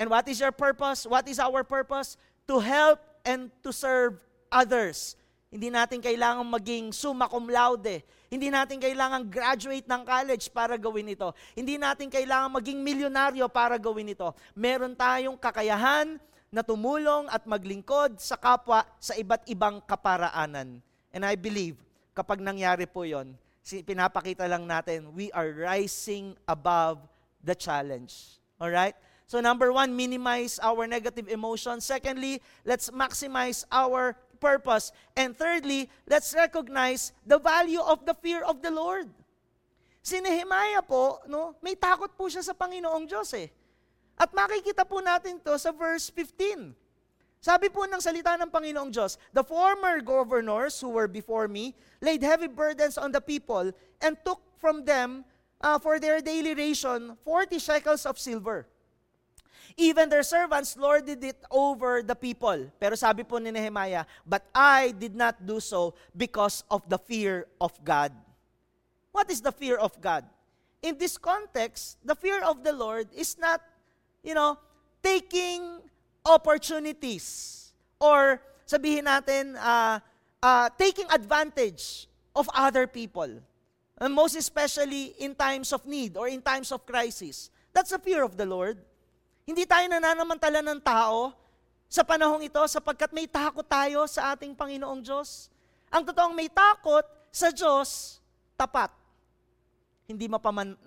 And 0.00 0.08
what 0.08 0.24
is 0.32 0.40
your 0.40 0.54
purpose? 0.54 1.04
What 1.04 1.28
is 1.28 1.36
our 1.36 1.60
purpose? 1.60 2.16
To 2.48 2.56
help 2.56 3.04
and 3.28 3.52
to 3.60 3.70
serve 3.70 4.16
others. 4.48 5.12
Hindi 5.52 5.68
natin 5.68 6.00
kailangan 6.00 6.46
maging 6.46 6.94
summa 6.94 7.28
cum 7.28 7.50
laude. 7.50 8.00
Hindi 8.30 8.46
natin 8.46 8.78
kailangan 8.78 9.26
graduate 9.26 9.90
ng 9.90 10.06
college 10.06 10.54
para 10.54 10.78
gawin 10.78 11.10
ito. 11.10 11.34
Hindi 11.58 11.82
natin 11.82 12.06
kailangan 12.06 12.62
maging 12.62 12.78
milyonaryo 12.78 13.50
para 13.50 13.74
gawin 13.74 14.14
ito. 14.14 14.30
Meron 14.54 14.94
tayong 14.94 15.34
kakayahan 15.34 16.14
na 16.46 16.62
tumulong 16.62 17.26
at 17.26 17.42
maglingkod 17.42 18.22
sa 18.22 18.38
kapwa 18.38 18.86
sa 19.02 19.18
iba't 19.18 19.50
ibang 19.50 19.82
kaparaanan. 19.82 20.78
And 21.10 21.26
I 21.26 21.34
believe, 21.34 21.74
kapag 22.14 22.38
nangyari 22.38 22.86
po 22.86 23.02
yon, 23.02 23.34
pinapakita 23.66 24.46
lang 24.46 24.62
natin, 24.62 25.10
we 25.10 25.34
are 25.34 25.50
rising 25.50 26.38
above 26.46 27.02
the 27.42 27.58
challenge. 27.58 28.38
Alright? 28.62 28.94
So 29.26 29.42
number 29.42 29.74
one, 29.74 29.90
minimize 29.90 30.62
our 30.62 30.86
negative 30.86 31.26
emotions. 31.26 31.82
Secondly, 31.82 32.38
let's 32.62 32.94
maximize 32.94 33.66
our 33.74 34.14
purpose. 34.40 34.90
And 35.14 35.36
thirdly, 35.36 35.92
let's 36.08 36.32
recognize 36.32 37.12
the 37.28 37.38
value 37.38 37.84
of 37.84 38.08
the 38.08 38.16
fear 38.16 38.42
of 38.42 38.64
the 38.64 38.72
Lord. 38.72 39.12
Si 40.00 40.16
Nehemiah 40.18 40.80
po, 40.80 41.20
no, 41.28 41.54
may 41.60 41.76
takot 41.76 42.16
po 42.16 42.26
siya 42.32 42.40
sa 42.40 42.56
Panginoong 42.56 43.04
Diyos 43.04 43.36
eh. 43.36 43.52
At 44.16 44.32
makikita 44.32 44.88
po 44.88 45.04
natin 45.04 45.36
to 45.44 45.60
sa 45.60 45.70
verse 45.70 46.08
15. 46.08 46.72
Sabi 47.40 47.72
po 47.72 47.88
ng 47.88 48.00
salita 48.00 48.36
ng 48.36 48.52
Panginoong 48.52 48.92
Diyos, 48.92 49.16
The 49.32 49.44
former 49.44 50.00
governors 50.00 50.76
who 50.80 50.92
were 50.92 51.08
before 51.08 51.48
me 51.48 51.72
laid 52.00 52.20
heavy 52.20 52.48
burdens 52.48 53.00
on 53.00 53.12
the 53.12 53.20
people 53.20 53.72
and 54.00 54.16
took 54.24 54.40
from 54.60 54.84
them 54.84 55.24
uh, 55.60 55.80
for 55.80 55.96
their 55.96 56.20
daily 56.20 56.52
ration 56.52 57.16
40 57.24 57.56
shekels 57.60 58.04
of 58.04 58.20
silver. 58.20 58.68
Even 59.80 60.12
their 60.12 60.22
servants 60.22 60.76
lorded 60.76 61.24
it 61.24 61.40
over 61.48 62.04
the 62.04 62.12
people. 62.12 62.68
Pero 62.76 62.92
sabi 63.00 63.24
po 63.24 63.40
ni 63.40 63.48
Nehemiah, 63.48 64.04
But 64.28 64.44
I 64.52 64.92
did 64.92 65.16
not 65.16 65.40
do 65.40 65.56
so 65.56 65.96
because 66.12 66.60
of 66.68 66.84
the 66.84 67.00
fear 67.00 67.48
of 67.56 67.72
God. 67.80 68.12
What 69.08 69.32
is 69.32 69.40
the 69.40 69.56
fear 69.56 69.80
of 69.80 69.96
God? 69.96 70.28
In 70.84 71.00
this 71.00 71.16
context, 71.16 71.96
the 72.04 72.12
fear 72.12 72.44
of 72.44 72.60
the 72.60 72.76
Lord 72.76 73.08
is 73.16 73.40
not, 73.40 73.64
you 74.20 74.36
know, 74.36 74.60
taking 75.00 75.80
opportunities 76.28 77.72
or 77.96 78.36
sabihin 78.68 79.08
natin, 79.08 79.56
uh, 79.56 79.96
uh, 80.44 80.68
taking 80.76 81.08
advantage 81.08 82.04
of 82.36 82.52
other 82.52 82.84
people. 82.84 83.32
And 83.96 84.12
most 84.12 84.36
especially 84.36 85.16
in 85.16 85.32
times 85.32 85.72
of 85.72 85.88
need 85.88 86.20
or 86.20 86.28
in 86.28 86.44
times 86.44 86.68
of 86.68 86.84
crisis. 86.84 87.48
That's 87.72 87.96
the 87.96 87.98
fear 87.98 88.24
of 88.24 88.36
the 88.36 88.44
Lord. 88.44 88.76
Hindi 89.50 89.66
tayo 89.66 89.82
nananamantala 89.90 90.62
ng 90.62 90.78
tao 90.78 91.34
sa 91.90 92.06
panahong 92.06 92.46
ito 92.46 92.62
sapagkat 92.70 93.10
may 93.10 93.26
takot 93.26 93.66
tayo 93.66 94.06
sa 94.06 94.30
ating 94.30 94.54
Panginoong 94.54 95.02
Diyos. 95.02 95.50
Ang 95.90 96.06
totoong 96.06 96.38
may 96.38 96.46
takot 96.46 97.02
sa 97.34 97.50
Diyos, 97.50 98.22
tapat. 98.54 98.94
Hindi 100.06 100.30
mapaman, 100.30 100.78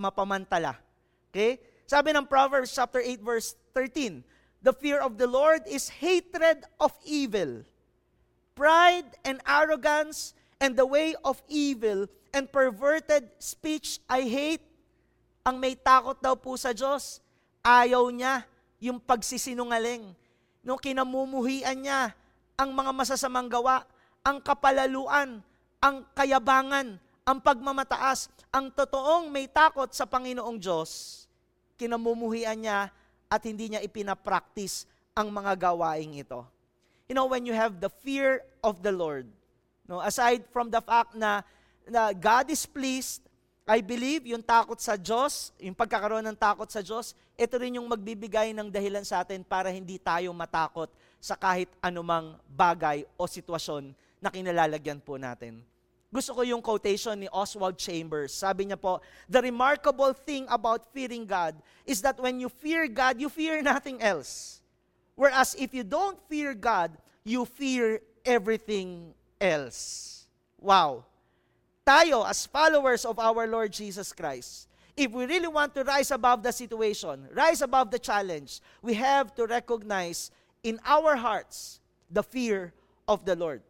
mapamantala. 0.00 0.80
Okay? 1.28 1.60
Sabi 1.84 2.16
ng 2.16 2.24
Proverbs 2.24 2.72
chapter 2.72 3.04
8 3.04 3.20
verse 3.20 3.52
13, 3.76 4.24
The 4.64 4.72
fear 4.72 5.04
of 5.04 5.20
the 5.20 5.28
Lord 5.28 5.68
is 5.68 6.00
hatred 6.00 6.64
of 6.80 6.96
evil. 7.04 7.68
Pride 8.56 9.12
and 9.28 9.44
arrogance 9.44 10.32
and 10.56 10.72
the 10.72 10.88
way 10.88 11.12
of 11.20 11.44
evil 11.52 12.08
and 12.32 12.48
perverted 12.48 13.28
speech 13.44 14.00
I 14.08 14.24
hate. 14.24 14.64
Ang 15.44 15.60
may 15.60 15.76
takot 15.76 16.16
daw 16.24 16.32
po 16.32 16.56
sa 16.56 16.72
Diyos, 16.72 17.20
Ayaw 17.66 18.06
niya 18.14 18.46
yung 18.78 19.02
pagsisinungaling. 19.02 20.14
No, 20.62 20.78
kinamumuhian 20.78 21.74
niya 21.82 22.14
ang 22.54 22.70
mga 22.70 22.94
masasamang 22.94 23.50
gawa, 23.50 23.82
ang 24.22 24.38
kapalaluan, 24.38 25.42
ang 25.82 25.96
kayabangan, 26.14 27.02
ang 27.26 27.38
pagmamataas, 27.42 28.30
ang 28.54 28.70
totoong 28.70 29.26
may 29.34 29.50
takot 29.50 29.90
sa 29.90 30.06
Panginoong 30.06 30.62
Diyos, 30.62 31.26
kinamumuhian 31.74 32.54
niya 32.54 32.94
at 33.26 33.42
hindi 33.42 33.74
niya 33.74 33.82
ipinapractice 33.82 34.86
ang 35.10 35.34
mga 35.34 35.58
gawaing 35.58 36.22
ito. 36.22 36.46
You 37.10 37.18
know, 37.18 37.26
when 37.26 37.42
you 37.42 37.54
have 37.54 37.82
the 37.82 37.90
fear 37.90 38.46
of 38.62 38.78
the 38.78 38.94
Lord, 38.94 39.26
no, 39.90 39.98
aside 39.98 40.46
from 40.54 40.70
the 40.70 40.78
fact 40.78 41.18
na, 41.18 41.42
na 41.86 42.14
God 42.14 42.46
is 42.46 42.62
pleased, 42.62 43.25
I 43.66 43.82
believe 43.82 44.30
yung 44.30 44.46
takot 44.46 44.78
sa 44.78 44.94
Diyos, 44.94 45.50
yung 45.58 45.74
pagkakaroon 45.74 46.22
ng 46.22 46.38
takot 46.38 46.70
sa 46.70 46.78
Diyos, 46.78 47.18
ito 47.34 47.58
rin 47.58 47.74
yung 47.74 47.90
magbibigay 47.90 48.54
ng 48.54 48.70
dahilan 48.70 49.02
sa 49.02 49.26
atin 49.26 49.42
para 49.42 49.74
hindi 49.74 49.98
tayo 49.98 50.30
matakot 50.30 50.86
sa 51.18 51.34
kahit 51.34 51.66
anumang 51.82 52.38
bagay 52.46 53.02
o 53.18 53.26
sitwasyon 53.26 53.90
na 54.22 54.30
kinalalagyan 54.30 55.02
po 55.02 55.18
natin. 55.18 55.58
Gusto 56.14 56.38
ko 56.38 56.46
yung 56.46 56.62
quotation 56.62 57.18
ni 57.18 57.26
Oswald 57.34 57.74
Chambers. 57.74 58.30
Sabi 58.30 58.70
niya 58.70 58.78
po, 58.78 59.02
The 59.26 59.42
remarkable 59.42 60.14
thing 60.14 60.46
about 60.46 60.86
fearing 60.94 61.26
God 61.26 61.58
is 61.82 61.98
that 62.06 62.22
when 62.22 62.38
you 62.38 62.46
fear 62.46 62.86
God, 62.86 63.18
you 63.18 63.26
fear 63.26 63.66
nothing 63.66 63.98
else. 63.98 64.62
Whereas 65.18 65.58
if 65.58 65.74
you 65.74 65.82
don't 65.82 66.22
fear 66.30 66.54
God, 66.54 66.94
you 67.26 67.42
fear 67.42 67.98
everything 68.22 69.10
else. 69.42 70.22
Wow. 70.62 71.02
Tayo, 71.86 72.26
as 72.26 72.50
followers 72.50 73.06
of 73.06 73.14
our 73.22 73.46
Lord 73.46 73.70
Jesus 73.70 74.10
Christ, 74.10 74.66
if 74.98 75.14
we 75.14 75.22
really 75.22 75.46
want 75.46 75.70
to 75.78 75.86
rise 75.86 76.10
above 76.10 76.42
the 76.42 76.50
situation, 76.50 77.30
rise 77.30 77.62
above 77.62 77.94
the 77.94 77.98
challenge, 78.02 78.58
we 78.82 78.98
have 78.98 79.30
to 79.38 79.46
recognize 79.46 80.34
in 80.66 80.82
our 80.82 81.14
hearts 81.14 81.78
the 82.10 82.26
fear 82.26 82.74
of 83.06 83.22
the 83.22 83.38
Lord. 83.38 83.62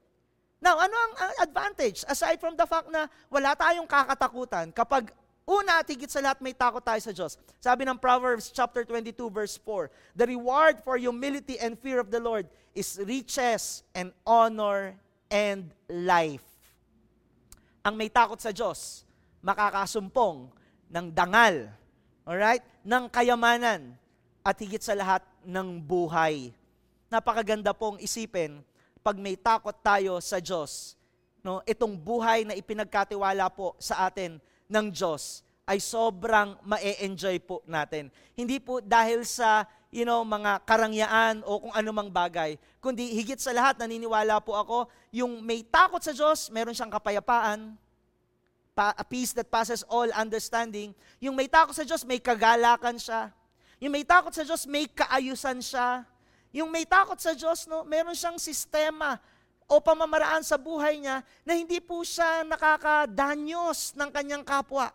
Now, 0.65 0.81
ano 0.81 0.97
ang 0.97 1.13
advantage? 1.45 2.09
Aside 2.09 2.41
from 2.41 2.57
the 2.57 2.65
fact 2.65 2.89
na 2.89 3.05
wala 3.29 3.53
tayong 3.53 3.85
kakatakutan 3.85 4.73
kapag 4.73 5.13
una 5.45 5.85
at 5.85 5.87
higit 5.87 6.09
sa 6.09 6.25
lahat 6.25 6.41
may 6.41 6.57
takot 6.57 6.81
tayo 6.81 7.05
sa 7.05 7.13
Diyos. 7.13 7.37
Sabi 7.61 7.85
ng 7.85 8.01
Proverbs 8.01 8.49
chapter 8.49 8.81
22 8.81 9.29
verse 9.29 9.61
4, 9.61 9.93
The 10.17 10.33
reward 10.33 10.81
for 10.81 10.97
humility 10.97 11.61
and 11.61 11.77
fear 11.77 12.01
of 12.01 12.09
the 12.09 12.25
Lord 12.25 12.49
is 12.73 12.97
riches 12.97 13.85
and 13.93 14.17
honor 14.25 14.97
and 15.29 15.69
life. 15.93 16.56
Ang 17.87 17.95
may 17.95 18.11
takot 18.11 18.35
sa 18.43 18.51
Diyos, 18.51 19.07
makakasumpong 19.47 20.51
ng 20.91 21.07
dangal, 21.15 21.71
alright? 22.27 22.67
Ng 22.83 23.07
kayamanan, 23.07 23.95
at 24.43 24.59
higit 24.59 24.83
sa 24.83 24.99
lahat 24.99 25.23
ng 25.47 25.79
buhay. 25.79 26.51
Napakaganda 27.07 27.71
pong 27.71 28.03
isipin 28.03 28.59
pag 29.07 29.15
may 29.15 29.39
takot 29.39 29.75
tayo 29.87 30.19
sa 30.19 30.43
Diyos, 30.43 30.99
no, 31.47 31.63
itong 31.63 31.95
buhay 31.95 32.43
na 32.43 32.59
ipinagkatiwala 32.59 33.47
po 33.55 33.79
sa 33.79 34.11
atin 34.11 34.43
ng 34.67 34.87
Diyos 34.91 35.47
ay 35.63 35.79
sobrang 35.79 36.59
ma-enjoy 36.67 37.39
po 37.39 37.63
natin. 37.71 38.11
Hindi 38.35 38.59
po 38.59 38.83
dahil 38.83 39.23
sa 39.23 39.63
you 39.91 40.05
know, 40.05 40.27
mga 40.27 40.63
karangyaan 40.67 41.43
o 41.47 41.63
kung 41.63 41.75
anumang 41.75 42.11
bagay, 42.11 42.59
kundi 42.83 43.15
higit 43.15 43.39
sa 43.39 43.55
lahat 43.55 43.79
naniniwala 43.79 44.43
po 44.43 44.55
ako, 44.59 44.79
yung 45.15 45.41
may 45.43 45.63
takot 45.63 46.03
sa 46.03 46.13
Diyos, 46.13 46.51
meron 46.51 46.75
siyang 46.75 46.91
kapayapaan, 46.91 47.79
a 48.77 49.05
peace 49.09 49.33
that 49.33 49.49
passes 49.49 49.81
all 49.89 50.05
understanding. 50.13 50.93
Yung 51.17 51.33
may 51.33 51.49
takot 51.49 51.73
sa 51.73 51.81
Diyos, 51.81 52.05
may 52.05 52.21
kagalakan 52.21 53.01
siya. 53.01 53.33
Yung 53.81 53.89
may 53.89 54.05
takot 54.05 54.37
sa 54.37 54.45
Diyos, 54.45 54.69
may 54.69 54.85
kaayusan 54.85 55.65
siya. 55.65 56.05
Yung 56.53 56.69
may 56.69 56.85
takot 56.85 57.17
sa 57.17 57.33
Diyos, 57.33 57.65
no, 57.65 57.89
meron 57.89 58.13
siyang 58.13 58.37
sistema 58.37 59.17
o 59.65 59.81
pamamaraan 59.81 60.45
sa 60.45 60.61
buhay 60.61 61.01
niya 61.01 61.25
na 61.43 61.57
hindi 61.57 61.81
po 61.81 62.05
siya 62.05 62.45
nakakadanyos 62.45 63.97
ng 63.97 64.11
kanyang 64.13 64.45
kapwa. 64.45 64.93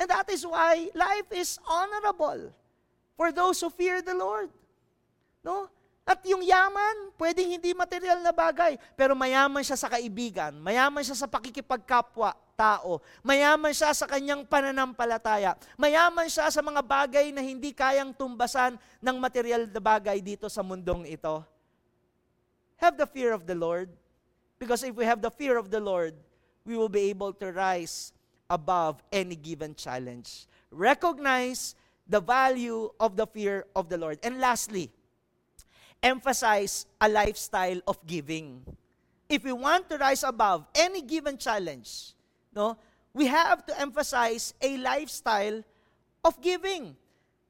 And 0.00 0.08
that 0.08 0.28
is 0.32 0.44
why 0.44 0.88
life 0.96 1.28
is 1.36 1.60
honorable 1.68 2.52
for 3.16 3.32
those 3.32 3.58
who 3.58 3.72
fear 3.72 4.04
the 4.04 4.14
Lord. 4.14 4.52
No? 5.42 5.66
At 6.06 6.22
yung 6.22 6.46
yaman, 6.46 7.10
pwedeng 7.18 7.58
hindi 7.58 7.74
material 7.74 8.22
na 8.22 8.30
bagay, 8.30 8.78
pero 8.94 9.18
mayaman 9.18 9.66
siya 9.66 9.74
sa 9.74 9.90
kaibigan, 9.90 10.54
mayaman 10.62 11.02
siya 11.02 11.18
sa 11.18 11.26
pakikipagkapwa, 11.26 12.30
tao. 12.56 13.04
Mayaman 13.20 13.70
siya 13.76 13.92
sa 13.92 14.08
kanyang 14.08 14.48
pananampalataya. 14.48 15.54
Mayaman 15.76 16.26
siya 16.26 16.48
sa 16.48 16.64
mga 16.64 16.80
bagay 16.80 17.28
na 17.30 17.44
hindi 17.44 17.70
kayang 17.76 18.16
tumbasan 18.16 18.80
ng 18.98 19.16
material 19.20 19.68
na 19.68 19.78
bagay 19.78 20.24
dito 20.24 20.48
sa 20.48 20.64
mundong 20.64 21.04
ito. 21.04 21.44
Have 22.80 22.96
the 22.96 23.04
fear 23.04 23.36
of 23.36 23.44
the 23.44 23.54
Lord. 23.54 23.92
Because 24.56 24.80
if 24.88 24.96
we 24.96 25.04
have 25.04 25.20
the 25.20 25.28
fear 25.28 25.60
of 25.60 25.68
the 25.68 25.80
Lord, 25.80 26.16
we 26.64 26.80
will 26.80 26.88
be 26.88 27.12
able 27.12 27.36
to 27.36 27.52
rise 27.52 28.16
above 28.48 29.04
any 29.12 29.36
given 29.36 29.76
challenge. 29.76 30.48
Recognize 30.72 31.76
the 32.06 32.22
value 32.22 32.90
of 32.98 33.18
the 33.18 33.26
fear 33.26 33.66
of 33.74 33.90
the 33.90 33.98
Lord. 33.98 34.18
And 34.22 34.38
lastly, 34.38 34.90
emphasize 36.02 36.86
a 37.00 37.08
lifestyle 37.08 37.82
of 37.86 37.98
giving. 38.06 38.62
If 39.28 39.42
we 39.42 39.52
want 39.52 39.90
to 39.90 39.98
rise 39.98 40.22
above 40.22 40.66
any 40.74 41.02
given 41.02 41.36
challenge, 41.36 42.14
no, 42.54 42.78
we 43.10 43.26
have 43.26 43.66
to 43.66 43.74
emphasize 43.80 44.54
a 44.62 44.78
lifestyle 44.78 45.64
of 46.22 46.38
giving. 46.38 46.94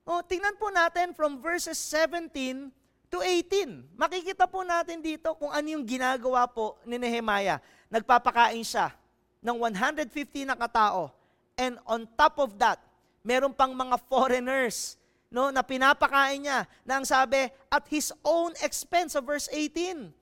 No, 0.07 0.23
tingnan 0.25 0.57
po 0.57 0.73
natin 0.73 1.13
from 1.13 1.43
verses 1.43 1.77
17 1.77 2.71
to 3.11 3.19
18. 3.19 3.99
Makikita 3.99 4.47
po 4.47 4.63
natin 4.63 5.03
dito 5.03 5.35
kung 5.35 5.51
ano 5.51 5.67
yung 5.67 5.83
ginagawa 5.83 6.47
po 6.47 6.79
ni 6.87 6.97
Nehemiah. 6.97 7.59
Nagpapakain 7.91 8.63
siya 8.63 8.95
ng 9.43 9.59
150 9.59 10.47
na 10.47 10.55
katao. 10.55 11.11
And 11.59 11.83
on 11.83 12.07
top 12.15 12.39
of 12.39 12.55
that, 12.63 12.79
meron 13.27 13.51
pang 13.51 13.75
mga 13.75 13.99
foreigners 14.07 14.95
no, 15.27 15.51
na 15.51 15.67
pinapakain 15.67 16.47
niya 16.47 16.63
na 16.87 17.03
ang 17.03 17.07
sabi, 17.07 17.51
at 17.67 17.85
his 17.91 18.15
own 18.23 18.55
expense, 18.63 19.19
sa 19.19 19.21
verse 19.21 19.51
18. 19.51 20.15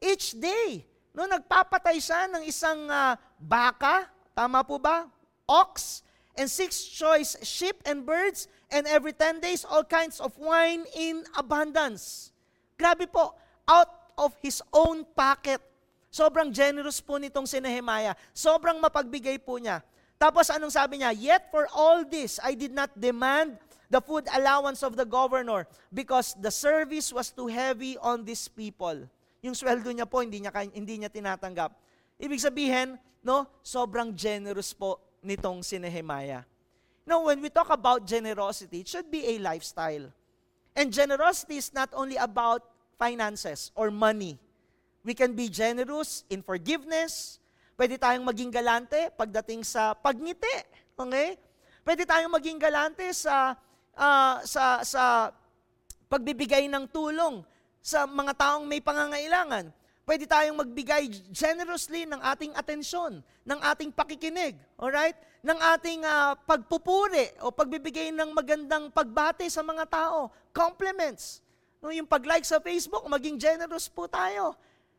Each 0.00 0.32
day, 0.32 0.88
no, 1.12 1.28
nagpapatay 1.28 2.00
siya 2.00 2.32
ng 2.32 2.42
isang 2.48 2.88
uh, 2.88 3.12
baka, 3.36 4.08
Tama 4.38 4.62
po 4.62 4.78
ba? 4.78 5.10
Ox, 5.50 6.06
and 6.38 6.46
six 6.46 6.86
choice 6.86 7.34
sheep 7.42 7.82
and 7.82 8.06
birds, 8.06 8.46
and 8.70 8.86
every 8.86 9.10
10 9.10 9.42
days, 9.42 9.66
all 9.66 9.82
kinds 9.82 10.22
of 10.22 10.30
wine 10.38 10.86
in 10.94 11.26
abundance. 11.34 12.30
Grabe 12.78 13.10
po, 13.10 13.34
out 13.66 14.14
of 14.14 14.30
his 14.38 14.62
own 14.70 15.02
pocket. 15.18 15.58
Sobrang 16.14 16.54
generous 16.54 17.02
po 17.02 17.18
nitong 17.18 17.50
si 17.50 17.58
Nehemiah. 17.58 18.14
Sobrang 18.30 18.78
mapagbigay 18.78 19.42
po 19.42 19.58
niya. 19.58 19.82
Tapos 20.18 20.50
anong 20.50 20.74
sabi 20.74 20.98
niya? 20.98 21.14
Yet 21.14 21.46
for 21.54 21.70
all 21.70 22.02
this, 22.02 22.42
I 22.42 22.58
did 22.58 22.74
not 22.74 22.90
demand 22.98 23.54
the 23.86 24.02
food 24.02 24.26
allowance 24.34 24.82
of 24.82 24.98
the 24.98 25.06
governor 25.06 25.64
because 25.94 26.34
the 26.36 26.50
service 26.50 27.14
was 27.14 27.30
too 27.30 27.46
heavy 27.46 27.96
on 28.02 28.26
these 28.26 28.50
people. 28.50 29.06
Yung 29.40 29.54
sweldo 29.54 29.88
niya 29.94 30.10
po, 30.10 30.20
hindi 30.20 30.42
niya, 30.42 30.52
hindi 30.74 30.98
niya 30.98 31.08
tinatanggap. 31.08 31.70
Ibig 32.18 32.42
sabihin, 32.42 32.98
no, 33.22 33.46
sobrang 33.62 34.10
generous 34.10 34.74
po 34.74 34.98
nitong 35.22 35.62
si 35.62 35.78
Nehemiah. 35.78 36.42
Now, 37.06 37.24
when 37.24 37.40
we 37.40 37.48
talk 37.48 37.70
about 37.70 38.04
generosity, 38.04 38.84
it 38.84 38.88
should 38.90 39.08
be 39.08 39.24
a 39.24 39.34
lifestyle. 39.38 40.12
And 40.76 40.92
generosity 40.92 41.56
is 41.56 41.72
not 41.72 41.88
only 41.94 42.20
about 42.20 42.66
finances 42.98 43.72
or 43.72 43.90
money. 43.90 44.36
We 45.06 45.14
can 45.14 45.32
be 45.32 45.48
generous 45.48 46.26
in 46.28 46.42
forgiveness. 46.42 47.38
Pwede 47.78 47.94
tayong 47.94 48.26
maging 48.26 48.50
galante 48.50 49.14
pagdating 49.14 49.62
sa 49.62 49.94
pagngiti. 49.94 50.50
Okay? 50.98 51.38
Pwede 51.86 52.02
tayong 52.02 52.34
maging 52.34 52.58
galante 52.58 53.06
sa 53.14 53.54
uh, 53.94 54.42
sa 54.42 54.82
sa 54.82 55.30
pagbibigay 56.10 56.66
ng 56.66 56.90
tulong 56.90 57.46
sa 57.78 58.02
mga 58.04 58.34
taong 58.34 58.66
may 58.66 58.82
pangangailangan 58.82 59.70
pwede 60.08 60.24
tayong 60.24 60.56
magbigay 60.56 61.12
generously 61.28 62.08
ng 62.08 62.16
ating 62.24 62.56
atensyon, 62.56 63.20
ng 63.44 63.60
ating 63.60 63.92
pakikinig, 63.92 64.56
alright? 64.80 65.12
Ng 65.44 65.58
ating 65.76 66.00
uh, 66.00 66.32
pagpupuri 66.48 67.36
o 67.44 67.52
pagbibigay 67.52 68.08
ng 68.16 68.32
magandang 68.32 68.88
pagbate 68.88 69.44
sa 69.52 69.60
mga 69.60 69.84
tao, 69.84 70.32
compliments. 70.56 71.44
No, 71.84 71.92
yung 71.92 72.08
pag-like 72.08 72.48
sa 72.48 72.56
Facebook, 72.56 73.04
maging 73.04 73.36
generous 73.36 73.84
po 73.84 74.08
tayo. 74.08 74.56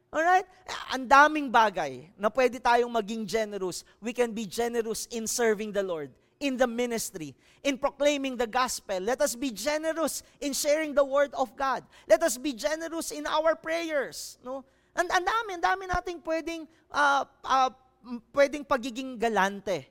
Alright? 0.10 0.50
Ang 0.90 1.06
daming 1.06 1.54
bagay 1.54 2.10
na 2.18 2.34
pwede 2.34 2.58
tayong 2.58 2.90
maging 2.90 3.30
generous. 3.30 3.86
We 4.02 4.10
can 4.10 4.34
be 4.34 4.50
generous 4.50 5.06
in 5.14 5.30
serving 5.30 5.70
the 5.70 5.86
Lord, 5.86 6.10
in 6.42 6.58
the 6.58 6.66
ministry, 6.66 7.38
in 7.62 7.78
proclaiming 7.78 8.34
the 8.34 8.50
gospel. 8.50 8.98
Let 9.06 9.22
us 9.22 9.38
be 9.38 9.54
generous 9.54 10.26
in 10.42 10.58
sharing 10.58 10.98
the 10.98 11.06
word 11.06 11.30
of 11.38 11.54
God. 11.54 11.86
Let 12.10 12.26
us 12.26 12.42
be 12.42 12.58
generous 12.58 13.14
in 13.14 13.30
our 13.30 13.54
prayers. 13.54 14.42
No? 14.42 14.66
Ang, 14.98 15.14
ang 15.14 15.26
dami, 15.30 15.50
ang 15.62 15.64
dami 15.64 15.84
nating 15.86 16.20
pwedeng, 16.26 16.66
uh, 16.90 17.24
uh, 17.46 17.70
pwedeng 18.34 18.66
pagiging 18.66 19.14
galante. 19.22 19.86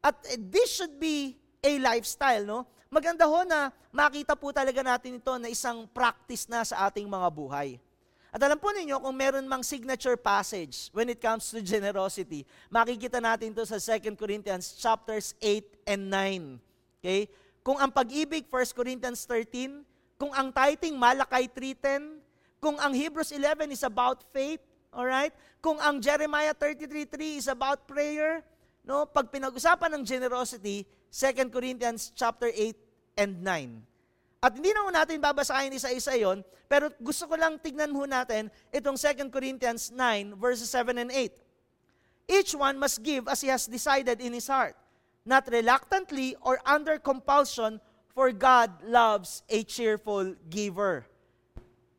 At 0.00 0.16
uh, 0.24 0.40
this 0.40 0.72
should 0.72 0.96
be 0.96 1.36
a 1.60 1.76
lifestyle, 1.76 2.48
no? 2.48 2.64
Maganda 2.88 3.28
ho 3.28 3.44
na 3.44 3.68
makita 3.92 4.34
po 4.34 4.50
talaga 4.50 4.80
natin 4.82 5.20
ito 5.20 5.30
na 5.36 5.46
isang 5.52 5.84
practice 5.92 6.48
na 6.48 6.64
sa 6.64 6.88
ating 6.88 7.06
mga 7.06 7.28
buhay. 7.28 7.76
At 8.30 8.40
alam 8.46 8.62
po 8.62 8.70
ninyo, 8.70 9.02
kung 9.02 9.16
meron 9.18 9.46
mang 9.50 9.66
signature 9.66 10.14
passage 10.14 10.86
when 10.94 11.10
it 11.10 11.18
comes 11.18 11.50
to 11.50 11.58
generosity, 11.58 12.46
makikita 12.70 13.18
natin 13.18 13.50
to 13.50 13.66
sa 13.66 13.78
2 13.82 14.14
Corinthians 14.14 14.78
chapters 14.78 15.34
8 15.42 15.90
and 15.90 16.02
9. 16.06 17.02
Okay? 17.02 17.26
Kung 17.66 17.76
ang 17.82 17.90
pag-ibig, 17.90 18.46
1 18.46 18.70
Corinthians 18.72 19.26
13, 19.26 19.82
kung 20.14 20.30
ang 20.30 20.54
tithing, 20.54 20.94
Malakay 20.94 21.50
3.10, 21.50 22.22
kung 22.60 22.76
ang 22.78 22.92
Hebrews 22.92 23.32
11 23.32 23.72
is 23.72 23.82
about 23.82 24.22
faith, 24.30 24.60
all 24.92 25.08
right? 25.08 25.32
Kung 25.64 25.80
ang 25.80 25.98
Jeremiah 25.98 26.52
33:3 26.52 27.40
is 27.40 27.48
about 27.48 27.88
prayer, 27.88 28.44
no? 28.84 29.08
Pag 29.08 29.32
pinag-usapan 29.32 29.96
ng 29.96 30.04
generosity, 30.04 30.84
2 31.08 31.48
Corinthians 31.48 32.12
chapter 32.12 32.52
8 32.52 32.76
and 33.16 33.42
9. 33.42 33.89
At 34.40 34.56
hindi 34.56 34.72
na 34.72 34.88
ho 34.88 34.88
natin 34.88 35.20
babasahin 35.20 35.76
isa-isa 35.76 36.16
yon, 36.16 36.40
pero 36.64 36.88
gusto 36.96 37.28
ko 37.28 37.36
lang 37.36 37.60
tignan 37.60 37.92
ho 37.92 38.08
natin 38.08 38.48
itong 38.72 38.96
2 38.96 39.28
Corinthians 39.28 39.92
9 39.92 40.32
verses 40.40 40.72
7 40.72 40.96
and 40.96 41.12
8. 41.12 41.28
Each 42.24 42.56
one 42.56 42.80
must 42.80 43.04
give 43.04 43.28
as 43.28 43.44
he 43.44 43.52
has 43.52 43.68
decided 43.68 44.22
in 44.24 44.32
his 44.32 44.48
heart, 44.48 44.78
not 45.28 45.44
reluctantly 45.50 46.40
or 46.40 46.56
under 46.64 46.96
compulsion, 46.96 47.82
for 48.16 48.32
God 48.32 48.70
loves 48.86 49.42
a 49.50 49.60
cheerful 49.62 50.34
giver. 50.48 51.04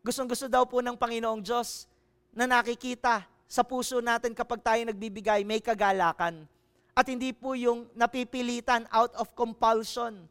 Gustong-gusto 0.02 0.50
daw 0.50 0.66
po 0.66 0.82
ng 0.82 0.98
Panginoong 0.98 1.46
Diyos 1.46 1.86
na 2.34 2.50
nakikita 2.50 3.28
sa 3.46 3.62
puso 3.62 4.00
natin 4.00 4.32
kapag 4.32 4.64
tayo 4.64 4.82
nagbibigay, 4.88 5.44
may 5.44 5.60
kagalakan. 5.60 6.48
At 6.96 7.06
hindi 7.08 7.36
po 7.36 7.54
yung 7.54 7.88
napipilitan 7.96 8.88
out 8.92 9.12
of 9.20 9.32
compulsion. 9.36 10.26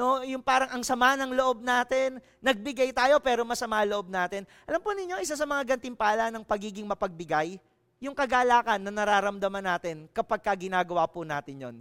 No, 0.00 0.24
yung 0.24 0.40
parang 0.40 0.72
ang 0.72 0.80
sama 0.80 1.12
ng 1.12 1.36
loob 1.36 1.60
natin, 1.60 2.24
nagbigay 2.40 2.88
tayo 2.88 3.20
pero 3.20 3.44
masama 3.44 3.84
loob 3.84 4.08
natin. 4.08 4.48
Alam 4.64 4.80
po 4.80 4.96
ninyo, 4.96 5.20
isa 5.20 5.36
sa 5.36 5.44
mga 5.44 5.76
gantimpala 5.76 6.32
ng 6.32 6.40
pagiging 6.40 6.88
mapagbigay, 6.88 7.60
yung 8.00 8.16
kagalakan 8.16 8.80
na 8.80 8.88
nararamdaman 8.88 9.60
natin 9.60 10.08
kapag 10.16 10.40
ka 10.40 10.56
ginagawa 10.56 11.04
po 11.04 11.20
natin 11.20 11.60
yon. 11.60 11.76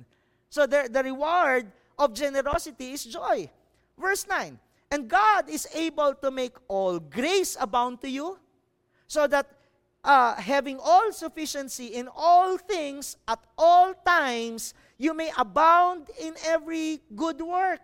So 0.52 0.68
the, 0.68 0.92
the 0.92 1.00
reward 1.00 1.72
of 1.96 2.12
generosity 2.12 2.92
is 2.92 3.08
joy. 3.08 3.48
Verse 3.96 4.28
9, 4.28 4.60
And 4.92 5.08
God 5.08 5.48
is 5.48 5.64
able 5.72 6.12
to 6.20 6.28
make 6.28 6.60
all 6.68 7.00
grace 7.00 7.56
abound 7.56 8.04
to 8.04 8.12
you, 8.12 8.36
so 9.08 9.32
that 9.32 9.48
uh, 10.04 10.36
having 10.36 10.76
all 10.76 11.16
sufficiency 11.16 11.96
in 11.96 12.12
all 12.12 12.60
things 12.60 13.16
at 13.32 13.40
all 13.56 13.96
times, 14.04 14.76
you 15.00 15.16
may 15.16 15.32
abound 15.40 16.12
in 16.20 16.36
every 16.44 17.00
good 17.16 17.40
work. 17.40 17.80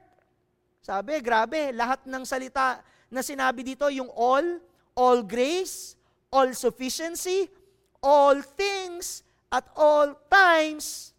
Sabi, 0.86 1.18
grabe, 1.18 1.74
lahat 1.74 2.06
ng 2.06 2.22
salita 2.30 2.78
na 3.10 3.26
sinabi 3.26 3.66
dito, 3.66 3.90
yung 3.90 4.06
all, 4.14 4.62
all 4.94 5.26
grace, 5.26 5.98
all 6.30 6.54
sufficiency, 6.54 7.50
all 8.06 8.46
things, 8.46 9.26
at 9.50 9.66
all 9.74 10.14
times, 10.30 11.10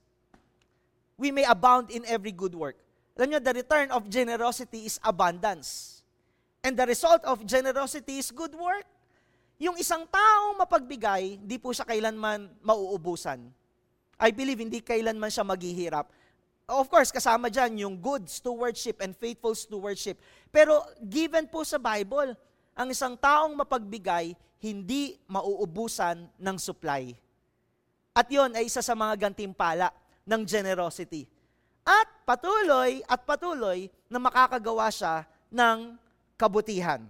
we 1.19 1.35
may 1.35 1.43
abound 1.43 1.91
in 1.91 2.07
every 2.07 2.31
good 2.31 2.55
work. 2.55 2.79
Alam 3.19 3.35
nyo, 3.35 3.41
the 3.43 3.59
return 3.59 3.91
of 3.91 4.07
generosity 4.07 4.87
is 4.87 5.03
abundance. 5.03 5.99
And 6.63 6.79
the 6.79 6.87
result 6.87 7.27
of 7.27 7.43
generosity 7.43 8.23
is 8.23 8.31
good 8.31 8.55
work. 8.55 8.87
Yung 9.59 9.75
isang 9.83 10.07
taong 10.07 10.63
mapagbigay, 10.63 11.43
hindi 11.43 11.59
po 11.59 11.75
siya 11.75 11.89
kailanman 11.89 12.55
mauubusan. 12.63 13.51
I 14.15 14.31
believe 14.31 14.63
hindi 14.63 14.79
kailanman 14.79 15.33
siya 15.33 15.43
maghihirap 15.43 16.07
Of 16.67 16.91
course, 16.91 17.15
kasama 17.15 17.47
dyan 17.47 17.79
yung 17.87 17.95
good 17.95 18.27
stewardship 18.27 18.99
and 18.99 19.15
faithful 19.15 19.55
stewardship. 19.55 20.19
Pero 20.51 20.83
given 20.99 21.47
po 21.47 21.63
sa 21.63 21.79
Bible, 21.79 22.35
ang 22.75 22.91
isang 22.91 23.15
taong 23.15 23.55
mapagbigay, 23.55 24.35
hindi 24.59 25.15
mauubusan 25.31 26.27
ng 26.35 26.57
supply. 26.59 27.15
At 28.11 28.27
yon 28.27 28.51
ay 28.59 28.67
isa 28.67 28.83
sa 28.83 28.99
mga 28.99 29.31
gantimpala 29.31 29.95
ng 30.27 30.43
generosity. 30.43 31.31
At 31.87 32.27
patuloy 32.27 32.99
at 33.07 33.23
patuloy 33.23 33.87
na 34.11 34.19
makakagawa 34.19 34.91
siya 34.91 35.23
ng 35.55 35.95
kabutihan. 36.35 37.07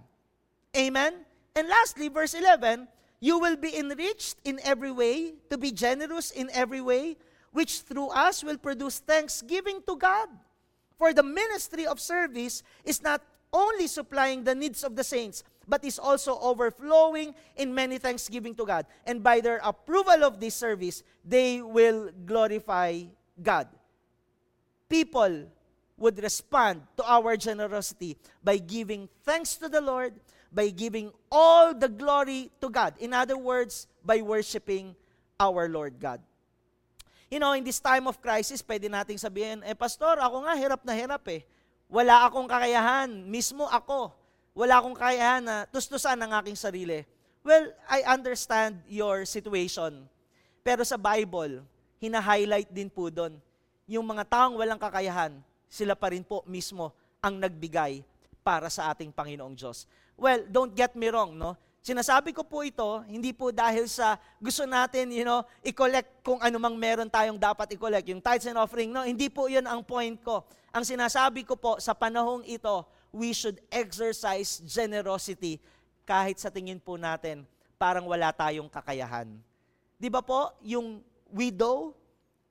Amen? 0.77 1.25
And 1.57 1.65
lastly, 1.65 2.13
verse 2.13 2.37
11, 2.37 2.85
You 3.17 3.41
will 3.41 3.57
be 3.57 3.73
enriched 3.73 4.37
in 4.45 4.61
every 4.61 4.93
way, 4.93 5.33
to 5.49 5.57
be 5.57 5.73
generous 5.73 6.29
in 6.29 6.53
every 6.53 6.85
way, 6.85 7.17
which 7.57 7.81
through 7.81 8.13
us 8.13 8.45
will 8.45 8.61
produce 8.61 9.01
thanksgiving 9.01 9.81
to 9.81 9.97
God. 9.97 10.29
For 10.93 11.09
the 11.09 11.25
ministry 11.25 11.89
of 11.89 11.97
service 11.97 12.61
is 12.85 13.01
not 13.01 13.25
only 13.51 13.87
supplying 13.89 14.43
the 14.43 14.53
needs 14.53 14.83
of 14.83 14.95
the 14.95 15.03
saints, 15.03 15.41
but 15.67 15.83
is 15.83 15.97
also 15.97 16.37
overflowing 16.37 17.33
in 17.55 17.73
many 17.73 17.97
thanksgiving 17.97 18.53
to 18.61 18.65
God. 18.65 18.85
And 19.09 19.23
by 19.23 19.41
their 19.41 19.57
approval 19.65 20.23
of 20.23 20.39
this 20.39 20.53
service, 20.53 21.01
they 21.25 21.65
will 21.65 22.11
glorify 22.29 23.09
God. 23.41 23.67
People 24.87 25.49
would 25.97 26.21
respond 26.21 26.85
to 26.97 27.03
our 27.09 27.35
generosity 27.37 28.17
by 28.43 28.57
giving 28.57 29.09
thanks 29.25 29.55
to 29.57 29.67
the 29.67 29.81
Lord, 29.81 30.13
by 30.53 30.69
giving 30.69 31.11
all 31.31 31.73
the 31.73 31.89
glory 31.89 32.51
to 32.61 32.69
God. 32.69 32.93
In 32.99 33.17
other 33.17 33.37
words, 33.37 33.87
by 34.05 34.21
worshiping 34.21 34.95
our 35.39 35.67
Lord 35.67 35.99
God. 35.99 36.21
You 37.27 37.43
know, 37.43 37.51
in 37.51 37.67
this 37.67 37.83
time 37.83 38.07
of 38.07 38.23
crisis, 38.23 38.63
pwede 38.63 38.87
nating 38.87 39.19
sabihin, 39.19 39.59
eh 39.67 39.75
pastor, 39.75 40.15
ako 40.15 40.47
nga 40.47 40.55
hirap 40.55 40.81
na 40.87 40.95
hirap 40.95 41.27
eh. 41.27 41.43
Wala 41.91 42.23
akong 42.23 42.47
kakayahan, 42.47 43.11
mismo 43.27 43.67
ako. 43.67 44.15
Wala 44.55 44.79
akong 44.79 44.95
kakayahan 44.95 45.43
na 45.43 45.55
tustusan 45.67 46.15
ang 46.23 46.31
aking 46.39 46.55
sarili. 46.55 47.03
Well, 47.43 47.71
I 47.91 48.07
understand 48.07 48.79
your 48.87 49.27
situation. 49.27 50.07
Pero 50.63 50.87
sa 50.87 50.95
Bible, 50.95 51.63
hina-highlight 51.99 52.71
din 52.71 52.87
po 52.87 53.11
doon, 53.11 53.39
yung 53.87 54.07
mga 54.07 54.23
taong 54.27 54.55
walang 54.55 54.79
kakayahan, 54.79 55.35
sila 55.67 55.99
pa 55.99 56.15
rin 56.15 56.23
po 56.23 56.47
mismo 56.47 56.95
ang 57.19 57.39
nagbigay 57.39 58.03
para 58.39 58.71
sa 58.71 58.91
ating 58.95 59.11
Panginoong 59.11 59.55
Diyos. 59.55 59.83
Well, 60.15 60.47
don't 60.47 60.71
get 60.71 60.95
me 60.95 61.11
wrong, 61.11 61.35
no? 61.35 61.59
Sinasabi 61.87 62.35
ko 62.35 62.43
po 62.43 62.67
ito, 62.67 62.83
hindi 63.07 63.31
po 63.31 63.47
dahil 63.47 63.87
sa 63.87 64.19
gusto 64.43 64.67
natin, 64.67 65.07
you 65.07 65.23
know, 65.23 65.39
i-collect 65.63 66.19
kung 66.19 66.35
ano 66.43 66.59
mang 66.59 66.75
meron 66.75 67.07
tayong 67.07 67.39
dapat 67.39 67.79
i-collect, 67.79 68.11
yung 68.11 68.19
tithes 68.19 68.43
and 68.43 68.59
offering. 68.59 68.91
No, 68.91 69.07
hindi 69.07 69.31
po 69.31 69.47
yun 69.47 69.63
ang 69.63 69.87
point 69.87 70.19
ko. 70.19 70.43
Ang 70.75 70.83
sinasabi 70.83 71.47
ko 71.47 71.55
po, 71.55 71.79
sa 71.79 71.95
panahong 71.95 72.43
ito, 72.43 72.83
we 73.15 73.31
should 73.31 73.63
exercise 73.71 74.59
generosity 74.67 75.63
kahit 76.03 76.35
sa 76.43 76.51
tingin 76.51 76.75
po 76.75 76.99
natin, 76.99 77.47
parang 77.79 78.03
wala 78.03 78.35
tayong 78.35 78.67
kakayahan. 78.67 79.39
Di 79.95 80.11
ba 80.11 80.19
po, 80.19 80.59
yung 80.67 80.99
widow, 81.31 81.95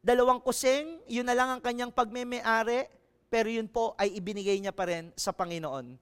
dalawang 0.00 0.40
kusing, 0.40 1.04
yun 1.04 1.28
na 1.28 1.36
lang 1.36 1.52
ang 1.52 1.60
kanyang 1.60 1.92
pagmemeari, 1.92 2.88
pero 3.28 3.52
yun 3.52 3.68
po 3.68 3.92
ay 4.00 4.16
ibinigay 4.16 4.56
niya 4.64 4.72
pa 4.72 4.88
rin 4.88 5.12
sa 5.12 5.28
Panginoon. 5.28 5.92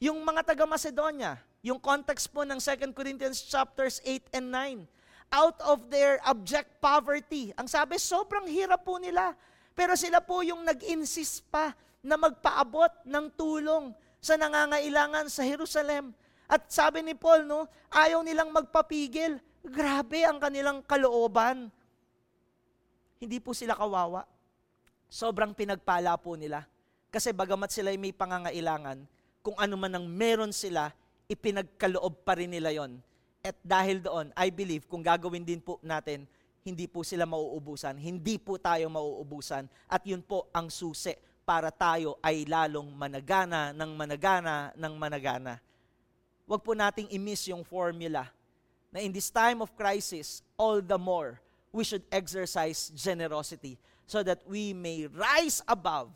Yung 0.00 0.24
mga 0.24 0.40
taga 0.40 0.64
Macedonia, 0.64 1.36
yung 1.62 1.82
context 1.82 2.30
po 2.30 2.46
ng 2.46 2.62
2 2.62 2.94
Corinthians 2.94 3.42
chapters 3.42 3.98
8 4.06 4.38
and 4.38 4.46
9. 4.50 4.86
Out 5.28 5.58
of 5.60 5.92
their 5.92 6.22
abject 6.24 6.80
poverty. 6.80 7.52
Ang 7.58 7.68
sabi, 7.68 8.00
sobrang 8.00 8.48
hirap 8.48 8.86
po 8.86 8.96
nila. 8.96 9.36
Pero 9.76 9.92
sila 9.98 10.22
po 10.24 10.40
yung 10.40 10.64
nag-insist 10.64 11.44
pa 11.52 11.76
na 12.00 12.16
magpaabot 12.16 12.90
ng 13.04 13.26
tulong 13.36 13.92
sa 14.22 14.38
nangangailangan 14.40 15.28
sa 15.28 15.44
Jerusalem. 15.44 16.16
At 16.48 16.72
sabi 16.72 17.04
ni 17.04 17.12
Paul, 17.12 17.44
no, 17.44 17.68
ayaw 17.92 18.24
nilang 18.24 18.48
magpapigil. 18.54 19.36
Grabe 19.60 20.24
ang 20.24 20.40
kanilang 20.40 20.80
kalooban. 20.80 21.68
Hindi 23.20 23.38
po 23.42 23.52
sila 23.52 23.76
kawawa. 23.76 24.24
Sobrang 25.12 25.52
pinagpala 25.52 26.16
po 26.16 26.38
nila. 26.38 26.64
Kasi 27.12 27.36
bagamat 27.36 27.68
sila 27.72 27.92
may 27.96 28.12
pangangailangan, 28.12 29.04
kung 29.40 29.56
ano 29.56 29.74
man 29.80 29.92
ang 29.96 30.04
meron 30.04 30.52
sila, 30.52 30.92
ipinagkaloob 31.28 32.24
pa 32.24 32.40
rin 32.40 32.48
nila 32.48 32.72
yon. 32.72 32.98
At 33.44 33.54
dahil 33.60 34.00
doon, 34.00 34.32
I 34.34 34.48
believe, 34.48 34.88
kung 34.88 35.04
gagawin 35.04 35.44
din 35.44 35.60
po 35.60 35.76
natin, 35.84 36.24
hindi 36.64 36.88
po 36.88 37.04
sila 37.04 37.28
mauubusan, 37.28 37.96
hindi 37.96 38.36
po 38.40 38.56
tayo 38.56 38.88
mauubusan, 38.88 39.68
at 39.88 40.02
yun 40.04 40.24
po 40.24 40.48
ang 40.50 40.72
susi 40.72 41.14
para 41.48 41.72
tayo 41.72 42.20
ay 42.20 42.44
lalong 42.44 42.92
managana 42.92 43.72
ng 43.72 43.90
managana 43.96 44.68
ng 44.76 44.94
managana. 45.00 45.56
Huwag 46.44 46.60
po 46.60 46.76
nating 46.76 47.08
imiss 47.12 47.48
yung 47.48 47.64
formula 47.64 48.28
na 48.92 49.00
in 49.00 49.12
this 49.12 49.32
time 49.32 49.60
of 49.60 49.72
crisis, 49.76 50.44
all 50.56 50.80
the 50.80 50.96
more, 50.96 51.40
we 51.72 51.84
should 51.84 52.04
exercise 52.12 52.92
generosity 52.92 53.76
so 54.08 54.24
that 54.24 54.40
we 54.48 54.72
may 54.72 55.08
rise 55.08 55.60
above 55.68 56.08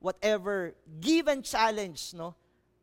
whatever 0.00 0.76
given 1.00 1.40
challenge 1.40 2.12
no, 2.12 2.36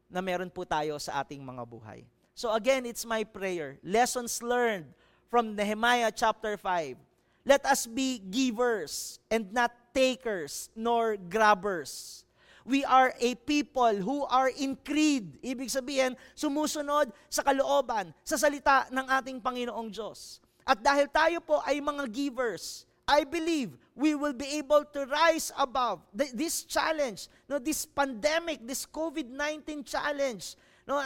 na 0.10 0.22
meron 0.22 0.49
po 0.51 0.64
tayo 0.64 0.97
sa 1.01 1.22
ating 1.24 1.41
mga 1.41 1.64
buhay. 1.66 2.06
So 2.36 2.51
again, 2.51 2.84
it's 2.84 3.08
my 3.08 3.24
prayer. 3.24 3.80
Lessons 3.80 4.43
learned 4.43 4.91
from 5.32 5.56
Nehemiah 5.56 6.12
chapter 6.12 6.60
5. 6.60 6.99
Let 7.45 7.64
us 7.64 7.86
be 7.86 8.20
givers 8.20 9.22
and 9.30 9.47
not 9.53 9.72
takers 9.93 10.68
nor 10.76 11.16
grabbers. 11.16 12.26
We 12.66 12.82
are 12.82 13.14
a 13.22 13.38
people 13.38 13.93
who 14.01 14.26
are 14.26 14.49
in 14.49 14.74
creed. 14.74 15.38
Ibig 15.45 15.70
sabihin, 15.70 16.18
sumusunod 16.34 17.14
sa 17.30 17.45
kalooban, 17.45 18.10
sa 18.26 18.41
salita 18.41 18.89
ng 18.89 19.06
ating 19.06 19.38
Panginoong 19.38 19.93
Diyos. 19.93 20.41
At 20.66 20.82
dahil 20.82 21.06
tayo 21.06 21.38
po 21.45 21.62
ay 21.62 21.78
mga 21.78 22.10
givers, 22.10 22.89
I 23.08 23.24
believe 23.24 23.78
we 23.93 24.16
will 24.18 24.34
be 24.34 24.58
able 24.58 24.84
to 24.93 25.06
rise 25.06 25.53
above 25.58 26.01
this 26.14 26.66
challenge, 26.66 27.30
no, 27.47 27.60
this 27.60 27.86
pandemic, 27.86 28.66
this 28.66 28.86
COVID-19 28.86 29.86
challenge. 29.86 30.58
No, 30.89 31.01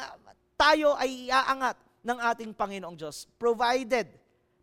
tayo 0.56 0.96
ay 0.96 1.28
iaangat 1.28 1.76
ng 2.04 2.18
ating 2.20 2.52
Panginoong 2.56 2.96
Diyos. 2.96 3.28
Provided, 3.36 4.08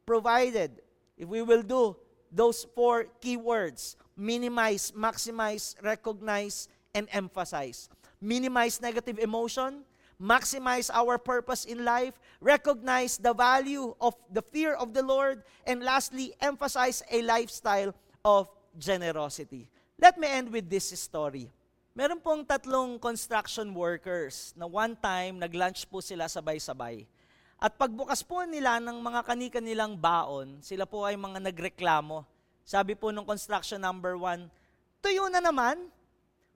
provided, 0.09 0.81
if 1.17 1.29
we 1.29 1.45
will 1.45 1.63
do 1.63 1.95
those 2.33 2.65
four 2.75 3.07
keywords, 3.21 3.97
minimize, 4.17 4.91
maximize, 4.97 5.77
recognize, 5.85 6.69
and 6.97 7.05
emphasize. 7.13 7.93
minimize 8.21 8.81
negative 8.81 9.19
emotion, 9.19 9.86
maximize 10.21 10.89
our 10.93 11.17
purpose 11.21 11.65
in 11.65 11.85
life, 11.85 12.17
recognize 12.41 13.17
the 13.17 13.33
value 13.33 13.93
of 14.01 14.17
the 14.33 14.43
fear 14.43 14.75
of 14.75 14.93
the 14.93 15.05
Lord, 15.05 15.45
and 15.69 15.85
lastly, 15.85 16.33
emphasize 16.41 17.05
a 17.13 17.21
lifestyle 17.23 17.93
of 18.25 18.49
generosity. 18.77 19.69
Let 19.97 20.21
me 20.21 20.29
end 20.29 20.53
with 20.53 20.69
this 20.69 20.93
story. 20.93 21.49
Meron 21.97 22.21
pong 22.21 22.45
tatlong 22.45 23.01
construction 23.01 23.73
workers 23.73 24.53
na 24.53 24.69
one 24.69 24.93
time 25.01 25.41
nag-lunch 25.41 25.89
po 25.89 26.05
sila 26.05 26.29
sabay-sabay. 26.29 27.09
At 27.57 27.81
pagbukas 27.81 28.21
po 28.21 28.45
nila 28.45 28.77
ng 28.85 29.01
mga 29.01 29.25
kanika 29.25 29.65
nilang 29.65 29.97
baon, 29.97 30.61
sila 30.61 30.85
po 30.85 31.09
ay 31.09 31.17
mga 31.17 31.41
nagreklamo. 31.41 32.29
Sabi 32.69 32.93
po 32.93 33.09
nung 33.09 33.25
construction 33.25 33.81
number 33.81 34.13
one, 34.21 34.53
tuyo 35.01 35.33
na 35.33 35.41
naman. 35.41 35.89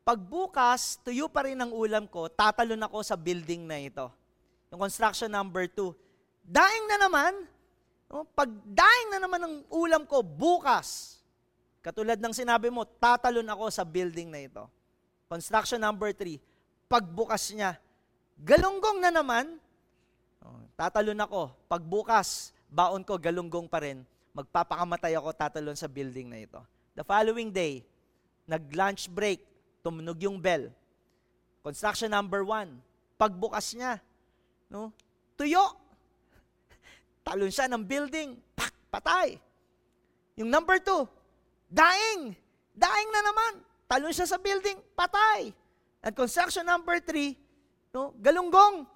Pagbukas, 0.03 0.99
tuyo 1.05 1.29
pa 1.29 1.45
rin 1.47 1.61
ang 1.61 1.71
ulam 1.71 2.09
ko, 2.09 2.27
tatalon 2.27 2.81
ako 2.81 3.05
sa 3.05 3.15
building 3.15 3.69
na 3.69 3.79
ito. 3.79 4.09
Yung 4.73 4.81
construction 4.81 5.29
number 5.31 5.69
two, 5.69 5.93
daing 6.43 6.87
na 6.89 6.97
naman. 6.97 7.33
Pag 8.11 8.51
daing 8.67 9.09
na 9.15 9.23
naman 9.23 9.41
ang 9.45 9.55
ulam 9.71 10.03
ko, 10.03 10.25
bukas, 10.25 11.21
katulad 11.79 12.19
ng 12.19 12.35
sinabi 12.35 12.67
mo, 12.73 12.83
tatalon 12.83 13.47
ako 13.47 13.71
sa 13.71 13.87
building 13.87 14.33
na 14.33 14.41
ito. 14.43 14.67
Construction 15.31 15.79
number 15.79 16.11
three, 16.11 16.43
pagbukas 16.91 17.55
niya, 17.55 17.79
galunggong 18.43 18.99
na 18.99 19.15
naman, 19.15 19.61
Oh, 20.41 20.61
tatalon 20.77 21.21
ako. 21.21 21.53
Pagbukas, 21.69 22.53
baon 22.73 23.05
ko, 23.05 23.21
galunggong 23.21 23.69
pa 23.69 23.85
rin. 23.85 24.05
Magpapakamatay 24.33 25.13
ako, 25.17 25.29
tatalon 25.37 25.77
sa 25.77 25.91
building 25.91 26.33
na 26.33 26.41
ito. 26.41 26.61
The 26.97 27.05
following 27.05 27.53
day, 27.53 27.85
nag-lunch 28.49 29.13
break, 29.13 29.45
tumunog 29.81 30.17
yung 30.21 30.41
bell. 30.41 30.69
Construction 31.61 32.09
number 32.09 32.41
one, 32.41 32.81
pagbukas 33.21 33.77
niya, 33.77 34.01
no, 34.73 34.93
tuyo. 35.37 35.77
Talon 37.27 37.53
siya 37.53 37.69
ng 37.69 37.85
building, 37.85 38.37
pak, 38.57 38.73
patay. 38.89 39.37
Yung 40.41 40.49
number 40.49 40.81
two, 40.81 41.05
daing. 41.69 42.33
Daing 42.73 43.11
na 43.13 43.21
naman. 43.21 43.53
Talon 43.85 44.15
siya 44.15 44.25
sa 44.25 44.41
building, 44.41 44.81
patay. 44.97 45.53
And 46.01 46.17
construction 46.17 46.65
number 46.65 46.97
three, 47.05 47.37
no, 47.93 48.17
galunggong. 48.17 48.89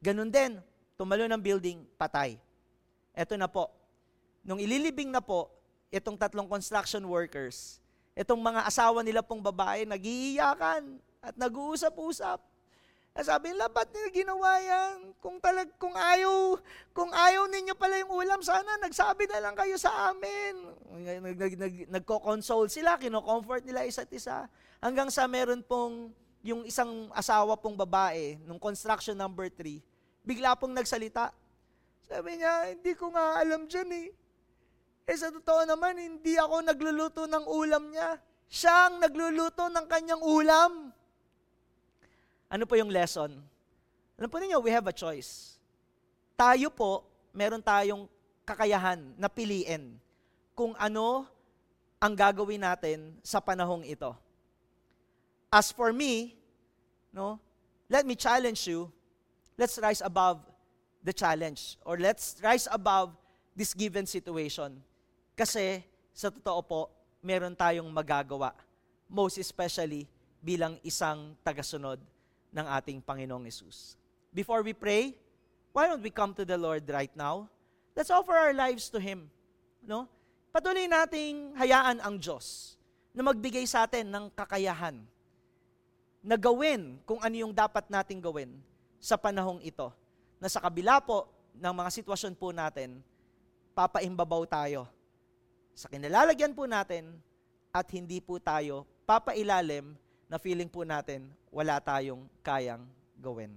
Ganun 0.00 0.32
din, 0.32 0.56
tumalo 0.96 1.28
ng 1.28 1.42
building, 1.42 1.84
patay. 2.00 2.40
Ito 3.12 3.36
na 3.36 3.44
po. 3.44 3.68
Nung 4.40 4.56
ililibing 4.56 5.12
na 5.12 5.20
po, 5.20 5.52
itong 5.92 6.16
tatlong 6.16 6.48
construction 6.48 7.04
workers, 7.04 7.79
itong 8.14 8.40
mga 8.40 8.66
asawa 8.66 9.00
nila 9.00 9.22
pong 9.22 9.42
babae, 9.42 9.86
nagiiyakan 9.86 10.98
at 11.20 11.34
nag-uusap-usap. 11.36 12.40
At 13.10 13.26
sabi 13.26 13.50
nila, 13.50 13.66
ba't 13.66 13.90
nila 13.90 14.08
ginawa 14.14 14.50
yan? 14.62 15.12
Kung, 15.18 15.42
talag, 15.42 15.66
kung, 15.82 15.98
ayaw, 15.98 16.56
kung 16.94 17.10
ayaw 17.10 17.50
ninyo 17.50 17.74
pala 17.74 17.98
yung 17.98 18.14
ulam, 18.14 18.38
sana 18.38 18.78
nagsabi 18.78 19.26
na 19.26 19.42
lang 19.42 19.54
kayo 19.58 19.74
sa 19.74 20.14
amin. 20.14 20.54
Nag, 20.94 21.34
nag, 21.34 21.54
nag, 21.58 21.74
nagko-console 21.90 22.70
sila, 22.70 22.94
kino-comfort 23.02 23.66
nila 23.66 23.82
isa't 23.82 24.10
isa. 24.14 24.46
Hanggang 24.78 25.10
sa 25.10 25.26
meron 25.26 25.60
pong 25.66 26.14
yung 26.40 26.62
isang 26.64 27.10
asawa 27.12 27.58
pong 27.58 27.74
babae, 27.74 28.38
nung 28.46 28.62
construction 28.62 29.18
number 29.18 29.50
3, 29.52 29.82
bigla 30.22 30.54
pong 30.54 30.72
nagsalita. 30.72 31.34
Sabi 32.06 32.38
niya, 32.38 32.78
hindi 32.78 32.94
ko 32.94 33.10
nga 33.10 33.42
alam 33.42 33.66
dyan 33.66 33.90
eh. 33.90 34.08
Eh 35.08 35.16
sa 35.16 35.32
totoo 35.32 35.64
naman, 35.68 35.96
hindi 35.96 36.36
ako 36.36 36.64
nagluluto 36.64 37.22
ng 37.28 37.44
ulam 37.46 37.92
niya. 37.92 38.18
Siya 38.50 38.90
ang 38.90 38.98
nagluluto 38.98 39.70
ng 39.70 39.86
kanyang 39.86 40.22
ulam. 40.22 40.92
Ano 42.50 42.64
po 42.66 42.74
yung 42.74 42.90
lesson? 42.90 43.36
Alam 44.18 44.28
po 44.28 44.36
ninyo, 44.42 44.58
we 44.60 44.74
have 44.74 44.86
a 44.90 44.94
choice. 44.94 45.56
Tayo 46.34 46.68
po, 46.72 47.06
meron 47.30 47.62
tayong 47.62 48.10
kakayahan 48.42 49.00
na 49.14 49.30
piliin 49.30 49.96
kung 50.52 50.74
ano 50.76 51.24
ang 52.02 52.12
gagawin 52.16 52.60
natin 52.60 53.14
sa 53.22 53.38
panahong 53.38 53.86
ito. 53.86 54.12
As 55.52 55.70
for 55.70 55.94
me, 55.94 56.34
no, 57.14 57.38
let 57.86 58.02
me 58.02 58.18
challenge 58.18 58.66
you 58.66 58.90
let's 59.60 59.76
rise 59.76 60.00
above 60.00 60.40
the 61.04 61.12
challenge 61.12 61.76
or 61.84 62.00
let's 62.00 62.40
rise 62.42 62.66
above 62.72 63.12
this 63.54 63.74
given 63.74 64.06
situation. 64.06 64.80
Kasi 65.40 65.80
sa 66.12 66.28
totoo 66.28 66.60
po, 66.60 66.80
meron 67.24 67.56
tayong 67.56 67.88
magagawa. 67.88 68.52
Most 69.08 69.40
especially 69.40 70.04
bilang 70.44 70.76
isang 70.84 71.32
tagasunod 71.40 71.96
ng 72.52 72.66
ating 72.76 73.00
Panginoong 73.00 73.48
Yesus. 73.48 73.96
Before 74.36 74.60
we 74.60 74.76
pray, 74.76 75.16
why 75.72 75.88
don't 75.88 76.04
we 76.04 76.12
come 76.12 76.36
to 76.36 76.44
the 76.44 76.60
Lord 76.60 76.84
right 76.92 77.08
now? 77.16 77.48
Let's 77.96 78.12
offer 78.12 78.36
our 78.36 78.52
lives 78.52 78.92
to 78.92 79.00
Him. 79.00 79.32
No? 79.80 80.04
Patuloy 80.52 80.84
nating 80.84 81.56
hayaan 81.56 82.04
ang 82.04 82.20
Diyos 82.20 82.76
na 83.16 83.24
magbigay 83.24 83.64
sa 83.64 83.88
atin 83.88 84.12
ng 84.12 84.28
kakayahan 84.36 85.00
na 86.20 86.36
gawin 86.36 87.00
kung 87.08 87.16
ano 87.16 87.32
yung 87.32 87.56
dapat 87.56 87.88
nating 87.88 88.20
gawin 88.20 88.60
sa 89.00 89.16
panahong 89.16 89.64
ito 89.64 89.88
na 90.36 90.52
sa 90.52 90.60
kabila 90.60 91.00
po 91.00 91.32
ng 91.56 91.72
mga 91.72 91.90
sitwasyon 91.96 92.36
po 92.36 92.52
natin, 92.52 93.00
papaimbabaw 93.72 94.44
tayo 94.44 94.84
sa 95.80 95.88
kinalalagyan 95.88 96.52
po 96.52 96.68
natin 96.68 97.08
at 97.72 97.88
hindi 97.88 98.20
po 98.20 98.36
tayo 98.36 98.84
papailalim 99.08 99.96
na 100.28 100.36
feeling 100.36 100.68
po 100.68 100.84
natin 100.84 101.24
wala 101.48 101.80
tayong 101.80 102.28
kayang 102.44 102.84
gawin. 103.16 103.56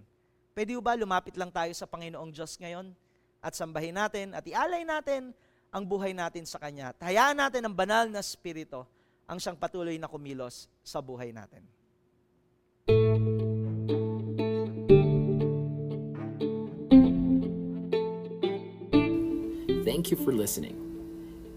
Pwede 0.55 0.71
ba 0.79 0.95
lumapit 0.95 1.35
lang 1.35 1.51
tayo 1.51 1.75
sa 1.75 1.83
Panginoong 1.83 2.31
Diyos 2.31 2.55
ngayon 2.63 2.95
at 3.43 3.59
sambahin 3.59 3.99
natin 3.99 4.31
at 4.31 4.47
ialay 4.47 4.87
natin 4.87 5.35
ang 5.67 5.83
buhay 5.83 6.15
natin 6.15 6.47
sa 6.47 6.63
Kanya. 6.63 6.95
Hayaan 7.03 7.35
natin 7.35 7.67
ang 7.67 7.75
banal 7.75 8.07
na 8.07 8.23
Spirito 8.23 8.87
ang 9.27 9.35
siyang 9.35 9.59
patuloy 9.59 9.99
na 9.99 10.07
kumilos 10.07 10.71
sa 10.79 11.03
buhay 11.03 11.35
natin. 11.35 11.67
Thank 19.83 20.07
you 20.07 20.17
for 20.23 20.31
listening. 20.31 20.92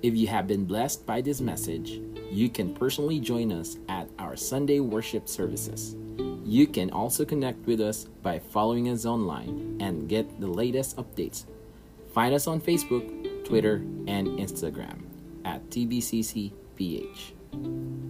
If 0.07 0.15
you 0.15 0.29
have 0.29 0.47
been 0.47 0.67
blessed 0.67 1.05
by 1.05 1.21
this 1.21 1.41
message, 1.41 2.01
you 2.31 2.49
can 2.49 2.73
personally 2.73 3.19
join 3.19 3.51
us 3.51 3.77
at 3.89 4.09
our 4.21 4.37
Sunday 4.37 4.79
worship 4.79 5.27
services. 5.27 5.97
You 6.45 6.69
can 6.69 6.93
also 6.93 7.25
connect 7.25 7.67
with 7.67 7.81
us 7.81 8.05
by 8.23 8.39
following 8.39 8.89
us 8.89 9.05
online 9.05 9.79
and 9.81 10.09
get 10.09 10.41
the 10.41 10.47
latest 10.47 10.97
updates. 10.97 11.47
Find 12.15 12.37
us 12.37 12.47
on 12.47 12.61
Facebook, 12.61 13.45
Twitter, 13.45 13.83
and 14.07 14.29
Instagram 14.39 15.03
at 15.45 15.69
TBCCPH. 15.71 18.06